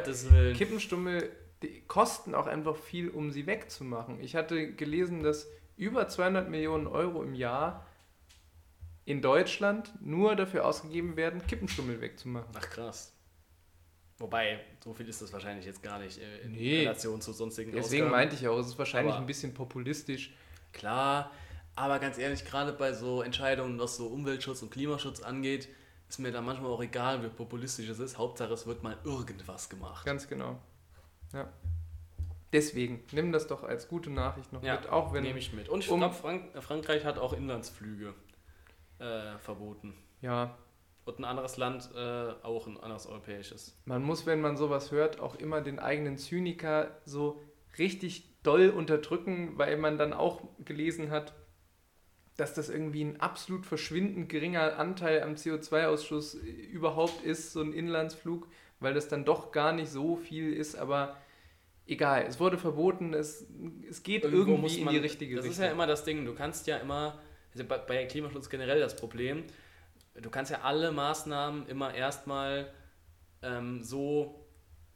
Kippenstummel 0.53 1.29
die 1.63 1.81
kosten 1.87 2.35
auch 2.35 2.45
einfach 2.47 2.75
viel, 2.75 3.09
um 3.09 3.31
sie 3.31 3.47
wegzumachen. 3.47 4.19
Ich 4.21 4.35
hatte 4.35 4.73
gelesen, 4.73 5.23
dass 5.23 5.47
über 5.77 6.07
200 6.07 6.49
Millionen 6.49 6.87
Euro 6.87 7.23
im 7.23 7.33
Jahr 7.33 7.87
in 9.05 9.21
Deutschland 9.21 9.93
nur 10.01 10.35
dafür 10.35 10.65
ausgegeben 10.65 11.15
werden, 11.15 11.45
Kippenstummel 11.47 12.01
wegzumachen. 12.01 12.53
Ach 12.57 12.69
krass. 12.69 13.13
Wobei, 14.19 14.59
so 14.83 14.93
viel 14.93 15.07
ist 15.09 15.21
das 15.21 15.33
wahrscheinlich 15.33 15.65
jetzt 15.65 15.81
gar 15.83 15.99
nicht 15.99 16.17
äh, 16.19 16.41
in 16.41 16.51
Nee. 16.53 16.79
Relation 16.81 17.19
zu 17.21 17.33
sonstigen 17.33 17.71
Deswegen 17.71 18.03
Ausgaben. 18.03 18.11
meinte 18.11 18.35
ich 18.35 18.41
ja 18.41 18.51
auch, 18.51 18.59
es 18.59 18.67
ist 18.67 18.77
wahrscheinlich 18.77 19.13
Aber- 19.13 19.21
ein 19.21 19.27
bisschen 19.27 19.53
populistisch. 19.53 20.33
Klar, 20.71 21.31
aber 21.75 21.99
ganz 21.99 22.17
ehrlich, 22.17 22.45
gerade 22.45 22.73
bei 22.73 22.93
so 22.93 23.21
Entscheidungen, 23.23 23.79
was 23.79 23.97
so 23.97 24.07
Umweltschutz 24.07 24.61
und 24.61 24.69
Klimaschutz 24.71 25.21
angeht, 25.21 25.67
ist 26.09 26.19
mir 26.19 26.31
da 26.31 26.41
manchmal 26.41 26.71
auch 26.71 26.81
egal, 26.83 27.23
wie 27.23 27.27
populistisch 27.29 27.89
es 27.89 27.97
ist. 27.99 28.17
Hauptsache, 28.19 28.53
es 28.53 28.67
wird 28.67 28.83
mal 28.83 28.97
irgendwas 29.03 29.67
gemacht. 29.69 30.05
Ganz 30.05 30.27
genau. 30.27 30.59
Ja. 31.33 31.51
Deswegen, 32.51 33.03
nimm 33.11 33.31
das 33.31 33.47
doch 33.47 33.63
als 33.63 33.87
gute 33.87 34.11
Nachricht 34.11 34.53
noch 34.53 34.61
Ja, 34.61 34.75
mit, 34.75 34.89
auch 34.89 35.11
wenn 35.13 35.23
Nehme 35.23 35.39
ich 35.39 35.53
mit. 35.53 35.69
Und 35.69 35.79
ich 35.83 35.89
um- 35.89 35.99
glaube, 35.99 36.13
Frank 36.13 36.43
Frankreich 36.63 37.03
hat 37.03 37.17
auch 37.17 37.33
Inlandsflüge 37.33 38.13
äh, 38.99 39.37
verboten. 39.39 39.95
ja, 40.21 40.55
Und 41.05 41.19
ein 41.19 41.25
anderes 41.25 41.57
Land 41.57 41.89
äh, 41.95 42.31
auch 42.43 42.65
ein 42.67 42.79
anderes 42.79 43.07
europäisches. 43.07 43.77
man 43.85 44.03
muss, 44.03 44.25
wenn 44.25 44.39
man 44.41 44.55
sowas 44.55 44.91
hört, 44.91 45.19
auch 45.19 45.35
immer 45.35 45.61
den 45.61 45.79
eigenen 45.79 46.17
Zyniker 46.17 46.97
so 47.05 47.41
richtig 47.77 48.41
doll 48.43 48.69
unterdrücken, 48.69 49.57
weil 49.57 49.77
man 49.77 49.97
dann 49.97 50.13
auch 50.13 50.41
gelesen 50.63 51.11
hat, 51.11 51.33
dass 52.37 52.53
das 52.53 52.69
irgendwie 52.69 53.03
ein 53.03 53.19
absolut 53.19 53.65
verschwindend 53.65 54.29
geringer 54.29 54.77
Anteil 54.79 55.21
am 55.21 55.35
CO2-Ausschuss 55.35 56.35
überhaupt 56.35 57.23
ist, 57.23 57.53
so 57.53 57.61
ein 57.61 57.73
Inlandsflug, 57.73 58.47
weil 58.79 58.93
das 58.93 59.07
dann 59.07 59.23
doch 59.25 59.51
gar 59.51 59.71
nicht 59.73 59.89
so 59.89 60.15
viel 60.15 60.53
ist, 60.53 60.75
aber 60.75 61.17
egal, 61.85 62.25
es 62.27 62.39
wurde 62.39 62.57
verboten, 62.57 63.13
es, 63.13 63.45
es 63.87 64.03
geht 64.03 64.23
Irgendwo 64.23 64.39
irgendwie 64.39 64.61
muss 64.61 64.77
in 64.77 64.85
man, 64.85 64.93
die 64.93 64.99
richtige 64.99 65.35
Das 65.35 65.45
Richtung. 65.45 65.63
ist 65.63 65.67
ja 65.67 65.71
immer 65.71 65.85
das 65.87 66.03
Ding, 66.05 66.25
du 66.25 66.33
kannst 66.33 66.65
ja 66.67 66.77
immer, 66.77 67.19
also 67.53 67.65
bei 67.65 68.05
Klimaschutz 68.05 68.49
generell 68.49 68.79
das 68.79 68.95
Problem, 68.95 69.43
du 70.15 70.29
kannst 70.29 70.51
ja 70.51 70.61
alle 70.61 70.91
Maßnahmen 70.91 71.67
immer 71.67 71.93
erstmal 71.93 72.71
ähm, 73.41 73.83
so 73.83 74.39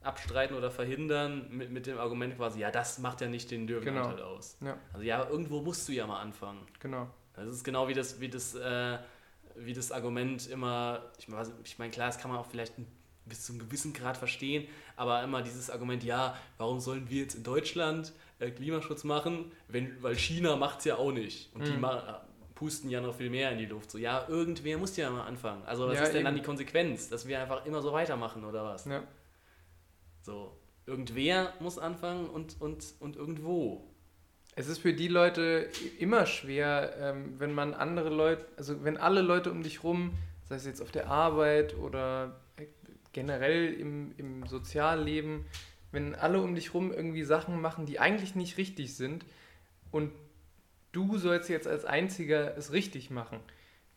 abstreiten 0.01 0.55
oder 0.55 0.72
verhindern 0.72 1.47
mit, 1.49 1.72
mit 1.72 1.86
dem 1.88 1.97
Argument 1.97 2.38
quasi, 2.38 2.59
ja, 2.59 2.72
das 2.72 2.99
macht 2.99 3.20
ja 3.22 3.28
nicht 3.28 3.51
den 3.51 3.68
Dürrenanteil 3.68 4.15
Genau. 4.18 4.28
aus. 4.28 4.57
Ja. 4.61 4.78
Also 4.93 5.03
ja, 5.05 5.28
irgendwo 5.28 5.61
musst 5.61 5.88
du 5.88 5.91
ja 5.93 6.07
mal 6.07 6.20
anfangen. 6.22 6.65
genau. 6.80 7.07
Das 7.34 7.47
ist 7.49 7.63
genau 7.63 7.88
wie 7.88 7.93
das, 7.93 8.20
wie 8.20 8.30
das, 8.30 8.55
äh, 8.55 8.97
wie 9.55 9.74
das 9.74 9.91
Argument 9.91 10.47
immer, 10.49 11.03
ich 11.20 11.28
meine, 11.28 11.51
ich 11.63 11.78
mein, 11.78 11.91
klar, 11.91 12.07
das 12.07 12.18
kann 12.18 12.32
man 12.32 12.39
auch 12.39 12.47
vielleicht 12.47 12.74
bis 13.26 13.45
zu 13.45 13.51
einem 13.53 13.59
gewissen 13.59 13.93
Grad 13.93 14.18
verstehen, 14.18 14.68
aber 14.95 15.22
immer 15.24 15.43
dieses 15.43 15.70
Argument, 15.70 16.03
ja, 16.03 16.36
warum 16.57 16.80
sollen 16.80 17.09
wir 17.11 17.22
jetzt 17.22 17.36
in 17.36 17.43
Deutschland 17.43 18.11
äh, 18.39 18.49
Klimaschutz 18.49 19.03
machen, 19.03 19.51
wenn, 19.68 20.01
weil 20.01 20.15
China 20.15 20.55
macht 20.55 20.80
es 20.80 20.86
ja 20.86 20.95
auch 20.95 21.11
nicht. 21.11 21.53
Und 21.53 21.68
die 21.68 21.74
Mhm. 21.74 21.82
ma 21.82 22.26
pusten 22.58 22.89
ja 22.89 23.01
noch 23.01 23.16
viel 23.16 23.30
mehr 23.30 23.51
in 23.51 23.60
die 23.60 23.68
Luft. 23.68 23.91
So, 23.91 23.99
ja, 23.99 24.26
irgendwer 24.28 24.80
muss 24.80 24.97
ja 24.97 25.10
mal 25.12 25.26
anfangen. 25.26 25.64
Also 25.66 25.88
was 25.88 25.95
Ja, 25.97 26.03
ist 26.03 26.14
denn 26.14 26.24
dann 26.24 26.34
eben. 26.34 26.41
die 26.41 26.45
Konsequenz? 26.45 27.08
Dass 27.08 27.28
wir 27.28 27.39
einfach 27.39 27.66
immer 27.68 27.84
so 27.84 27.93
weitermachen 27.93 28.43
oder 28.43 28.66
was? 28.66 28.86
Ja. 28.86 29.03
So, 30.24 30.58
irgendwer 30.88 31.53
muss 31.60 31.78
anfangen 31.78 32.28
und, 32.28 32.60
und, 32.60 32.95
und 32.99 33.16
irgendwo. 33.16 33.88
Es 34.55 34.68
ist 34.68 34.80
für 34.80 34.93
die 34.93 35.08
Leute 35.08 35.70
immer 35.99 36.26
schwer, 36.26 36.95
ähm, 36.99 37.36
wenn 37.38 37.53
man 37.53 37.76
andere 37.76 38.10
Leute, 38.10 38.47
also 38.58 38.84
wenn 38.84 38.97
alle 38.97 39.22
Leute 39.22 39.51
um 39.51 39.62
dich 39.62 39.84
rum, 39.84 40.14
sei 40.45 40.55
es 40.55 40.66
jetzt 40.66 40.82
auf 40.82 40.89
der 40.91 41.08
Arbeit 41.08 41.78
oder 41.78 42.39
äh, 42.58 42.66
generell 43.14 43.72
im, 43.72 44.16
im 44.18 44.47
Sozialleben, 44.47 45.45
wenn 45.91 46.16
alle 46.16 46.41
um 46.41 46.55
dich 46.55 46.74
rum 46.74 46.91
irgendwie 46.91 47.24
Sachen 47.24 47.62
machen, 47.62 47.86
die 47.86 47.99
eigentlich 47.99 48.34
nicht 48.34 48.58
richtig 48.58 48.95
sind 48.95 49.26
und 49.91 50.12
du 50.98 51.18
sollst 51.20 51.48
jetzt 51.48 51.68
als 51.68 51.86
Einziger 51.86 52.58
es 52.58 52.72
richtig 52.72 53.12
machen. 53.12 53.39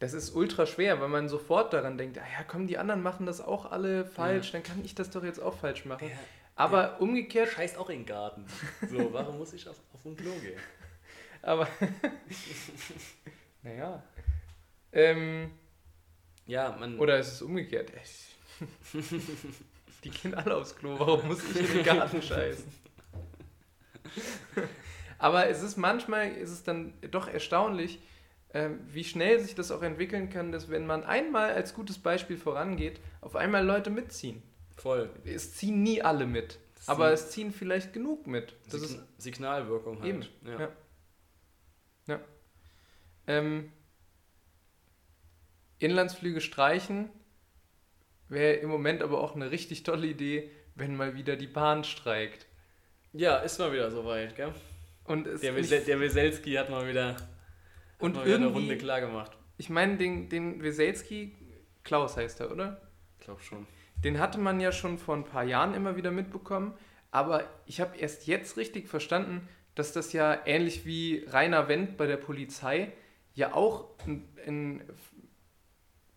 Das 0.00 0.12
ist 0.12 0.30
ultra 0.34 0.66
schwer, 0.66 1.00
weil 1.00 1.08
man 1.08 1.28
sofort 1.30 1.72
daran 1.72 1.96
denkt, 1.96 2.18
ah 2.18 2.24
ja 2.38 2.44
komm, 2.46 2.66
die 2.66 2.76
anderen 2.76 3.02
machen 3.02 3.24
das 3.24 3.40
auch 3.40 3.70
alle 3.70 4.04
falsch, 4.04 4.52
dann 4.52 4.62
kann 4.62 4.84
ich 4.84 4.94
das 4.94 5.08
doch 5.08 5.24
jetzt 5.24 5.40
auch 5.40 5.54
falsch 5.54 5.86
machen. 5.86 6.10
Aber 6.56 7.00
umgekehrt 7.00 7.48
scheißt 7.48 7.78
auch 7.78 7.88
in 7.88 8.00
den 8.00 8.06
Garten. 8.06 8.44
So, 8.90 9.12
warum 9.14 9.38
muss 9.38 9.54
ich 9.54 9.66
auf, 9.66 9.76
auf 9.94 10.04
ein 10.04 10.14
Klo 10.14 10.30
gehen? 10.42 10.58
Aber. 11.40 11.66
naja. 13.62 14.02
Ähm, 14.92 15.50
Ja, 16.46 16.76
man. 16.78 16.98
oder 16.98 17.18
ist 17.18 17.32
es 17.32 17.40
umgekehrt? 17.40 17.90
Die 20.04 20.10
gehen 20.10 20.34
alle 20.34 20.56
aufs 20.56 20.76
Klo, 20.76 20.98
warum 20.98 21.28
muss 21.28 21.42
ich 21.50 21.56
in 21.60 21.76
den 21.76 21.84
Garten 21.84 22.20
scheißen? 22.20 22.64
Aber 25.20 25.48
es 25.48 25.62
ist 25.62 25.76
manchmal, 25.76 26.32
ist 26.32 26.50
es 26.50 26.62
dann 26.64 26.94
doch 27.10 27.28
erstaunlich, 27.28 28.00
ähm, 28.54 28.80
wie 28.88 29.04
schnell 29.04 29.38
sich 29.38 29.54
das 29.54 29.70
auch 29.70 29.82
entwickeln 29.82 30.30
kann, 30.30 30.50
dass 30.50 30.70
wenn 30.70 30.86
man 30.86 31.04
einmal 31.04 31.52
als 31.52 31.74
gutes 31.74 31.98
Beispiel 31.98 32.38
vorangeht, 32.38 33.00
auf 33.20 33.36
einmal 33.36 33.64
Leute 33.64 33.90
mitziehen. 33.90 34.42
voll. 34.76 35.10
Es 35.24 35.54
ziehen 35.54 35.82
nie 35.82 36.00
alle 36.02 36.26
mit, 36.26 36.58
Das 36.74 36.88
aber 36.88 37.12
es 37.12 37.30
ziehen 37.30 37.52
vielleicht 37.52 37.92
genug 37.92 38.26
mit. 38.26 38.54
Das 38.70 38.80
ist 38.80 38.92
Sign 38.92 39.02
Signalwirkung 39.18 40.00
halt. 40.00 40.08
Eben, 40.08 40.26
Ja. 40.44 40.70
ja. 42.08 42.20
Ähm, 43.26 43.70
Inlandsflüge 45.78 46.40
streichen 46.40 47.10
wäre 48.28 48.54
im 48.54 48.70
Moment 48.70 49.02
aber 49.02 49.20
auch 49.20 49.34
eine 49.34 49.50
richtig 49.50 49.82
tolle 49.82 50.06
Idee, 50.06 50.50
wenn 50.74 50.96
mal 50.96 51.14
wieder 51.14 51.36
die 51.36 51.46
Bahn 51.46 51.84
streikt. 51.84 52.46
ja, 53.12 53.36
ist 53.36 53.58
mal 53.58 53.72
wieder 53.72 53.90
soweit, 53.90 54.34
gell? 54.34 54.54
Und 55.10 55.24
Der, 55.42 55.56
Wesel 55.56 55.80
der 55.80 55.98
Weselski 55.98 56.52
hat 56.54 56.70
mal 56.70 56.86
wieder, 56.88 57.14
hat 57.16 57.28
und 57.98 58.14
mal 58.14 58.24
wieder 58.24 58.36
eine 58.36 58.46
Runde 58.46 58.78
klar 58.78 59.00
gemacht. 59.00 59.32
ich 59.58 59.68
meine, 59.68 59.96
den, 59.96 60.28
den 60.28 60.62
Weselski, 60.62 61.34
Klaus 61.82 62.16
heißt 62.16 62.38
er, 62.40 62.52
oder? 62.52 62.80
Ich 63.18 63.24
glaube 63.24 63.42
schon. 63.42 63.66
Den 64.04 64.20
hatte 64.20 64.38
man 64.38 64.60
ja 64.60 64.70
schon 64.70 64.98
vor 64.98 65.16
ein 65.16 65.24
paar 65.24 65.42
Jahren 65.42 65.74
immer 65.74 65.96
wieder 65.96 66.12
mitbekommen, 66.12 66.74
aber 67.10 67.44
ich 67.66 67.80
habe 67.80 67.96
erst 67.98 68.28
jetzt 68.28 68.56
richtig 68.56 68.88
verstanden, 68.88 69.48
dass 69.74 69.92
das 69.92 70.12
ja 70.12 70.38
ähnlich 70.46 70.86
wie 70.86 71.24
Rainer 71.26 71.66
Wendt 71.66 71.96
bei 71.96 72.06
der 72.06 72.16
Polizei 72.16 72.92
ja 73.34 73.52
auch 73.52 73.88
ein, 74.06 74.28
ein 74.46 74.82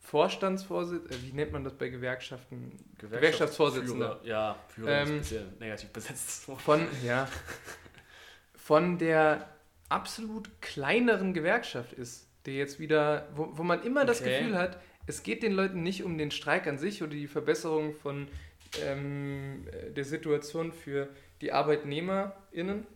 Vorstandsvorsitzender, 0.01 1.15
wie 1.23 1.33
nennt 1.33 1.51
man 1.51 1.63
das 1.63 1.73
bei 1.73 1.89
Gewerkschaften? 1.89 2.77
Gewerkschaftsvorsitzender. 2.99 4.17
Führer. 4.17 4.27
Ja, 4.27 4.55
Führer 4.67 4.89
Ähm, 4.91 5.03
ist 5.03 5.09
ein 5.11 5.17
bisschen 5.19 5.57
negativ 5.59 5.89
besetzt. 5.89 6.43
Von, 6.43 6.85
ja, 7.03 7.27
von 8.64 8.97
der 8.97 9.49
absolut 9.89 10.49
kleineren 10.61 11.34
Gewerkschaft 11.34 11.91
ist, 11.91 12.30
der 12.45 12.53
jetzt 12.53 12.80
wieder, 12.80 13.28
wo, 13.36 13.49
wo 13.57 13.64
man 13.64 13.84
immer 13.84 14.05
das 14.05 14.22
Okay. 14.22 14.39
Gefühl 14.39 14.57
hat, 14.57 14.80
es 15.05 15.22
geht 15.22 15.43
den 15.43 15.51
Leuten 15.51 15.84
nicht 15.84 16.03
um 16.03 16.18
den 16.18 16.32
Streik 16.32 16.66
an 16.66 16.78
sich 16.78 17.03
oder 17.03 17.11
die 17.11 17.28
Verbesserung 17.28 17.93
von 17.93 18.30
ähm, 18.82 19.68
äh, 19.68 19.91
der 19.91 20.05
Situation 20.05 20.72
für 20.72 21.09
die 21.41 21.51
ArbeitnehmerInnen, 21.51 22.88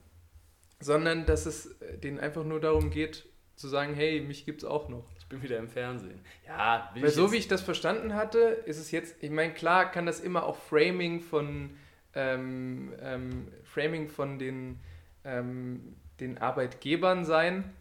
sondern 0.79 1.25
dass 1.25 1.45
es 1.45 1.81
äh, 1.81 1.97
denen 1.97 2.19
einfach 2.19 2.45
nur 2.45 2.61
darum 2.61 2.89
geht, 2.89 3.25
zu 3.57 3.67
sagen, 3.67 3.93
hey, 3.93 4.21
mich 4.21 4.45
gibt's 4.45 4.63
auch 4.63 4.87
noch. 4.87 5.03
Ich 5.19 5.25
bin 5.25 5.41
wieder 5.41 5.57
im 5.57 5.67
Fernsehen. 5.67 6.21
Ja, 6.45 6.89
Weil 6.95 7.09
so 7.09 7.33
wie 7.33 7.37
ich 7.37 7.49
das 7.49 7.61
verstanden 7.61 8.13
hatte, 8.13 8.39
ist 8.39 8.77
es 8.77 8.91
jetzt, 8.91 9.21
ich 9.21 9.31
meine, 9.31 9.53
klar 9.53 9.91
kann 9.91 10.05
das 10.05 10.21
immer 10.21 10.45
auch 10.45 10.55
Framing 10.55 11.19
von 11.19 11.71
ähm, 12.15 12.93
ähm, 13.01 13.49
Framing 13.65 14.07
von 14.07 14.39
den, 14.39 14.79
ähm, 15.27 15.95
den 16.19 16.37
Arbeitgebern 16.39 17.25
sein, 17.25 17.75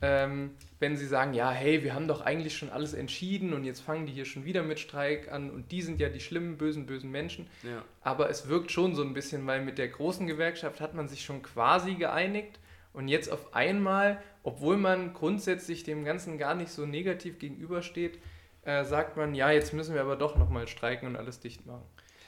ähm, 0.00 0.52
wenn 0.78 0.96
sie 0.96 1.06
sagen, 1.06 1.34
ja, 1.34 1.50
hey, 1.50 1.82
wir 1.82 1.94
haben 1.94 2.06
doch 2.06 2.20
eigentlich 2.20 2.56
schon 2.56 2.70
alles 2.70 2.94
entschieden 2.94 3.52
und 3.52 3.64
jetzt 3.64 3.80
fangen 3.80 4.06
die 4.06 4.12
hier 4.12 4.24
schon 4.24 4.44
wieder 4.44 4.62
mit 4.62 4.78
Streik 4.78 5.30
an 5.30 5.50
und 5.50 5.72
die 5.72 5.82
sind 5.82 5.98
ja 6.00 6.08
die 6.08 6.20
schlimmen, 6.20 6.56
bösen, 6.56 6.86
bösen 6.86 7.10
Menschen. 7.10 7.48
Ja. 7.64 7.84
Aber 8.02 8.30
es 8.30 8.48
wirkt 8.48 8.70
schon 8.70 8.94
so 8.94 9.02
ein 9.02 9.12
bisschen, 9.12 9.46
weil 9.46 9.64
mit 9.64 9.76
der 9.76 9.88
großen 9.88 10.26
Gewerkschaft 10.26 10.80
hat 10.80 10.94
man 10.94 11.08
sich 11.08 11.24
schon 11.24 11.42
quasi 11.42 11.94
geeinigt 11.94 12.60
und 12.92 13.08
jetzt 13.08 13.30
auf 13.30 13.54
einmal, 13.54 14.22
obwohl 14.44 14.76
man 14.76 15.14
grundsätzlich 15.14 15.82
dem 15.82 16.04
Ganzen 16.04 16.38
gar 16.38 16.54
nicht 16.54 16.70
so 16.70 16.86
negativ 16.86 17.40
gegenübersteht, 17.40 18.18
äh, 18.62 18.84
sagt 18.84 19.16
man, 19.16 19.34
ja, 19.34 19.50
jetzt 19.50 19.72
müssen 19.72 19.94
wir 19.94 20.00
aber 20.00 20.16
doch 20.16 20.36
nochmal 20.36 20.68
streiken 20.68 21.08
und 21.08 21.16
alles 21.16 21.40
dicht 21.40 21.66
machen. 21.66 21.84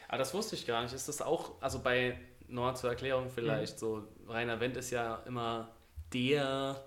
Aber 0.09 0.19
das 0.19 0.35
wusste 0.35 0.57
ich 0.57 0.67
gar 0.67 0.83
nicht. 0.83 0.93
Ist 0.93 1.09
das 1.09 1.23
auch, 1.23 1.53
also 1.61 1.79
bei 1.79 2.19
Noah 2.51 2.75
zur 2.75 2.91
Erklärung 2.91 3.31
vielleicht, 3.31 3.79
so 3.79 4.03
Rainer 4.29 4.61
Wendt 4.61 4.77
ist 4.77 4.91
ja 4.91 5.17
immer 5.27 5.69
der 6.13 6.83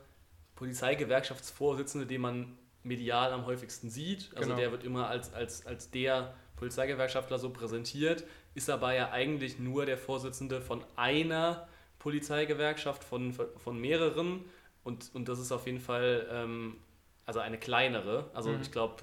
Polizeigewerkschaftsvorsitzende, 0.55 2.05
den 2.05 2.21
man 2.21 2.57
medial 2.83 3.31
am 3.31 3.45
häufigsten 3.45 3.89
sieht. 3.89 4.31
Also 4.35 4.49
Genau. 4.49 4.55
der 4.61 4.71
wird 4.71 4.83
immer 4.83 5.07
als, 5.07 5.33
als, 5.33 5.65
als 5.65 5.89
der 5.91 6.33
Polizeigewerkschaftler 6.57 7.39
so 7.39 7.49
präsentiert, 7.49 8.23
ist 8.55 8.69
aber 8.69 8.93
ja 8.93 9.11
eigentlich 9.11 9.59
nur 9.59 9.85
der 9.85 9.97
Vorsitzende 9.97 10.61
von 10.61 10.83
einer 10.95 11.67
Polizeigewerkschaft, 11.99 13.03
von, 13.03 13.33
von 13.33 13.79
mehreren. 13.79 14.45
Und, 14.83 15.11
und 15.13 15.29
das 15.29 15.39
ist 15.39 15.51
auf 15.51 15.65
jeden 15.65 15.79
Fall 15.79 16.27
ähm, 16.29 16.77
also 17.25 17.39
eine 17.39 17.57
kleinere. 17.57 18.29
Also 18.33 18.51
Mhm. 18.51 18.61
ich 18.61 18.71
glaube, 18.71 19.01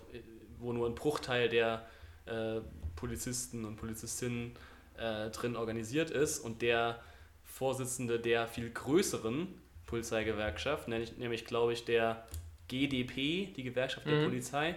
wo 0.59 0.73
nur 0.73 0.87
ein 0.87 0.95
Bruchteil 0.95 1.49
der 1.49 1.87
äh, 2.27 2.61
Polizisten 2.97 3.65
und 3.65 3.77
Polizistinnen 3.77 4.53
äh, 5.01 5.30
drin 5.30 5.57
organisiert 5.57 6.11
ist 6.11 6.38
und 6.38 6.62
der 6.62 7.01
Vorsitzende 7.44 8.20
der 8.20 8.46
viel 8.46 8.70
größeren 8.70 9.48
Polizeigewerkschaft, 9.86 10.88
nämlich, 10.88 11.16
nämlich 11.18 11.44
glaube 11.44 11.72
ich 11.72 11.84
der 11.84 12.26
GDP, 12.68 13.46
die 13.57 13.64
Gewerkschaft 13.64 14.07
der 14.07 14.20
Mhm. 14.20 14.24
Polizei, 14.26 14.74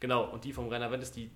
genau, 0.00 0.24
und 0.24 0.44
die 0.44 0.52
vom 0.52 0.68
Rainer 0.68 0.90
Wendt 0.90 1.04
ist 1.04 1.14
die 1.16 1.30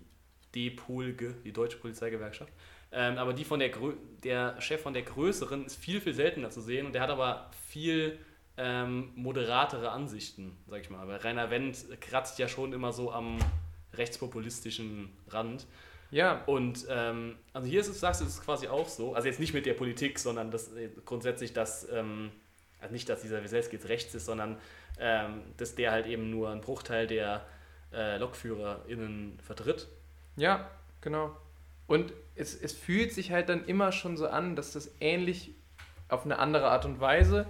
DPOLGE, 0.54 1.34
die 1.44 1.52
Deutsche 1.52 1.78
Polizeigewerkschaft. 1.78 2.52
Ähm, 2.92 3.18
aber 3.18 3.32
die 3.32 3.44
von 3.44 3.60
der, 3.60 3.68
Grö 3.68 3.94
der 4.24 4.60
Chef 4.60 4.80
von 4.82 4.94
der 4.94 5.02
größeren 5.02 5.66
ist 5.66 5.76
viel, 5.76 6.00
viel 6.00 6.14
seltener 6.14 6.50
zu 6.50 6.60
sehen 6.60 6.86
und 6.86 6.94
der 6.94 7.02
hat 7.02 7.10
aber 7.10 7.50
viel 7.68 8.18
ähm, 8.56 9.12
moderatere 9.14 9.90
Ansichten, 9.90 10.56
sag 10.66 10.80
ich 10.80 10.90
mal. 10.90 11.06
Weil 11.06 11.18
Rainer 11.18 11.50
Wendt 11.50 12.00
kratzt 12.00 12.38
ja 12.38 12.48
schon 12.48 12.72
immer 12.72 12.92
so 12.92 13.12
am 13.12 13.38
rechtspopulistischen 13.94 15.10
Rand. 15.28 15.66
Ja, 16.10 16.42
Und 16.46 16.86
ähm, 16.88 17.36
also 17.52 17.66
hier 17.68 17.80
ist 17.80 17.88
es, 17.88 18.00
sagst 18.00 18.20
du, 18.20 18.24
es 18.24 18.34
ist 18.34 18.44
quasi 18.44 18.68
auch 18.68 18.88
so, 18.88 19.14
also 19.14 19.26
jetzt 19.26 19.40
nicht 19.40 19.54
mit 19.54 19.66
der 19.66 19.74
Politik, 19.74 20.18
sondern 20.18 20.50
das, 20.50 20.72
äh, 20.72 20.90
grundsätzlich, 21.04 21.52
dass, 21.52 21.88
ähm, 21.90 22.30
also 22.80 22.92
nicht, 22.92 23.08
dass 23.08 23.22
dieser 23.22 23.42
Wieselski 23.42 23.76
jetzt 23.76 23.88
rechts 23.88 24.14
ist, 24.14 24.26
sondern 24.26 24.56
ähm, 24.98 25.42
dass 25.56 25.74
der 25.74 25.92
halt 25.92 26.06
eben 26.06 26.30
nur 26.30 26.50
einen 26.50 26.60
Bruchteil 26.60 27.06
der 27.06 27.44
äh, 27.92 28.18
LokführerInnen 28.18 29.38
vertritt. 29.42 29.88
ja, 30.36 30.70
genau. 31.00 31.36
Und 31.88 32.12
es, 32.34 32.60
es 32.60 32.72
fühlt 32.72 33.12
sich 33.12 33.30
halt 33.30 33.48
dann 33.48 33.64
immer 33.64 33.92
schon 33.92 34.16
so 34.16 34.26
an, 34.26 34.56
dass 34.56 34.72
das 34.72 34.90
ähnlich 35.00 35.54
auf 36.08 36.24
eine 36.24 36.40
andere 36.40 36.68
Art 36.68 36.84
und 36.84 36.98
Weise 37.00 37.46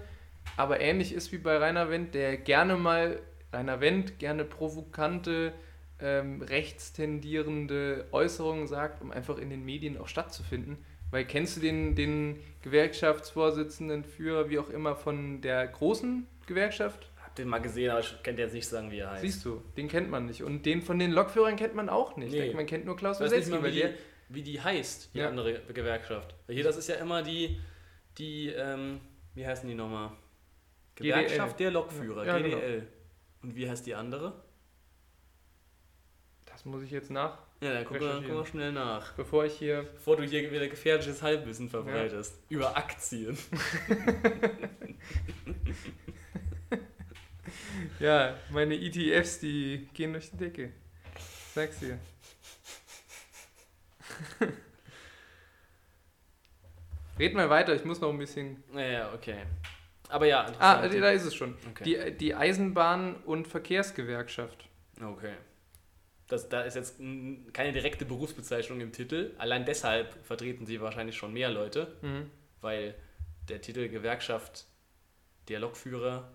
aber 0.56 0.80
ähnlich 0.80 1.12
ist 1.12 1.32
wie 1.32 1.38
bei 1.38 1.56
Rainer 1.58 1.90
Wendt, 1.90 2.14
der 2.14 2.36
gerne 2.36 2.76
mal, 2.76 3.20
Rainer 3.52 3.80
Wendt, 3.80 4.18
gerne 4.18 4.44
provokante, 4.44 5.52
ähm, 6.00 6.42
rechtstendierende 6.42 8.06
Äußerungen 8.12 8.66
sagt, 8.66 9.02
um 9.02 9.10
einfach 9.10 9.38
in 9.38 9.50
den 9.50 9.64
Medien 9.64 9.98
auch 9.98 10.08
stattzufinden. 10.08 10.78
Weil 11.10 11.24
kennst 11.24 11.56
du 11.56 11.60
den, 11.60 11.94
den 11.94 12.40
Gewerkschaftsvorsitzenden, 12.62 14.04
Führer, 14.04 14.50
wie 14.50 14.58
auch 14.58 14.70
immer, 14.70 14.96
von 14.96 15.40
der 15.40 15.66
großen 15.66 16.26
Gewerkschaft? 16.46 17.08
Hab 17.24 17.34
den 17.36 17.48
mal 17.48 17.58
gesehen, 17.58 17.90
aber 17.90 18.00
ich 18.00 18.22
kann 18.22 18.36
jetzt 18.36 18.54
nicht 18.54 18.66
sagen, 18.66 18.90
wie 18.90 18.98
er 18.98 19.12
heißt. 19.12 19.22
Siehst 19.22 19.44
du, 19.44 19.62
den 19.76 19.88
kennt 19.88 20.10
man 20.10 20.26
nicht. 20.26 20.42
Und 20.42 20.66
den 20.66 20.82
von 20.82 20.98
den 20.98 21.12
Lokführern 21.12 21.56
kennt 21.56 21.74
man 21.74 21.88
auch 21.88 22.16
nicht. 22.16 22.32
Nee. 22.32 22.52
Man 22.52 22.66
kennt 22.66 22.84
nur 22.86 22.96
Klaus 22.96 23.20
Weselski, 23.20 23.62
wie 23.62 23.70
die, 23.70 23.84
wie 24.28 24.42
die 24.42 24.60
heißt, 24.60 25.14
die 25.14 25.18
Ja. 25.18 25.28
andere 25.28 25.60
Gewerkschaft. 25.72 26.34
Weil 26.46 26.56
hier, 26.56 26.64
das 26.64 26.76
ist 26.76 26.88
ja 26.88 26.96
immer 26.96 27.22
die, 27.22 27.60
die 28.18 28.48
ähm, 28.48 29.00
wie 29.34 29.46
heißen 29.46 29.68
die 29.68 29.74
nochmal? 29.74 30.10
GDL. 30.96 31.12
Gewerkschaft 31.12 31.60
der 31.60 31.70
Lokführer, 31.70 32.26
Ja, 32.26 32.38
genau. 32.38 32.56
GDL. 32.56 32.86
Und 33.42 33.54
wie 33.54 33.68
heißt 33.68 33.86
die 33.86 33.94
andere? 33.94 34.42
Das 36.56 36.64
muss 36.64 36.82
ich 36.82 36.90
jetzt 36.90 37.10
nach, 37.10 37.36
Ja, 37.60 37.74
dann 37.74 37.84
guck 37.84 38.00
mal, 38.00 38.22
guck 38.26 38.34
mal 38.34 38.46
schnell 38.46 38.72
nach. 38.72 39.12
bevor 39.12 39.44
ich 39.44 39.52
hier. 39.58 39.82
Bevor 39.92 40.16
du 40.16 40.22
hier 40.24 40.50
wieder 40.50 40.66
gefährliches 40.68 41.20
Halbwissen 41.20 41.68
verbreitest. 41.68 42.34
Über 42.48 42.74
Aktien. 42.76 43.36
Ja, 48.00 48.36
meine 48.50 48.74
ETFs, 48.74 49.38
die 49.38 49.88
gehen 49.94 50.12
durch 50.12 50.30
die 50.30 50.36
Decke. 50.36 50.72
Sag's 51.54 51.78
dir. 51.78 51.98
Red 57.18 57.34
mal 57.34 57.48
weiter, 57.48 57.74
ich 57.74 57.84
muss 57.84 58.00
noch 58.00 58.10
ein 58.10 58.18
bisschen. 58.18 58.62
Naja, 58.72 59.10
okay. 59.14 59.42
Aber 60.08 60.26
ja, 60.26 60.46
Ah, 60.58 60.86
da 60.86 61.10
ist 61.10 61.24
es 61.24 61.34
schon. 61.34 61.56
okay. 61.70 61.84
Die, 61.84 62.16
die 62.16 62.34
Eisenbahn- 62.34 63.22
und 63.24 63.46
Verkehrsgewerkschaft. 63.48 64.68
okay. 65.00 65.34
Das, 66.28 66.48
da 66.48 66.62
ist 66.62 66.74
jetzt 66.74 66.98
keine 67.52 67.72
direkte 67.72 68.04
Berufsbezeichnung 68.04 68.80
im 68.80 68.92
Titel. 68.92 69.32
Allein 69.38 69.64
deshalb 69.64 70.12
vertreten 70.24 70.66
sie 70.66 70.80
wahrscheinlich 70.80 71.16
schon 71.16 71.32
mehr 71.32 71.50
Leute, 71.50 71.96
Mhm. 72.02 72.30
weil 72.60 72.94
der 73.48 73.60
Titel 73.60 73.88
Gewerkschaft 73.88 74.64
der 75.48 75.60
Lokführer 75.60 76.32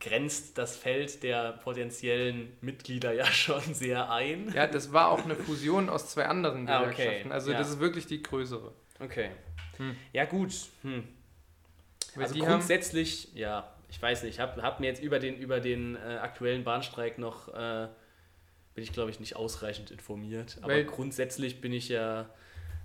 grenzt 0.00 0.56
das 0.56 0.76
Feld 0.76 1.22
der 1.22 1.52
potenziellen 1.52 2.56
Mitglieder 2.62 3.12
ja 3.12 3.26
schon 3.32 3.74
sehr 3.74 4.10
ein. 4.10 4.50
Ja, 4.54 4.66
das 4.66 4.92
war 4.92 5.10
auch 5.10 5.22
eine 5.24 5.34
Fusion 5.36 5.90
aus 5.90 6.08
zwei 6.10 6.24
anderen 6.26 6.66
Ah, 6.68 6.80
okay. 6.82 6.90
Gewerkschaften. 6.94 7.32
Also 7.32 7.52
Ja. 7.52 7.58
das 7.58 7.68
ist 7.68 7.80
wirklich 7.80 8.06
die 8.06 8.22
größere. 8.22 8.72
Okay. 8.98 9.30
Hm. 9.76 9.94
Ja, 10.14 10.24
gut. 10.24 10.52
Hm. 10.82 11.06
Also 12.16 12.34
die 12.34 12.40
haben, 12.42 12.48
grundsätzlich, 12.52 13.34
ja, 13.34 13.70
ich 13.90 14.00
weiß 14.00 14.22
nicht, 14.22 14.34
ich 14.34 14.40
habe 14.40 14.62
hab 14.62 14.80
mir 14.80 14.86
jetzt 14.86 15.02
über 15.02 15.18
den, 15.18 15.36
über 15.36 15.60
den 15.60 15.96
äh, 15.96 15.98
aktuellen 16.22 16.64
Bahnstreik 16.64 17.18
noch, 17.18 17.48
äh, 17.54 17.88
bin 18.74 18.84
ich 18.84 18.92
glaube 18.92 19.10
ich 19.10 19.20
nicht 19.20 19.36
ausreichend 19.36 19.90
informiert. 19.90 20.58
Aber 20.62 20.74
Weil- 20.74 20.84
grundsätzlich 20.84 21.60
bin 21.60 21.72
ich 21.72 21.88
ja 21.88 22.28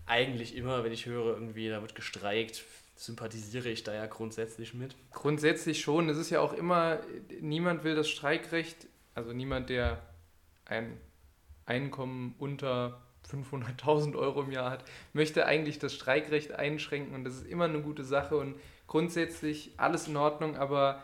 eigentlich 0.05 0.55
immer, 0.55 0.83
wenn 0.83 0.91
ich 0.91 1.05
höre, 1.05 1.33
irgendwie, 1.33 1.69
da 1.69 1.81
wird 1.81 1.95
gestreikt, 1.95 2.63
sympathisiere 2.95 3.69
ich 3.69 3.83
da 3.83 3.93
ja 3.93 4.05
grundsätzlich 4.05 4.73
mit. 4.73 4.95
grundsätzlich 5.11 5.81
schon. 5.81 6.07
Es 6.09 6.17
ist 6.17 6.29
ja 6.29 6.39
auch 6.39 6.53
immer, 6.53 6.99
niemand 7.41 7.83
will 7.83 7.95
das 7.95 8.09
Streikrecht, 8.09 8.87
also 9.15 9.33
niemand, 9.33 9.69
der 9.69 10.01
ein 10.65 10.97
Einkommen 11.65 12.35
unter 12.37 13.01
500.000 13.29 14.15
Euro 14.15 14.43
im 14.43 14.51
Jahr 14.51 14.69
hat, 14.69 14.85
möchte 15.13 15.45
eigentlich 15.45 15.79
das 15.79 15.93
Streikrecht 15.93 16.51
einschränken 16.53 17.15
und 17.15 17.23
das 17.23 17.35
ist 17.37 17.47
immer 17.47 17.65
eine 17.65 17.81
gute 17.81 18.03
Sache 18.03 18.37
und 18.37 18.55
grundsätzlich 18.87 19.71
alles 19.77 20.07
in 20.07 20.15
Ordnung, 20.15 20.55
aber 20.57 21.01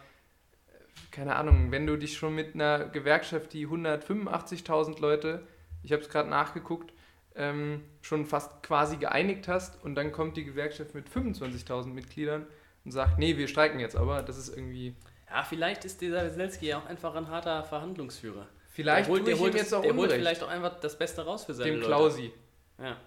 keine 1.11 1.35
Ahnung, 1.35 1.71
wenn 1.71 1.85
du 1.85 1.97
dich 1.97 2.17
schon 2.17 2.35
mit 2.35 2.55
einer 2.55 2.85
Gewerkschaft, 2.85 3.53
die 3.53 3.67
185.000 3.67 4.99
Leute, 5.01 5.45
ich 5.83 5.91
habe 5.91 6.01
es 6.01 6.09
gerade 6.09 6.29
nachgeguckt, 6.29 6.93
ähm, 7.35 7.83
schon 8.01 8.25
fast 8.25 8.63
quasi 8.63 8.97
geeinigt 8.97 9.47
hast 9.47 9.83
und 9.83 9.95
dann 9.95 10.11
kommt 10.11 10.37
die 10.37 10.43
Gewerkschaft 10.43 10.93
mit 10.95 11.09
25.000 11.09 11.87
Mitgliedern 11.87 12.45
und 12.83 12.91
sagt, 12.91 13.19
nee, 13.19 13.37
wir 13.37 13.47
streiken 13.47 13.79
jetzt 13.79 13.95
aber, 13.95 14.23
das 14.23 14.37
ist 14.37 14.49
irgendwie... 14.49 14.95
Ja, 15.29 15.43
vielleicht 15.43 15.85
ist 15.85 16.01
dieser 16.01 16.25
Weselski 16.25 16.67
ja 16.67 16.79
auch 16.79 16.85
einfach 16.85 17.15
ein 17.15 17.29
harter 17.29 17.63
Verhandlungsführer. 17.63 18.47
Vielleicht 18.69 19.07
der 19.07 19.13
holt, 19.13 19.27
der 19.27 19.33
ich 19.35 19.39
holt, 19.39 19.53
ihm 19.53 19.57
jetzt 19.57 19.73
auch 19.73 19.81
der 19.81 19.95
holt 19.95 20.11
vielleicht 20.11 20.43
auch 20.43 20.49
einfach 20.49 20.79
das 20.79 20.97
Beste 20.97 21.23
raus 21.23 21.45
für 21.45 21.53
seine 21.53 21.71
dem 21.71 21.75
Leute. 21.79 21.87
Klausi. 21.87 22.31
Ja. 22.77 22.97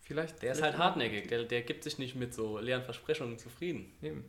Vielleicht, 0.00 0.42
Der 0.42 0.52
ist 0.52 0.62
halt 0.62 0.76
hartnäckig, 0.76 1.28
der, 1.28 1.44
der 1.44 1.62
gibt 1.62 1.84
sich 1.84 1.98
nicht 1.98 2.16
mit 2.16 2.34
so 2.34 2.58
leeren 2.58 2.82
Versprechungen 2.82 3.38
zufrieden. 3.38 3.92
Eben. 4.02 4.28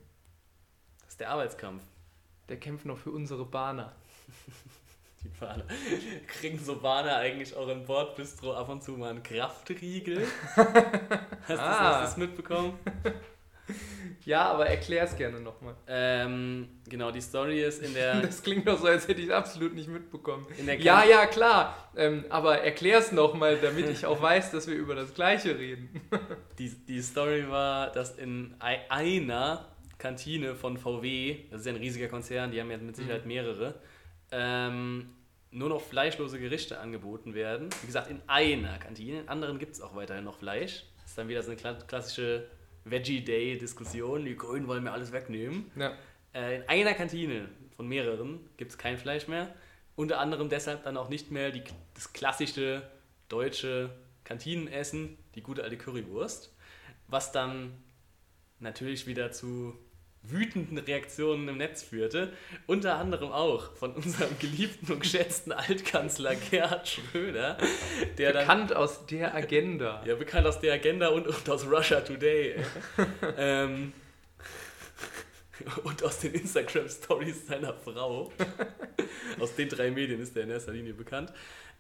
Das 1.14 1.18
ist 1.18 1.20
der 1.22 1.30
Arbeitskampf. 1.30 1.84
Der 2.50 2.58
kämpft 2.58 2.88
noch 2.88 2.98
für 2.98 3.12
unsere 3.12 3.46
Bahner. 3.46 3.92
Die 5.24 5.28
Bahner. 5.40 5.64
Kriegen 6.26 6.58
so 6.58 6.78
Bahner 6.78 7.18
eigentlich 7.18 7.56
auch 7.56 7.68
im 7.68 7.86
Bordbistro 7.86 8.52
ab 8.56 8.68
und 8.70 8.84
zu 8.84 8.94
mal 8.94 9.12
einen 9.12 9.22
Kraftriegel? 9.22 10.26
Hast 10.56 10.58
du 11.50 11.54
Ah. 11.54 11.58
das, 11.58 11.60
hast 11.60 12.18
du's 12.18 12.18
mitbekommen? 12.18 12.80
Ja, 14.26 14.52
aber 14.52 14.68
erklär's 14.68 15.16
gerne 15.16 15.40
nochmal. 15.40 15.76
Ähm, 15.88 16.68
genau, 16.90 17.12
die 17.12 17.22
Story 17.22 17.62
ist 17.64 17.82
in 17.82 17.94
der. 17.94 18.22
Das 18.22 18.42
klingt 18.44 18.68
doch 18.68 18.78
so, 18.80 18.88
als 18.88 19.08
hätte 19.08 19.22
ich 19.22 19.28
es 19.28 19.34
absolut 19.34 19.74
nicht 19.74 19.88
mitbekommen. 19.88 20.46
Ja, 20.80 21.04
ja, 21.06 21.26
klar. 21.28 21.90
Ähm, 21.96 22.26
aber 22.30 22.60
erklär's 22.60 23.12
nochmal, 23.14 23.58
damit 23.58 23.88
ich 23.90 24.06
auch 24.06 24.22
weiß, 24.22 24.52
dass 24.52 24.68
wir 24.68 24.76
über 24.76 24.96
das 24.96 25.14
Gleiche 25.14 25.58
reden. 25.58 25.90
Die, 26.60 26.70
die 26.70 27.02
Story 27.02 27.50
war, 27.50 27.90
dass 27.92 28.18
in 28.18 28.54
ei- 28.60 28.82
einer 28.90 29.66
Kantine 30.04 30.54
von 30.54 30.78
VW, 30.78 31.46
das 31.50 31.62
ist 31.62 31.66
ja 31.66 31.72
ein 31.72 31.78
riesiger 31.80 32.10
Konzern, 32.10 32.52
die 32.52 32.60
haben 32.60 32.70
ja 32.70 32.78
mit 32.78 32.94
Sicherheit 32.98 33.26
mehrere, 33.26 33.76
ähm, 34.32 35.10
nur 35.50 35.70
noch 35.70 35.82
fleischlose 35.82 36.40
Gerichte 36.40 36.78
angeboten 36.80 37.34
werden. 37.34 37.70
Wie 37.82 37.86
gesagt, 37.88 38.10
in 38.12 38.22
einer 38.28 38.78
Kantine, 38.80 39.22
in 39.22 39.30
anderen 39.30 39.60
gibt 39.60 39.72
es 39.76 39.82
auch 39.82 39.96
weiterhin 39.96 40.26
noch 40.26 40.38
Fleisch. 40.40 40.84
Das 40.98 41.12
ist 41.12 41.18
dann 41.18 41.30
wieder 41.30 41.42
so 41.42 41.52
eine 41.52 41.60
kla- 41.60 41.86
klassische 41.86 42.48
Veggie-Day-Diskussion. 42.84 44.26
Die 44.26 44.36
Grünen 44.36 44.68
wollen 44.68 44.84
mir 44.84 44.92
alles 44.92 45.14
wegnehmen. 45.14 45.72
Ja. 45.78 45.94
Äh, 46.34 46.58
in 46.58 46.64
einer 46.68 46.94
Kantine 46.96 47.48
von 47.78 47.88
mehreren 47.88 48.42
gibt 48.58 48.72
es 48.72 48.78
kein 48.78 48.98
Fleisch 48.98 49.28
mehr. 49.30 49.54
Unter 49.96 50.20
anderem 50.20 50.50
deshalb 50.50 50.84
dann 50.84 50.98
auch 50.98 51.08
nicht 51.08 51.32
mehr 51.32 51.52
die, 51.52 51.64
das 51.94 52.12
klassische 52.12 52.82
deutsche 53.30 53.90
Kantinenessen, 54.26 55.18
die 55.36 55.42
gute 55.42 55.64
alte 55.64 55.78
Currywurst, 55.78 56.54
was 57.08 57.32
dann 57.32 57.72
natürlich 58.60 59.08
wieder 59.08 59.32
zu 59.32 59.78
wütenden 60.24 60.78
Reaktionen 60.78 61.48
im 61.50 61.58
Netz 61.58 61.84
führte. 61.84 62.32
Unter 62.66 62.98
anderem 62.98 63.32
auch 63.32 63.76
von 63.76 63.94
unserem 63.94 64.38
geliebten 64.40 64.92
und 64.92 65.02
geschätzten 65.02 65.52
Altkanzler 65.52 66.36
Gerhard 66.36 66.88
Schröder, 66.88 67.58
der 68.18 68.34
dann 68.34 68.44
Bekannt 68.44 68.76
aus 68.76 69.06
der 69.06 69.36
Agenda. 69.36 70.04
ja, 70.06 70.16
bekannt 70.16 70.48
aus 70.48 70.60
der 70.60 70.74
Agenda 70.74 71.10
und, 71.10 71.28
und 71.28 71.50
aus 71.50 71.66
Russia 71.68 72.02
Today. 72.02 72.56
ähm, 73.38 73.94
und 75.84 76.04
aus 76.04 76.20
den 76.20 76.34
Instagram-Stories 76.34 77.48
seiner 77.48 77.74
Frau. 77.74 78.32
aus 79.40 79.56
den 79.56 79.70
drei 79.70 79.92
Medien 79.92 80.22
ist 80.22 80.36
er 80.36 80.44
in 80.44 80.50
erster 80.50 80.72
Linie 80.72 80.94
bekannt. 80.94 81.32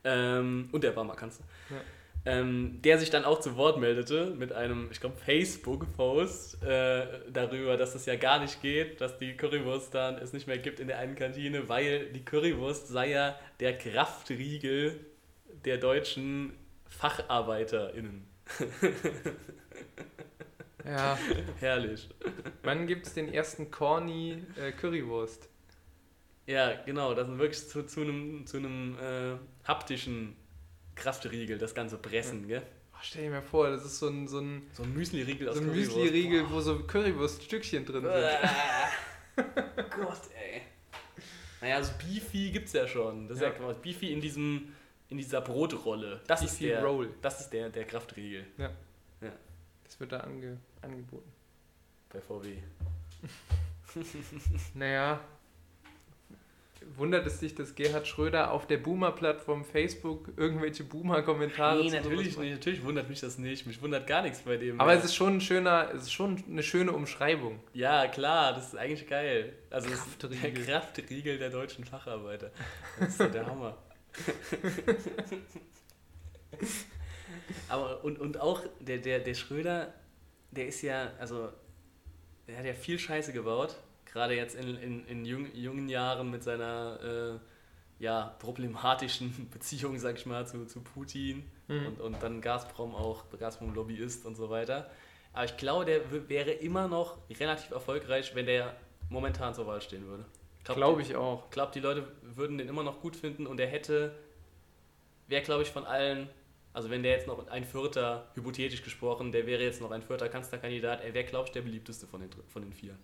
Ähm, 0.04 0.68
und 0.72 0.84
der 0.84 0.91
Barmer 0.91 1.16
Kanzler. 1.16 1.46
Ja. 1.70 1.78
Ähm, 2.26 2.80
der 2.84 3.00
sich 3.00 3.10
dann 3.10 3.26
auch 3.26 3.42
zu 3.42 3.58
Wort 3.58 3.80
meldete 3.80 4.28
mit 4.28 4.54
einem, 4.54 4.88
ich 4.92 5.02
glaube, 5.02 5.18
Facebook-Post 5.18 6.64
äh, 6.64 7.06
darüber, 7.30 7.76
dass 7.76 7.96
es 7.96 8.06
ja 8.06 8.16
gar 8.16 8.40
nicht 8.40 8.62
geht, 8.62 9.02
dass 9.02 9.18
die 9.18 9.36
Currywurst 9.36 9.94
dann 9.94 10.16
es 10.16 10.32
nicht 10.32 10.48
mehr 10.48 10.58
gibt 10.58 10.80
in 10.80 10.88
der 10.88 11.00
einen 11.00 11.16
Kantine, 11.16 11.68
weil 11.68 12.06
die 12.14 12.24
Currywurst 12.24 12.88
sei 12.88 13.10
ja 13.10 13.38
der 13.60 13.78
Kraftriegel 13.78 15.02
der 15.66 15.80
deutschen 15.80 16.54
FacharbeiterInnen. 16.88 18.26
Ja. 20.86 21.18
Herrlich. 21.60 22.10
Wann 22.62 22.88
gibt's 22.88 23.14
den 23.14 23.34
ersten 23.34 23.72
Corny 23.72 24.44
äh, 24.58 24.72
Currywurst? 24.72 25.50
Ja, 26.46 26.74
genau, 26.86 27.14
das 27.14 27.30
ist 27.30 27.38
wirklich 27.38 27.70
zu, 27.70 27.86
zu 27.86 28.02
einem, 28.02 28.46
zu 28.46 28.58
einem 28.58 28.98
äh, 29.00 29.38
haptischen 29.66 30.36
Kraftriegel, 30.96 31.58
das 31.58 31.74
ganze 31.76 31.98
Pressen, 31.98 32.48
gell? 32.48 32.62
Oh, 32.94 32.98
stell 33.02 33.24
dir 33.24 33.30
mal 33.32 33.41
vor, 33.41 33.70
das 33.70 33.84
ist 33.86 34.00
so 34.00 34.08
ein, 34.08 34.28
so 34.28 34.39
ein, 34.39 34.68
So 34.74 34.84
ein 34.84 34.94
Müsli-Riegel 34.94 35.50
aus 35.50 35.56
so 35.56 35.62
ein. 35.62 35.72
Müsli-Riegel, 35.72 36.50
wo 36.50 36.60
so 36.62 36.80
Currywurststückchen 36.84 37.86
drin 37.86 38.04
sind. 38.04 39.46
Gott, 39.98 40.22
ey. 40.36 40.62
Naja, 41.62 41.82
so 41.84 41.91
Beefy 41.98 42.52
gibt's 42.52 42.74
ja 42.74 42.88
schon. 42.88 43.28
Das 43.28 43.38
ist 43.38 43.41
ja, 43.44 43.50
Ja. 43.50 43.54
quasi 43.56 43.80
Beefy 43.82 44.12
in 44.14 44.22
diesem 44.22 44.74
in 45.10 45.18
dieser 45.18 45.41
Brotrolle. 45.41 46.22
Das 46.28 46.41
ist 46.44 46.60
Beefy 46.60 46.72
der 46.72 46.84
Roll. 46.84 47.10
Das 47.22 47.39
ist 47.41 47.50
der 47.50 47.70
der 47.70 47.86
Kraftriegel 47.86 48.46
Das 49.84 50.00
wird 50.00 50.12
da 50.12 50.20
ange, 50.22 50.58
angeboten. 50.82 51.32
bei 52.10 52.20
VW. 52.22 52.58
Naja, 54.74 55.20
wundert 56.96 57.26
es 57.26 57.40
dich, 57.40 57.56
dass 57.56 57.76
Gerhard 57.76 58.08
Schröder 58.08 58.52
auf 58.52 58.68
der 58.68 58.78
Boomer-Plattform 58.78 59.66
Facebook 59.66 60.30
irgendwelche 60.38 60.84
Boomer-Kommentare 60.84 61.84
Nee, 61.84 61.90
natürlich 61.90 62.38
nicht. 62.38 62.54
Natürlich 62.54 62.84
wundert 62.84 63.10
mich 63.10 63.20
das 63.20 63.38
nicht. 63.38 63.66
Mich 63.66 63.82
wundert 63.82 64.08
gar 64.08 64.22
nichts 64.22 64.42
bei 64.42 64.58
dem. 64.58 64.80
Aber 64.80 64.94
ja. 64.94 65.00
es 65.00 65.06
ist 65.06 65.16
schon 65.16 65.38
ein 65.38 65.42
schöner, 65.42 65.90
es 65.94 66.04
ist 66.04 66.12
schon 66.14 66.44
eine 66.50 66.64
schöne 66.64 66.92
Umschreibung. 66.92 67.60
Ja, 67.74 68.08
klar, 68.08 68.54
das 68.54 68.68
ist 68.68 68.78
eigentlich 68.78 69.08
geil. 69.08 69.54
Also 69.70 69.90
das 69.90 70.00
ist 70.00 70.20
Kraftriegel. 70.20 70.66
der 70.66 70.80
Kraftriegel 70.80 71.38
der 71.38 71.50
deutschen 71.50 71.86
Facharbeiter. 71.86 72.52
Das 73.00 73.10
ist 73.10 73.18
so 73.18 73.28
der 73.28 73.46
Hammer. 73.46 73.78
Aber 77.70 78.04
und, 78.04 78.20
und 78.20 78.40
auch 78.40 78.62
der, 78.80 79.00
der, 79.00 79.20
der 79.20 79.34
Schröder, 79.34 79.94
der 80.52 80.68
ist 80.68 80.82
ja, 80.82 81.12
also, 81.20 81.50
der 82.48 82.58
hat 82.58 82.66
ja 82.66 82.74
viel 82.74 83.00
Scheiße 83.00 83.34
gebaut. 83.34 83.76
Gerade 84.14 84.36
jetzt 84.36 84.55
in, 84.55 84.78
in, 84.78 85.05
in 85.07 85.26
jung, 85.26 85.53
jungen 85.55 85.89
Jahren 85.89 86.30
mit 86.32 86.43
seiner 86.43 86.99
äh, 87.99 88.03
ja, 88.03 88.36
problematischen 88.39 89.49
Beziehung, 89.51 89.99
sag 89.99 90.18
ich 90.18 90.26
mal, 90.26 90.47
zu, 90.47 90.66
zu 90.68 90.82
Putin 90.82 91.43
Mhm. 91.70 91.88
und, 91.88 92.01
und 92.01 92.22
dann 92.24 92.41
Gazprom 92.41 92.93
auch, 92.93 93.24
Gazprom-Lobbyist 93.39 94.26
und 94.26 94.36
so 94.36 94.49
weiter. 94.49 94.89
Aber 95.32 95.45
ich 95.45 95.55
glaube, 95.57 95.86
der 95.86 96.01
wäre 96.30 96.51
immer 96.51 96.88
noch 96.88 97.18
relativ 97.39 97.72
erfolgreich, 97.72 98.36
wenn 98.36 98.45
der 98.45 98.76
momentan 99.09 99.53
zur 99.53 99.66
Wahl 99.66 99.82
stehen 99.82 100.05
würde. 100.05 100.26
Glaube 100.66 101.01
ich 101.01 101.16
auch. 101.16 101.45
Ich 101.45 101.51
glaube, 101.51 101.72
die 101.74 101.80
Leute 101.80 102.07
würden 102.22 102.57
den 102.57 102.68
immer 102.68 102.84
noch 102.84 102.99
gut 103.01 103.16
finden 103.16 103.47
und 103.47 103.59
er 103.59 103.68
hätte, 103.68 104.14
wäre 105.28 105.41
glaube 105.41 105.64
ich 105.64 105.70
von 105.72 105.86
allen, 105.86 106.30
also 106.74 106.89
wenn 106.89 107.03
der 107.03 107.14
jetzt 107.14 107.28
noch 107.28 107.47
ein 107.47 107.64
Vierter, 107.66 108.28
hypothetisch 108.36 108.84
gesprochen, 108.84 109.32
der 109.32 109.45
wäre 109.45 109.64
jetzt 109.64 109.82
noch 109.82 109.91
ein 109.91 110.01
Vierter 110.01 110.30
Kanzlerkandidat, 110.30 111.01
er 111.01 111.14
wäre 111.14 111.26
glaube 111.26 111.47
ich 111.47 111.51
der 111.53 111.61
beliebteste 111.61 112.07
von 112.07 112.22
den, 112.22 112.30
von 112.47 112.61
den 112.61 112.74
vier. 112.74 112.95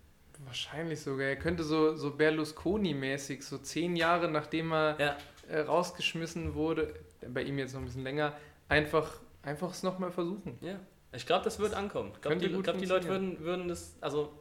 Wahrscheinlich 0.45 1.01
sogar. 1.01 1.27
Er 1.27 1.35
könnte 1.35 1.63
so, 1.63 1.95
so 1.95 2.11
Berlusconi-mäßig, 2.11 3.43
so 3.43 3.57
zehn 3.57 3.95
Jahre 3.95 4.29
nachdem 4.29 4.71
er 4.71 4.97
Ja, 4.99 5.17
äh, 5.49 5.61
rausgeschmissen 5.61 6.53
wurde, 6.53 6.93
bei 7.27 7.43
ihm 7.43 7.57
jetzt 7.59 7.73
noch 7.73 7.81
ein 7.81 7.85
bisschen 7.85 8.03
länger, 8.03 8.35
einfach, 8.69 9.19
einfach 9.41 9.71
es 9.71 9.83
nochmal 9.83 10.11
versuchen. 10.11 10.57
ja. 10.61 10.79
Ich 11.11 11.25
glaube, 11.25 11.43
das 11.43 11.57
wird 11.57 11.73
ankommen. 11.73 12.11
Ich 12.13 12.21
glaube, 12.21 12.37
die, 12.37 12.61
glaub, 12.61 12.77
die 12.77 12.85
Leute 12.85 13.07
würden, 13.07 13.39
würden 13.39 13.67
das, 13.67 13.95
also, 13.99 14.31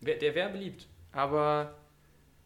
wär, 0.00 0.16
der 0.16 0.34
wäre 0.34 0.48
beliebt. 0.48 0.88
Aber 1.12 1.74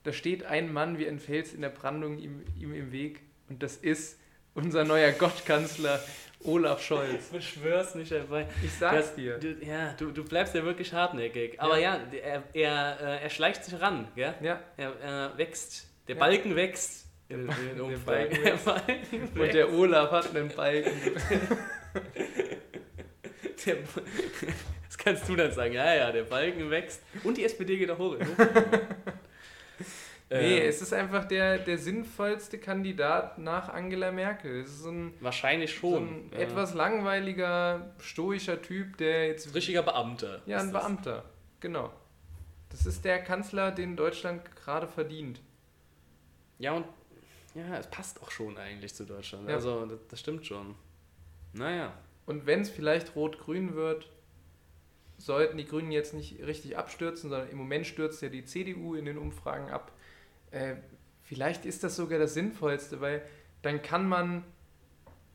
da 0.03 0.12
steht 0.12 0.45
ein 0.45 0.72
Mann 0.72 0.99
wie 0.99 1.07
ein 1.07 1.20
Fels 1.20 1.55
in 1.55 1.61
der 1.61 1.68
Brandung 1.68 2.18
ihm, 2.18 2.43
ihm 2.59 2.74
im 2.74 2.91
Weg 2.91 3.20
und 3.49 3.62
das 3.62 3.76
ist 3.76 4.18
unser 4.55 4.82
neuer 4.84 5.12
Gottkanzler 5.12 6.01
Olaf 6.47 6.82
Scholz. 6.82 7.26
Beschwör's 7.32 7.94
nicht 7.94 8.12
dabei. 8.12 8.47
Ich 8.62 8.72
sag's 8.72 8.97
Das- 8.97 9.14
dir. 9.14 9.38
Du, 9.38 9.49
ja, 9.64 9.92
du, 9.99 10.11
du 10.12 10.24
bleibst 10.24 10.55
ja 10.55 10.64
wirklich 10.64 10.92
hartnäckig. 10.92 11.61
Aber 11.61 11.78
ja, 11.78 11.99
er, 12.22 12.42
er, 12.53 12.99
äh, 13.01 13.22
er 13.24 13.30
schleicht 13.30 13.64
sich 13.64 13.80
ran, 13.80 14.09
gell? 14.16 14.34
Ja, 14.40 14.61
Er, 14.76 14.92
er 15.03 15.32
wächst. 15.38 15.86
Der 16.09 16.14
Ja. 16.16 16.20
Balken 16.20 16.55
wächst. 16.57 17.07
Der. 17.28 17.36
Balken 17.38 17.76
Der 17.76 17.88
wächst. 18.53 18.64
Balken 18.64 19.22
und 19.22 19.34
wächst. 19.38 19.55
der 19.55 19.72
Olaf 19.72 20.11
hat 20.12 20.34
einen 20.36 20.49
Balken. 20.49 20.92
Der- 23.66 23.76
Das 24.86 24.97
kannst 24.99 25.28
du 25.28 25.34
dann 25.36 25.51
sagen. 25.53 25.72
Ja, 25.72 25.92
ja, 25.94 26.12
der 26.12 26.22
Balken 26.22 26.70
wächst. 26.70 27.03
Und 27.24 27.36
die 27.36 27.44
SPD 27.44 27.76
geht 27.76 27.90
auch 27.90 27.99
hoch. 27.99 28.16
Nee, 30.29 30.59
Ähm, 30.59 30.68
es 30.68 30.83
ist 30.83 30.93
einfach 30.93 31.24
der, 31.24 31.59
der 31.59 31.79
sinnvollste 31.79 32.59
Kandidat 32.59 33.39
nach 33.39 33.68
Angela 33.68 34.11
Merkel. 34.11 34.61
Es 34.61 34.70
ist 34.70 34.83
so 34.83 34.91
ein, 34.91 35.14
wahrscheinlich 35.20 35.74
so 35.74 35.93
schon. 35.93 36.27
ein 36.27 36.33
etwas 36.33 36.74
langweiliger, 36.74 37.95
stoischer 38.01 38.61
Typ, 38.61 38.97
der 38.97 39.29
jetzt. 39.29 39.55
Richtiger 39.55 39.83
Beamter. 39.83 40.43
Ja, 40.47 40.59
ein 40.59 40.66
ist 40.66 40.72
das. 40.72 40.83
Beamter. 40.83 41.24
Genau. 41.61 41.93
Das 42.70 42.87
ist 42.87 43.05
der 43.05 43.22
Kanzler, 43.22 43.70
den 43.70 43.97
Deutschland 43.97 44.43
gerade 44.57 44.89
verdient. 44.89 45.41
Ja, 46.59 46.72
und 46.72 46.87
ja, 47.55 47.79
es 47.79 47.87
passt 47.87 48.20
auch 48.20 48.31
schon 48.31 48.59
eigentlich 48.59 48.95
zu 48.95 49.05
Deutschland. 49.05 49.49
Ja. 49.49 49.55
Also, 49.55 49.87
das, 49.87 50.01
das 50.09 50.20
stimmt 50.20 50.45
schon. 50.45 50.74
Naja. 51.53 51.93
Und 52.27 52.47
wenn 52.47 52.62
es 52.62 52.70
vielleicht 52.70 53.14
rot-grün 53.14 53.74
wird, 53.74 54.11
sollten 55.18 55.57
die 55.57 55.64
Grünen 55.64 55.93
jetzt 55.93 56.12
nicht 56.12 56.43
richtig 56.43 56.77
abstürzen, 56.77 57.31
sondern 57.31 57.49
im 57.49 57.57
Moment 57.57 57.87
stürzt 57.87 58.20
ja 58.20 58.29
die 58.29 58.45
CDU 58.45 58.95
in 58.95 59.05
den 59.05 59.16
Umfragen 59.16 59.70
ab. 59.70 59.93
Äh, 60.51 60.74
vielleicht 61.22 61.64
ist 61.66 61.82
das 61.84 61.97
sogar 61.97 62.18
das 62.18 62.34
Sinnvollste, 62.34 63.01
weil 63.01 63.22
dann 63.62 63.82
kann 63.82 64.09
man 64.09 64.44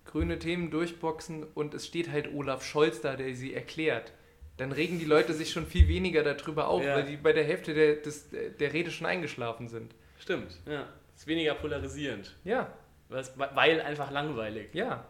grüne 0.06 0.40
Themen 0.40 0.72
durchboxen 0.72 1.44
und 1.54 1.74
es 1.74 1.86
steht 1.88 2.10
halt 2.12 2.34
Olaf 2.34 2.64
Scholz 2.66 3.02
da, 3.02 3.16
der 3.16 3.34
sie 3.36 3.54
erklärt. 3.54 4.14
Dann 4.58 4.72
regen 4.72 5.00
die 5.00 5.06
Leute 5.06 5.34
sich 5.34 5.52
schon 5.52 5.66
viel 5.66 5.88
weniger 5.88 6.24
darüber 6.24 6.68
auf, 6.68 6.84
Ja. 6.84 6.96
weil 6.98 7.06
die 7.06 7.18
bei 7.18 7.34
der 7.34 7.44
Hälfte 7.44 7.74
der, 7.74 7.96
des, 7.96 8.30
der 8.30 8.74
Rede 8.74 8.92
schon 8.92 9.08
eingeschlafen 9.08 9.68
sind. 9.70 9.94
Stimmt, 10.20 10.60
ja. 10.68 10.88
Ist 11.16 11.28
weniger 11.28 11.54
polarisierend. 11.56 12.36
Ja, 12.44 12.72
Weil, 13.10 13.26
weil 13.56 13.82
einfach 13.82 14.12
langweilig. 14.12 14.74
ja. 14.74 15.06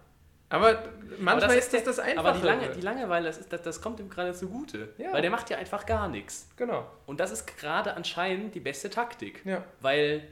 Aber 0.51 0.83
manchmal 1.17 1.55
das 1.55 1.65
ist 1.65 1.73
das 1.73 1.83
das 1.83 1.99
Einfache. 1.99 2.27
Aber 2.27 2.37
die, 2.37 2.45
Lange, 2.45 2.69
die 2.69 2.81
Langeweile, 2.81 3.27
das, 3.27 3.37
ist, 3.37 3.53
das, 3.53 3.61
das 3.61 3.81
kommt 3.81 3.99
ihm 4.01 4.09
gerade 4.09 4.33
zugute. 4.33 4.89
Ja. 4.97 5.13
Weil 5.13 5.21
der 5.21 5.31
macht 5.31 5.49
ja 5.49 5.57
einfach 5.57 5.85
gar 5.85 6.09
nichts. 6.09 6.49
Genau. 6.57 6.85
Und 7.05 7.21
das 7.21 7.31
ist 7.31 7.47
gerade 7.57 7.95
anscheinend 7.95 8.53
die 8.53 8.59
beste 8.59 8.89
Taktik. 8.89 9.41
Ja. 9.45 9.63
Weil 9.79 10.27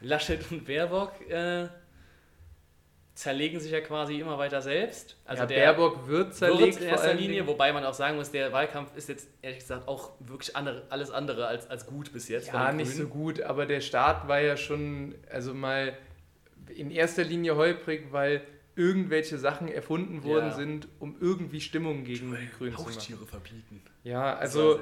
Laschet 0.00 0.40
und 0.50 0.64
Baerbock 0.64 1.12
äh, 1.30 1.68
zerlegen 3.14 3.60
sich 3.60 3.70
ja 3.70 3.80
quasi 3.80 4.18
immer 4.18 4.38
weiter 4.38 4.60
selbst. 4.60 5.16
Also 5.24 5.42
ja, 5.42 5.46
der 5.46 5.56
Baerbock 5.56 6.08
wird 6.08 6.34
zerlegt 6.34 6.80
wird 6.80 6.82
in 6.82 6.88
erster 6.88 7.14
Linie, 7.14 7.36
Dingen. 7.36 7.46
wobei 7.46 7.72
man 7.72 7.84
auch 7.84 7.94
sagen 7.94 8.16
muss, 8.16 8.32
der 8.32 8.52
Wahlkampf 8.52 8.96
ist 8.96 9.08
jetzt 9.08 9.28
ehrlich 9.40 9.60
gesagt 9.60 9.86
auch 9.86 10.10
wirklich 10.18 10.56
andere, 10.56 10.82
alles 10.90 11.12
andere 11.12 11.46
als, 11.46 11.70
als 11.70 11.86
gut 11.86 12.12
bis 12.12 12.28
jetzt. 12.28 12.48
Ja, 12.48 12.72
nicht 12.72 12.90
so 12.90 13.06
gut, 13.06 13.40
aber 13.40 13.66
der 13.66 13.82
Start 13.82 14.26
war 14.26 14.40
ja 14.40 14.56
schon, 14.56 15.14
also 15.30 15.54
mal 15.54 15.96
in 16.74 16.90
erster 16.90 17.22
Linie 17.22 17.54
holprig, 17.54 18.08
weil 18.10 18.42
irgendwelche 18.76 19.38
Sachen 19.38 19.68
erfunden 19.68 20.24
worden 20.24 20.46
Ja. 20.48 20.54
sind, 20.54 20.88
um 20.98 21.16
irgendwie 21.20 21.60
Stimmung 21.60 22.04
gegen 22.04 22.30
die 22.36 22.48
Grünen 22.56 22.76
zu 22.76 22.82
machen. 22.82 22.94
Haustiere 22.96 23.26
verbieten. 23.26 23.82
Ja, 24.04 24.34
also, 24.36 24.78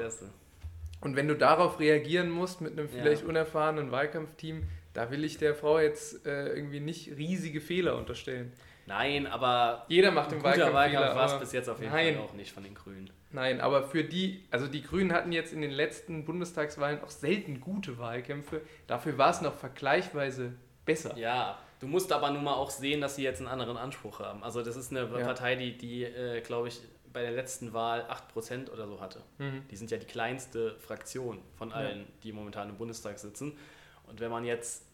und 1.01 1.17
wenn 1.17 1.29
du 1.29 1.35
darauf 1.37 1.81
reagieren 1.81 2.31
musst 2.31 2.61
mit 2.61 2.73
einem 2.73 2.87
Ja. 2.89 2.93
vielleicht 3.03 3.25
unerfahrenen 3.25 3.91
Wahlkampfteam, 3.91 4.65
da 4.93 5.11
will 5.11 5.25
ich 5.25 5.39
der 5.39 5.55
Frau 5.55 5.79
jetzt 5.79 6.27
äh, 6.27 6.49
irgendwie 6.49 6.81
nicht 6.81 7.09
riesige 7.17 7.61
Fehler 7.61 7.97
unterstellen. 7.97 8.53
Nein, 8.87 9.27
aber 9.29 9.85
Jeder 9.89 10.11
macht 10.11 10.33
im 10.33 10.43
Wahlkampf 10.43 10.75
Wahlkampf 10.75 11.15
war 11.15 11.27
es 11.35 11.39
bis 11.39 11.53
jetzt 11.53 11.69
auf 11.69 11.79
jeden 11.81 11.93
Nein. 11.93 12.15
Fall 12.17 12.25
auch 12.25 12.35
nicht 12.35 12.51
von 12.53 12.65
den 12.65 12.75
Grünen. 12.75 13.11
Nein, 13.31 13.61
aber 13.61 13.85
für 13.85 14.03
die, 14.03 14.43
also 14.51 14.67
die 14.67 14.83
Grünen 14.83 15.13
hatten 15.13 15.31
jetzt 15.31 15.53
in 15.53 15.63
den 15.63 15.71
letzten 15.71 16.25
Bundestagswahlen 16.25 17.01
auch 17.05 17.11
selten 17.11 17.61
gute 17.61 17.99
Wahlkämpfe. 17.99 18.63
Dafür 18.89 19.17
war 19.17 19.31
es 19.31 19.41
noch 19.43 19.55
vergleichsweise 19.55 20.55
besser. 20.85 21.17
Ja, 21.17 21.59
du 21.81 21.87
musst 21.87 22.13
aber 22.13 22.31
nun 22.31 22.45
mal 22.45 22.55
auch 22.55 22.71
sehen, 22.71 23.01
dass 23.01 23.17
sie 23.17 23.25
jetzt 23.25 23.41
einen 23.41 23.49
anderen 23.49 23.77
Anspruch 23.77 24.21
haben. 24.21 24.45
Also 24.45 24.63
das 24.63 24.77
ist 24.77 24.93
eine 24.93 25.01
Ja. 25.01 25.25
Partei, 25.25 25.57
die, 25.57 25.77
die 25.77 26.05
äh, 26.05 26.41
glaube 26.41 26.69
ich, 26.69 26.81
bei 27.13 27.23
der 27.23 27.33
letzten 27.33 27.73
Wahl 27.73 28.07
8% 28.37 28.71
oder 28.71 28.87
so 28.87 29.01
hatte. 29.01 29.21
Mhm. 29.39 29.67
Die 29.69 29.77
sind 29.77 29.91
ja 29.91 29.99
die 29.99 30.07
kleinste 30.07 30.79
Fraktion 30.79 31.41
von 31.57 31.73
allen, 31.73 32.07
die 32.23 32.33
momentan 32.33 32.69
im 32.69 32.77
Bundestag 32.77 33.19
sitzen. 33.19 33.57
Und 34.07 34.21
wenn 34.21 34.31
man 34.31 34.45
jetzt 34.45 34.85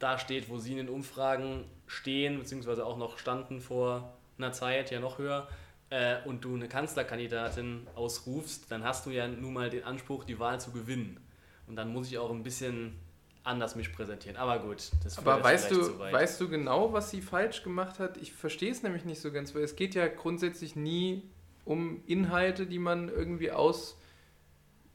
da 0.00 0.18
steht, 0.18 0.48
wo 0.48 0.58
sie 0.58 0.72
in 0.72 0.78
den 0.78 0.88
Umfragen 0.88 1.64
stehen, 1.86 2.38
beziehungsweise 2.38 2.84
auch 2.84 2.96
noch 2.96 3.18
standen 3.18 3.60
vor 3.60 4.16
einer 4.36 4.52
Zeit, 4.52 4.90
ja 4.90 4.98
noch 4.98 5.18
höher, 5.18 5.46
äh, 5.90 6.16
und 6.24 6.44
du 6.44 6.54
eine 6.54 6.68
Kanzlerkandidatin 6.68 7.86
ausrufst, 7.94 8.70
dann 8.72 8.82
hast 8.82 9.06
du 9.06 9.10
ja 9.10 9.28
nun 9.28 9.52
mal 9.52 9.70
den 9.70 9.84
Anspruch, 9.84 10.24
die 10.24 10.40
Wahl 10.40 10.60
zu 10.60 10.72
gewinnen. 10.72 11.20
Und 11.68 11.76
dann 11.76 11.92
muss 11.92 12.08
ich 12.08 12.18
auch 12.18 12.30
ein 12.30 12.42
bisschen 12.42 12.98
anders 13.44 13.76
mich 13.76 13.92
präsentieren. 13.92 14.36
Aber 14.36 14.58
gut, 14.58 14.90
das 15.04 15.18
Aber 15.18 15.42
weißt 15.44 15.70
du, 15.70 15.98
weißt 15.98 16.40
du 16.40 16.48
genau, 16.48 16.92
was 16.92 17.10
sie 17.10 17.20
falsch 17.20 17.62
gemacht 17.62 17.98
hat? 17.98 18.16
Ich 18.16 18.32
verstehe 18.32 18.72
es 18.72 18.82
nämlich 18.82 19.04
nicht 19.04 19.20
so 19.20 19.30
ganz, 19.30 19.54
weil 19.54 19.62
es 19.62 19.76
geht 19.76 19.94
ja 19.94 20.08
grundsätzlich 20.08 20.74
nie 20.76 21.22
um 21.64 22.02
Inhalte, 22.06 22.66
die 22.66 22.78
man 22.78 23.08
irgendwie 23.08 23.50
aus, 23.50 23.98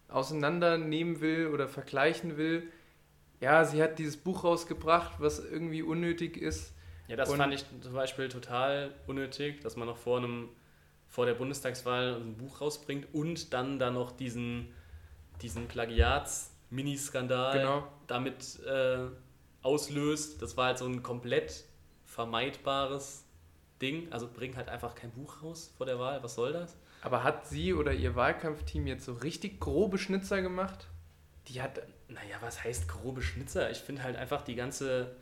auseinandernehmen 0.08 1.22
will 1.22 1.48
oder 1.48 1.68
vergleichen 1.68 2.38
will. 2.38 2.64
Ja, 3.40 3.64
sie 3.64 3.82
hat 3.82 4.00
dieses 4.00 4.18
Buch 4.18 4.44
rausgebracht, 4.44 5.14
was 5.20 5.40
irgendwie 5.40 5.82
unnötig 5.84 6.36
ist. 6.38 6.74
Ja, 7.08 7.16
das 7.16 7.30
Und- 7.30 7.38
fand 7.38 7.54
ich 7.54 7.64
zum 7.82 7.94
Beispiel 7.94 8.28
total 8.30 8.94
unnötig, 9.08 9.62
dass 9.62 9.76
man 9.78 9.88
noch 9.88 9.98
vor 9.98 10.18
einem 10.18 10.50
vor 11.08 11.26
der 11.26 11.34
Bundestagswahl 11.34 12.18
ein 12.22 12.36
Buch 12.38 12.62
rausbringt 12.62 13.08
und 13.14 13.52
dann 13.52 13.80
da 13.80 13.90
noch 13.90 14.12
diesen, 14.12 14.68
diesen 15.42 15.68
Plagiats-Miniskandal 15.68 17.58
Genau. 17.58 17.88
Damit 18.10 18.60
äh, 18.66 19.08
auslöst. 19.62 20.42
Das 20.42 20.58
war 20.58 20.68
halt 20.68 20.78
so 20.78 20.86
ein 20.86 21.04
komplett 21.04 21.66
vermeidbares 22.06 23.26
Ding. 23.82 24.12
Also 24.12 24.28
bring 24.28 24.56
halt 24.56 24.70
einfach 24.70 24.96
kein 24.96 25.12
Buch 25.12 25.44
raus 25.44 25.74
vor 25.78 25.86
der 25.86 26.00
Wahl. 26.00 26.22
Was 26.24 26.36
soll 26.36 26.54
das? 26.54 26.76
Aber 27.02 27.24
hat 27.24 27.48
sie 27.48 27.74
oder 27.74 27.94
ihr 27.94 28.16
Wahlkampfteam 28.16 28.88
jetzt 28.88 29.06
so 29.06 29.14
richtig 29.14 29.60
grobe 29.60 29.98
Schnitzer 29.98 30.42
gemacht? 30.42 30.88
Die 31.48 31.62
hat. 31.62 31.82
Naja, 32.08 32.38
was 32.42 32.64
heißt 32.64 32.88
grobe 32.88 33.22
Schnitzer? 33.22 33.70
Ich 33.70 33.78
finde 33.78 34.04
halt 34.04 34.16
einfach 34.16 34.42
die 34.42 34.56
ganze. 34.56 35.16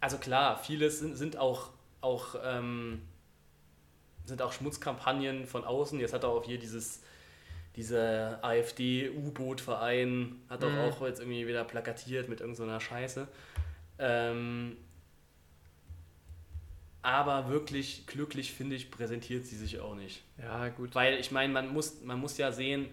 Also 0.00 0.18
klar, 0.18 0.56
vieles 0.56 1.00
sind, 1.00 1.16
sind 1.16 1.36
auch, 1.36 1.70
auch, 2.00 2.36
ähm, 2.44 3.02
sind 4.24 4.40
auch 4.40 4.52
Schmutzkampagnen 4.52 5.44
von 5.46 5.64
außen. 5.64 5.98
Jetzt 5.98 6.12
hat 6.12 6.22
er 6.22 6.28
auch 6.28 6.44
hier 6.44 6.58
dieses, 6.58 7.02
dieser 7.78 8.44
AfD-U-Boot-Verein 8.44 10.34
hat 10.50 10.64
doch 10.64 10.70
Mhm. 10.70 10.78
auch 10.78 11.00
jetzt 11.02 11.20
irgendwie 11.20 11.46
wieder 11.46 11.62
plakatiert 11.64 12.28
mit 12.28 12.40
irgendeiner 12.40 12.80
Scheiße. 12.80 13.28
Ähm, 14.00 14.76
aber 17.02 17.48
wirklich 17.48 18.04
glücklich, 18.08 18.52
finde 18.52 18.74
ich, 18.74 18.90
präsentiert 18.90 19.46
sie 19.46 19.56
sich 19.56 19.78
auch 19.78 19.94
nicht. 19.94 20.24
Ja, 20.38 20.68
gut. 20.70 20.96
Weil 20.96 21.20
ich 21.20 21.30
meine, 21.30 21.52
man 21.52 21.72
muss, 21.72 22.02
man 22.02 22.18
muss 22.18 22.36
ja 22.36 22.50
sehen, 22.50 22.88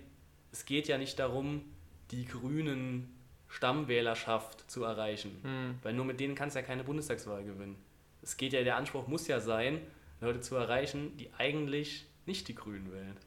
es 0.51 0.65
geht 0.65 0.88
ja 0.88 0.99
nicht 0.99 1.17
darum, 1.17 1.63
die 2.11 2.25
grünen 2.25 3.11
Stammwählerschaft 3.49 4.69
zu 4.69 4.83
erreichen. 4.83 5.39
Hm. 5.41 5.79
Weil 5.81 5.93
nur 5.93 6.05
mit 6.05 6.19
denen 6.19 6.36
kannst 6.36 6.55
du 6.55 6.59
ja 6.59 6.65
keine 6.65 6.83
Bundestagswahl 6.83 7.43
gewinnen. 7.43 7.75
Es 8.21 8.38
geht 8.38 8.53
ja, 8.53 8.63
der 8.63 8.75
Anspruch 8.77 9.07
muss 9.07 9.27
ja 9.27 9.39
sein, 9.39 9.81
Leute 10.21 10.41
zu 10.41 10.55
erreichen, 10.55 11.17
die 11.17 11.29
eigentlich 11.38 12.05
nicht 12.27 12.47
die 12.47 12.55
Grünen 12.55 12.91
wählen. 12.93 13.17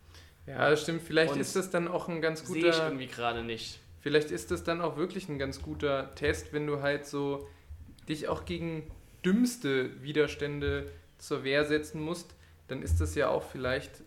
Ja, 0.48 0.70
das 0.70 0.82
stimmt. 0.82 1.02
Vielleicht 1.02 1.34
Und 1.34 1.40
ist 1.40 1.54
das 1.56 1.70
dann 1.70 1.88
auch 1.88 2.08
ein 2.08 2.20
ganz 2.20 2.46
Sehe 2.46 2.56
ich 2.56 2.64
guter. 2.64 2.84
irgendwie 2.86 3.06
gerade 3.06 3.42
nicht. 3.44 3.80
Vielleicht 4.00 4.30
ist 4.30 4.50
das 4.50 4.64
dann 4.64 4.80
auch 4.80 4.96
wirklich 4.96 5.28
ein 5.28 5.38
ganz 5.38 5.60
guter 5.60 6.14
Test, 6.14 6.52
wenn 6.52 6.66
du 6.66 6.80
halt 6.80 7.06
so 7.06 7.46
dich 8.08 8.28
auch 8.28 8.44
gegen 8.44 8.90
dümmste 9.24 10.02
Widerstände 10.02 10.90
zur 11.18 11.44
Wehr 11.44 11.64
setzen 11.64 12.00
musst, 12.00 12.34
dann 12.68 12.82
ist 12.82 13.00
das 13.00 13.14
ja 13.14 13.28
auch 13.28 13.42
vielleicht 13.42 14.02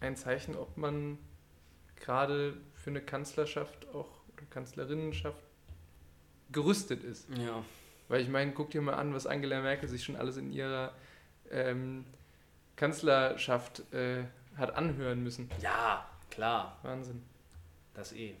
ein 0.00 0.14
Zeichen, 0.16 0.54
ob 0.54 0.76
man 0.76 1.18
gerade 1.96 2.54
für 2.74 2.90
eine 2.90 3.00
Kanzlerschaft 3.00 3.88
auch 3.92 4.08
oder 4.36 4.46
Kanzlerinnenschaft 4.50 5.42
gerüstet 6.52 7.02
ist. 7.02 7.28
Ja. 7.36 7.64
Weil 8.08 8.22
ich 8.22 8.28
meine, 8.28 8.52
guck 8.52 8.70
dir 8.70 8.80
mal 8.80 8.94
an, 8.94 9.12
was 9.14 9.26
Angela 9.26 9.60
Merkel 9.60 9.88
sich 9.88 10.04
schon 10.04 10.16
alles 10.16 10.36
in 10.36 10.52
ihrer 10.52 10.92
ähm, 11.50 12.04
Kanzlerschaft 12.76 13.82
äh, 13.92 14.24
hat 14.58 14.74
anhören 14.74 15.22
müssen. 15.22 15.50
Ja, 15.62 16.06
klar. 16.30 16.78
Wahnsinn. 16.82 17.22
Das 17.94 18.12
eh. 18.12 18.34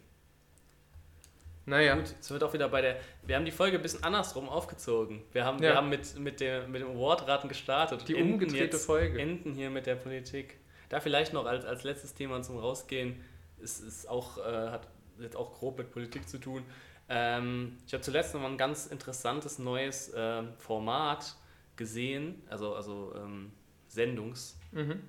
Naja, 1.66 1.96
Gut, 1.96 2.14
es 2.18 2.30
wird 2.30 2.42
auch 2.42 2.52
wieder 2.54 2.68
bei 2.70 2.80
der. 2.80 2.96
Wir 3.26 3.36
haben 3.36 3.44
die 3.44 3.50
Folge 3.50 3.76
ein 3.76 3.82
bisschen 3.82 4.02
andersrum 4.02 4.48
aufgezogen. 4.48 5.22
Wir 5.32 5.44
haben, 5.44 5.60
wir 5.60 5.70
Ja. 5.70 5.74
haben 5.76 5.90
mit, 5.90 6.18
mit, 6.18 6.40
der, 6.40 6.66
mit 6.66 6.80
dem 6.80 6.90
Awardraten 6.96 7.48
gestartet. 7.48 8.08
die 8.08 8.14
umgedrehte 8.14 8.76
jetzt, 8.76 8.86
Folge. 8.86 9.20
Enden 9.20 9.52
hier 9.52 9.68
mit 9.68 9.86
der 9.86 9.96
Politik. 9.96 10.56
Da 10.88 11.00
vielleicht 11.00 11.34
noch 11.34 11.44
als, 11.44 11.66
als 11.66 11.84
letztes 11.84 12.14
Thema 12.14 12.40
zum 12.42 12.56
Rausgehen. 12.58 13.20
Es 13.62 13.80
ist 13.80 14.08
auch, 14.08 14.38
äh, 14.38 14.70
hat 14.70 14.88
jetzt 15.18 15.36
auch 15.36 15.52
grob 15.58 15.76
mit 15.76 15.90
Politik 15.90 16.26
zu 16.26 16.38
tun. 16.38 16.64
Ähm, 17.10 17.76
ich 17.86 17.92
habe 17.92 18.02
zuletzt 18.02 18.32
noch 18.32 18.40
mal 18.40 18.50
ein 18.50 18.56
ganz 18.58 18.86
interessantes 18.86 19.58
neues 19.58 20.10
ähm, 20.16 20.54
Format 20.58 21.36
gesehen, 21.76 22.42
also, 22.48 22.74
also 22.74 23.12
ähm, 23.16 23.52
Sendungsformat. 23.88 24.88
Mhm. 24.96 25.02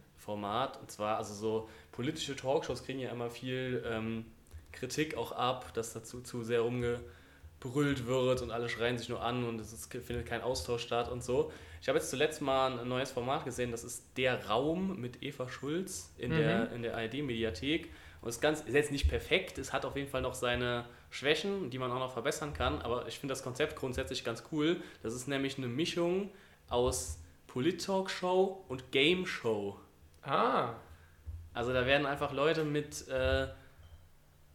Und 0.77 0.91
zwar, 0.91 1.17
also 1.17 1.33
so 1.33 1.69
politische 1.91 2.35
Talkshows 2.35 2.83
kriegen 2.83 2.99
ja 2.99 3.11
immer 3.11 3.29
viel 3.29 3.83
ähm, 3.87 4.25
Kritik 4.71 5.15
auch 5.17 5.31
ab, 5.31 5.73
dass 5.73 5.93
dazu 5.93 6.21
zu 6.21 6.43
sehr 6.43 6.61
rumgebrüllt 6.61 8.05
wird 8.05 8.41
und 8.41 8.51
alle 8.51 8.69
schreien 8.69 8.97
sich 8.97 9.09
nur 9.09 9.21
an 9.21 9.43
und 9.43 9.59
es 9.59 9.73
ist, 9.73 9.91
findet 9.91 10.25
kein 10.25 10.41
Austausch 10.41 10.83
statt 10.83 11.09
und 11.11 11.23
so. 11.23 11.51
Ich 11.81 11.87
habe 11.87 11.97
jetzt 11.97 12.09
zuletzt 12.09 12.41
mal 12.41 12.79
ein 12.79 12.87
neues 12.87 13.11
Format 13.11 13.45
gesehen, 13.45 13.71
das 13.71 13.83
ist 13.83 14.05
Der 14.17 14.47
Raum 14.47 14.99
mit 14.99 15.23
Eva 15.23 15.47
Schulz 15.49 16.13
in 16.17 16.31
der, 16.31 16.67
Mhm. 16.69 16.75
in 16.75 16.81
der 16.83 16.95
ARD-Mediathek. 16.97 17.89
Und 18.21 18.27
es 18.27 18.35
ist, 18.35 18.41
ganz, 18.41 18.61
ist 18.61 18.73
jetzt 18.73 18.91
nicht 18.91 19.07
perfekt, 19.07 19.57
es 19.57 19.71
hat 19.71 19.85
auf 19.85 19.95
jeden 19.95 20.09
Fall 20.09 20.21
noch 20.21 20.33
seine 20.33 20.85
Schwächen, 21.09 21.69
die 21.69 21.79
man 21.79 21.89
auch 21.91 21.99
noch 21.99 22.11
verbessern 22.11 22.53
kann, 22.53 22.81
aber 22.81 23.07
ich 23.07 23.17
finde 23.17 23.31
das 23.31 23.43
Konzept 23.43 23.77
grundsätzlich 23.77 24.25
ganz 24.25 24.43
cool. 24.51 24.81
Das 25.01 25.13
ist 25.13 25.27
nämlich 25.27 25.57
eine 25.57 25.67
Mischung 25.67 26.29
aus 26.67 27.17
Polit-Talkshow 27.47 28.65
und 28.67 28.91
Game-Show. 28.91 29.77
Ah, 30.21 30.73
Also 31.53 31.73
da 31.73 31.85
werden 31.85 32.05
einfach 32.05 32.31
Leute 32.31 32.63
mit, 32.63 33.07
äh, 33.07 33.47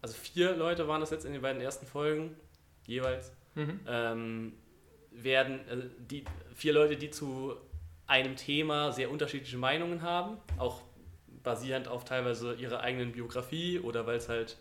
also 0.01 0.15
vier 0.15 0.55
Leute 0.57 0.87
waren 0.89 1.01
das 1.01 1.11
jetzt 1.11 1.25
in 1.25 1.33
den 1.33 1.43
beiden 1.43 1.61
ersten 1.61 1.87
Folgen 1.87 2.37
jeweils, 2.87 3.33
mhm. 3.55 3.81
ähm, 3.87 4.53
werden 5.11 5.61
äh, 5.69 5.89
die 5.99 6.25
vier 6.55 6.73
Leute, 6.73 6.97
die 6.97 7.11
zu 7.11 7.57
einem 8.07 8.37
Thema 8.37 8.93
sehr 8.93 9.11
unterschiedliche 9.11 9.57
Meinungen 9.57 10.03
haben, 10.03 10.37
auch 10.59 10.83
basierend 11.43 11.89
auf 11.89 12.05
teilweise 12.05 12.55
ihrer 12.55 12.81
eigenen 12.81 13.13
Biografie 13.13 13.79
oder 13.79 14.07
weil 14.07 14.17
es 14.17 14.29
halt, 14.29 14.57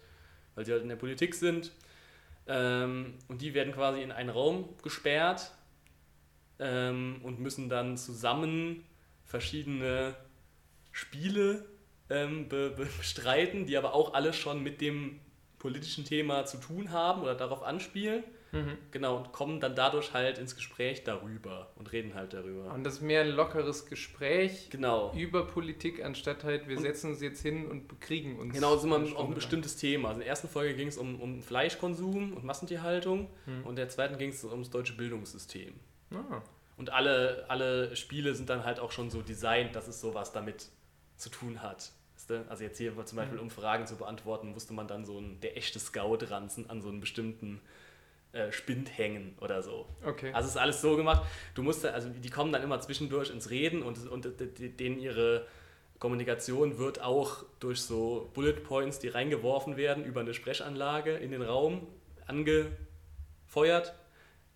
weil 0.56 0.66
sie 0.66 0.72
halt 0.72 0.84
in 0.84 0.90
der 0.90 0.96
Politik 0.96 1.36
sind. 1.36 1.72
Ähm, 2.48 3.16
und 3.28 3.42
die 3.42 3.54
werden 3.54 3.74
quasi 3.74 4.02
in 4.02 4.12
einen 4.12 4.30
Raum 4.30 4.70
gesperrt 4.82 5.52
ähm, 6.60 7.22
und 7.24 7.40
müssen 7.40 7.70
dann 7.70 7.98
zusammen 7.98 8.84
verschiedene 9.24 10.16
Spiele 10.94 11.66
ähm, 12.10 12.48
be 12.48 12.70
be 12.70 12.86
bestreiten, 12.98 13.66
die 13.66 13.76
aber 13.78 13.94
auch 13.94 14.14
alle 14.14 14.32
schon 14.32 14.64
mit 14.64 14.80
dem 14.80 15.20
politischen 15.60 16.06
Thema 16.06 16.46
zu 16.46 16.58
tun 16.58 16.92
haben 16.92 17.22
oder 17.24 17.36
darauf 17.36 17.64
anspielen. 17.64 18.24
Mhm. 18.52 18.78
Genau, 18.92 19.18
und 19.18 19.32
kommen 19.32 19.60
dann 19.60 19.76
dadurch 19.76 20.14
halt 20.14 20.38
ins 20.38 20.56
Gespräch 20.56 21.04
darüber 21.04 21.72
und 21.76 21.92
reden 21.92 22.14
halt 22.14 22.34
darüber. 22.34 22.72
Und 22.72 22.84
das 22.84 22.96
ist 22.96 23.02
mehr 23.02 23.22
ein 23.22 23.30
lockeres 23.32 23.88
Gespräch 23.88 24.70
Genau. 24.70 25.12
über 25.16 25.48
Politik, 25.48 26.04
anstatt 26.06 26.44
halt, 26.44 26.68
wir 26.68 26.78
Und- 26.78 26.84
setzen 26.84 27.10
uns 27.12 27.22
jetzt 27.22 27.42
hin 27.42 27.66
und 27.66 27.88
bekriegen 27.88 28.38
uns. 28.38 28.54
Genau, 28.54 28.78
sind 28.78 28.92
wir 28.92 28.98
auf 29.18 29.28
ein 29.28 29.34
bestimmtes 29.34 29.76
Thema. 29.78 30.10
Also 30.10 30.20
in 30.20 30.26
der 30.26 30.30
ersten 30.30 30.50
Folge 30.50 30.76
ging 30.76 30.88
es 30.88 30.98
um, 31.00 31.20
um 31.20 31.42
Fleischkonsum 31.42 32.34
und 32.34 32.44
Massentierhaltung 32.44 33.28
Hm. 33.46 33.64
und 33.64 33.70
in 33.72 33.76
der 33.78 33.90
zweiten 33.90 34.20
ging 34.20 34.30
es 34.30 34.44
ums 34.44 34.70
deutsche 34.70 34.94
Bildungssystem. 34.94 35.74
Ah, 36.12 36.44
Und 36.78 36.92
alle, 36.92 37.46
alle 37.48 37.96
Spiele 37.96 38.36
sind 38.36 38.50
dann 38.52 38.66
halt 38.66 38.80
auch 38.80 38.92
schon 38.92 39.10
so 39.10 39.24
designt, 39.24 39.76
dass 39.76 39.88
es 39.88 40.00
sowas 40.00 40.32
damit 40.32 40.70
zu 41.18 41.30
tun 41.30 41.62
hat. 41.62 41.92
Also 42.50 42.64
jetzt 42.64 42.78
hier 42.78 42.94
zum 43.06 43.18
Beispiel, 43.18 43.38
Mhm. 43.38 43.44
um 43.44 43.50
Fragen 43.50 43.86
zu 43.86 43.98
beantworten, 43.98 44.52
musste 44.52 44.74
man 44.74 44.88
dann 44.88 45.06
so 45.06 45.20
ein, 45.20 45.40
der 45.42 45.58
echte 45.58 45.78
Scout-Ranzen 45.80 46.70
an 46.70 46.82
so 46.82 46.88
einen 46.90 47.02
bestimmten 47.02 47.60
äh, 48.32 48.52
Spind 48.52 48.98
hängen 48.98 49.36
oder 49.42 49.62
so. 49.62 49.88
okay. 50.06 50.32
Also 50.34 50.48
es 50.48 50.56
ist 50.56 50.62
alles 50.62 50.82
so 50.82 50.96
gemacht, 50.96 51.22
du 51.54 51.64
musst, 51.64 51.86
also 51.86 52.10
die 52.10 52.30
kommen 52.30 52.52
dann 52.52 52.64
immer 52.64 52.80
zwischendurch 52.80 53.30
ins 53.30 53.50
Reden 53.50 53.84
und, 53.84 54.08
und 54.08 54.28
denen 54.80 55.00
ihre 55.00 55.46
Kommunikation 56.00 56.78
wird 56.78 57.02
auch 57.02 57.44
durch 57.60 57.82
so 57.82 58.32
Bullet 58.34 58.54
Points, 58.64 59.00
die 59.00 59.10
reingeworfen 59.10 59.78
werden, 59.78 60.04
über 60.04 60.22
eine 60.22 60.34
Sprechanlage 60.34 61.14
in 61.16 61.32
den 61.32 61.42
Raum 61.42 61.86
angefeuert. 62.26 63.94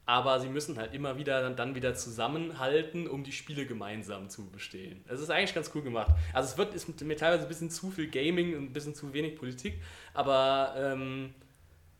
Aber 0.09 0.39
sie 0.39 0.47
müssen 0.47 0.77
halt 0.77 0.93
immer 0.93 1.17
wieder 1.17 1.41
dann, 1.41 1.55
dann 1.57 1.75
wieder 1.75 1.93
zusammenhalten, 1.93 3.07
um 3.09 3.23
die 3.25 3.33
Spiele 3.33 3.65
gemeinsam 3.65 4.29
zu 4.29 4.49
bestehen. 4.49 5.03
Das 5.07 5.19
ist 5.19 5.29
eigentlich 5.29 5.53
ganz 5.53 5.69
cool 5.75 5.81
gemacht. 5.81 6.11
Also 6.33 6.49
es 6.49 6.57
wird 6.57 6.73
ist 6.73 7.01
mir 7.01 7.15
teilweise 7.17 7.43
ein 7.43 7.49
bisschen 7.49 7.69
zu 7.69 7.91
viel 7.91 8.09
Gaming 8.09 8.55
und 8.55 8.63
ein 8.63 8.73
bisschen 8.73 8.95
zu 8.95 9.11
wenig 9.13 9.35
Politik, 9.35 9.81
aber 10.13 10.73
ähm, 10.77 11.33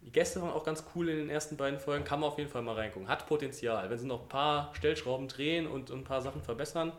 die 0.02 0.12
Gäste 0.14 0.42
waren 0.42 0.52
auch 0.52 0.64
ganz 0.64 0.86
cool 0.96 1.10
in 1.10 1.18
den 1.18 1.30
ersten 1.30 1.58
beiden 1.58 1.80
Folgen, 1.82 2.06
kann 2.06 2.22
man 2.22 2.30
auf 2.30 2.38
jeden 2.38 2.50
Fall 2.50 2.62
mal 2.62 2.76
reingucken. 2.76 3.10
Hat 3.10 3.28
Potenzial. 3.28 3.90
Wenn 3.90 3.98
sie 3.98 4.08
noch 4.08 4.22
ein 4.22 4.30
paar 4.30 4.74
Stellschrauben 4.74 5.28
drehen 5.28 5.68
und, 5.68 5.92
und 5.92 6.00
ein 6.00 6.04
paar 6.06 6.22
Sachen 6.22 6.42
verbessern, 6.42 6.94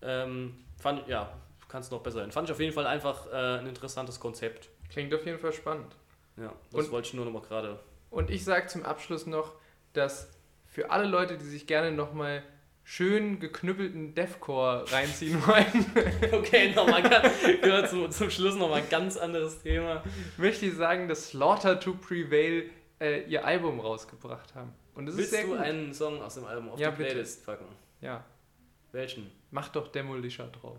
ähm, 0.00 0.54
fand, 0.80 1.06
ja, 1.08 1.30
kann 1.68 1.82
es 1.82 1.90
noch 1.90 2.00
besser 2.02 2.20
sein. 2.20 2.32
Fand 2.32 2.48
ich 2.48 2.52
auf 2.52 2.60
jeden 2.60 2.72
Fall 2.72 2.86
einfach 2.86 3.26
äh, 3.30 3.58
ein 3.58 3.66
interessantes 3.66 4.18
Konzept. 4.18 4.70
Klingt 4.88 5.12
auf 5.12 5.26
jeden 5.26 5.38
Fall 5.38 5.52
spannend. 5.52 5.94
Ja, 6.38 6.54
das 6.72 6.86
Und- 6.86 6.92
wollte 6.92 7.08
ich 7.08 7.14
nur 7.14 7.26
noch 7.26 7.32
mal 7.32 7.42
gerade. 7.42 7.78
Und 8.10 8.30
ich 8.30 8.44
sage 8.44 8.66
zum 8.68 8.82
Abschluss 8.84 9.26
noch, 9.26 9.52
dass 9.92 10.28
für 10.74 10.90
alle 10.90 11.06
Leute, 11.06 11.38
die 11.38 11.44
sich 11.44 11.66
gerne 11.68 11.92
nochmal 11.92 12.42
schön 12.82 13.38
geknüppelten 13.40 14.14
Deathcore 14.14 14.84
reinziehen 14.92 15.40
wollen, 15.46 15.86
Okay, 16.32 16.72
nochmal 16.74 17.02
ganz, 17.02 17.32
gehört 17.62 17.88
zum, 17.88 18.10
zum 18.10 18.28
Schluss 18.28 18.56
nochmal 18.56 18.82
ein 18.82 18.88
ganz 18.90 19.16
anderes 19.16 19.62
Thema. 19.62 20.02
möchte 20.36 20.66
ich 20.66 20.74
sagen, 20.74 21.08
dass 21.08 21.28
Slaughter 21.28 21.78
to 21.80 21.94
Prevail 21.94 22.68
äh, 23.00 23.22
ihr 23.22 23.44
Album 23.46 23.78
rausgebracht 23.80 24.54
haben. 24.54 24.72
Und 24.96 25.06
das 25.06 25.16
Willst 25.16 25.32
ist 25.32 25.38
sehr 25.38 25.46
du 25.46 25.52
gut. 25.52 25.60
einen 25.60 25.94
Song 25.94 26.20
aus 26.20 26.34
dem 26.34 26.44
Album 26.44 26.70
auf 26.70 26.78
Ja, 26.80 26.90
die 26.90 26.96
bitte. 26.98 27.10
Playlist 27.12 27.46
packen? 27.46 27.66
ja, 28.00 28.24
Welchen? 28.92 29.30
mach 29.50 29.68
doch 29.68 29.88
Demolisher 29.88 30.48
drauf. 30.48 30.78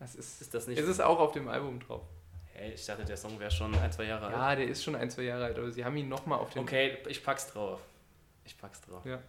Das 0.00 0.16
ist, 0.16 0.42
Ist 0.42 0.52
das 0.52 0.66
nicht? 0.66 0.78
es 0.80 0.88
ist 0.88 1.00
auch 1.00 1.18
auf 1.20 1.30
dem 1.32 1.46
Album 1.48 1.78
drauf. 1.80 2.02
Hey, 2.54 2.72
ich 2.74 2.84
dachte, 2.84 3.04
der 3.04 3.16
Song 3.16 3.38
wäre 3.40 3.50
schon 3.50 3.74
ein, 3.76 3.90
zwei 3.90 4.04
Jahre 4.04 4.26
alt. 4.26 4.34
Ja, 4.34 4.56
der 4.56 4.66
ist 4.68 4.84
schon 4.84 4.94
ein, 4.96 5.08
zwei 5.08 5.22
Jahre 5.22 5.44
alt, 5.46 5.58
aber 5.58 5.70
sie 5.70 5.84
haben 5.84 5.96
ihn 5.96 6.08
nochmal 6.08 6.38
auf 6.40 6.50
dem... 6.50 6.62
Okay, 6.62 6.98
ich 7.08 7.24
pack's 7.24 7.50
drauf. 7.52 7.80
Ich 8.44 8.56
pack's 8.56 8.80
drauf. 8.80 9.04
Ja. 9.04 9.20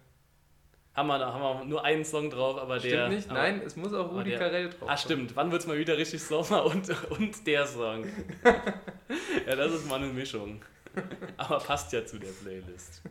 Haben 0.95 1.07
wir, 1.07 1.17
da 1.17 1.33
haben 1.33 1.41
wir 1.59 1.65
nur 1.65 1.83
einen 1.83 2.05
Song 2.05 2.29
drauf, 2.29 2.57
aber 2.59 2.79
Stimmt 2.79 2.93
der. 2.93 3.09
nicht? 3.09 3.29
aber, 3.29 3.39
Nein, 3.39 3.61
es 3.65 3.75
muss 3.75 3.93
auch 3.93 4.11
Rudi 4.11 4.31
Carell 4.35 4.69
drauf 4.69 4.87
Ah, 4.89 4.95
stimmt. 4.97 5.35
Wann 5.35 5.51
wird's 5.51 5.65
mal 5.65 5.77
wieder 5.77 5.97
richtig 5.97 6.21
Sommer 6.21 6.65
und, 6.67 6.87
und 7.11 7.47
der 7.47 7.65
Song? 7.65 8.05
ja, 9.47 9.55
das 9.55 9.71
ist 9.73 9.87
mal 9.89 9.95
eine 9.95 10.13
Mischung. 10.13 10.61
Aber 11.37 11.57
passt 11.59 11.91
ja 11.93 12.05
zu 12.05 12.19
der 12.19 12.29
Playlist. 12.29 13.01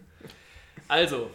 Also, 0.86 1.30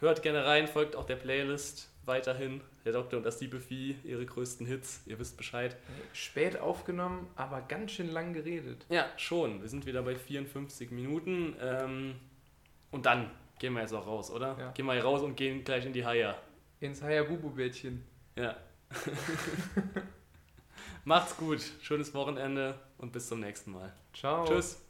hört 0.00 0.22
gerne 0.22 0.44
rein, 0.44 0.66
folgt 0.66 0.96
auch 0.96 1.04
der 1.04 1.14
Playlist 1.16 1.88
weiterhin. 2.04 2.60
Der 2.84 2.92
Doktor 2.92 3.16
und 3.18 3.24
das 3.24 3.40
liebe 3.40 3.60
Vieh, 3.60 3.96
ihre 4.04 4.24
größten 4.26 4.66
Hits, 4.66 5.02
ihr 5.06 5.18
wisst 5.20 5.36
Bescheid. 5.36 5.76
Spät 6.12 6.58
aufgenommen, 6.58 7.28
aber 7.36 7.60
ganz 7.62 7.92
schön 7.92 8.10
lang 8.12 8.32
geredet. 8.32 8.84
Ja, 8.88 9.06
schon. 9.16 9.60
Wir 9.62 9.68
sind 9.68 9.86
wieder 9.86 10.02
bei 10.02 10.16
54 10.16 10.90
Minuten. 10.90 11.54
Ähm, 11.60 12.14
und 12.90 13.06
dann 13.06 13.30
gehen 13.58 13.74
wir 13.74 13.82
jetzt 13.82 13.92
auch 13.92 14.06
raus, 14.06 14.30
oder? 14.30 14.56
Ja. 14.58 14.70
Gehen 14.72 14.86
wir 14.86 15.02
raus 15.02 15.22
und 15.22 15.36
gehen 15.36 15.64
gleich 15.64 15.86
in 15.86 15.92
die 15.92 16.04
Haier. 16.04 16.36
Ins 16.80 17.02
Hayabubu-Bettchen. 17.02 18.04
Ja. 18.36 18.56
Macht's 21.04 21.36
gut. 21.36 21.62
Schönes 21.80 22.12
Wochenende 22.14 22.78
und 22.98 23.12
bis 23.12 23.28
zum 23.28 23.40
nächsten 23.40 23.72
Mal. 23.72 23.92
Ciao. 24.12 24.44
Tschüss. 24.44 24.85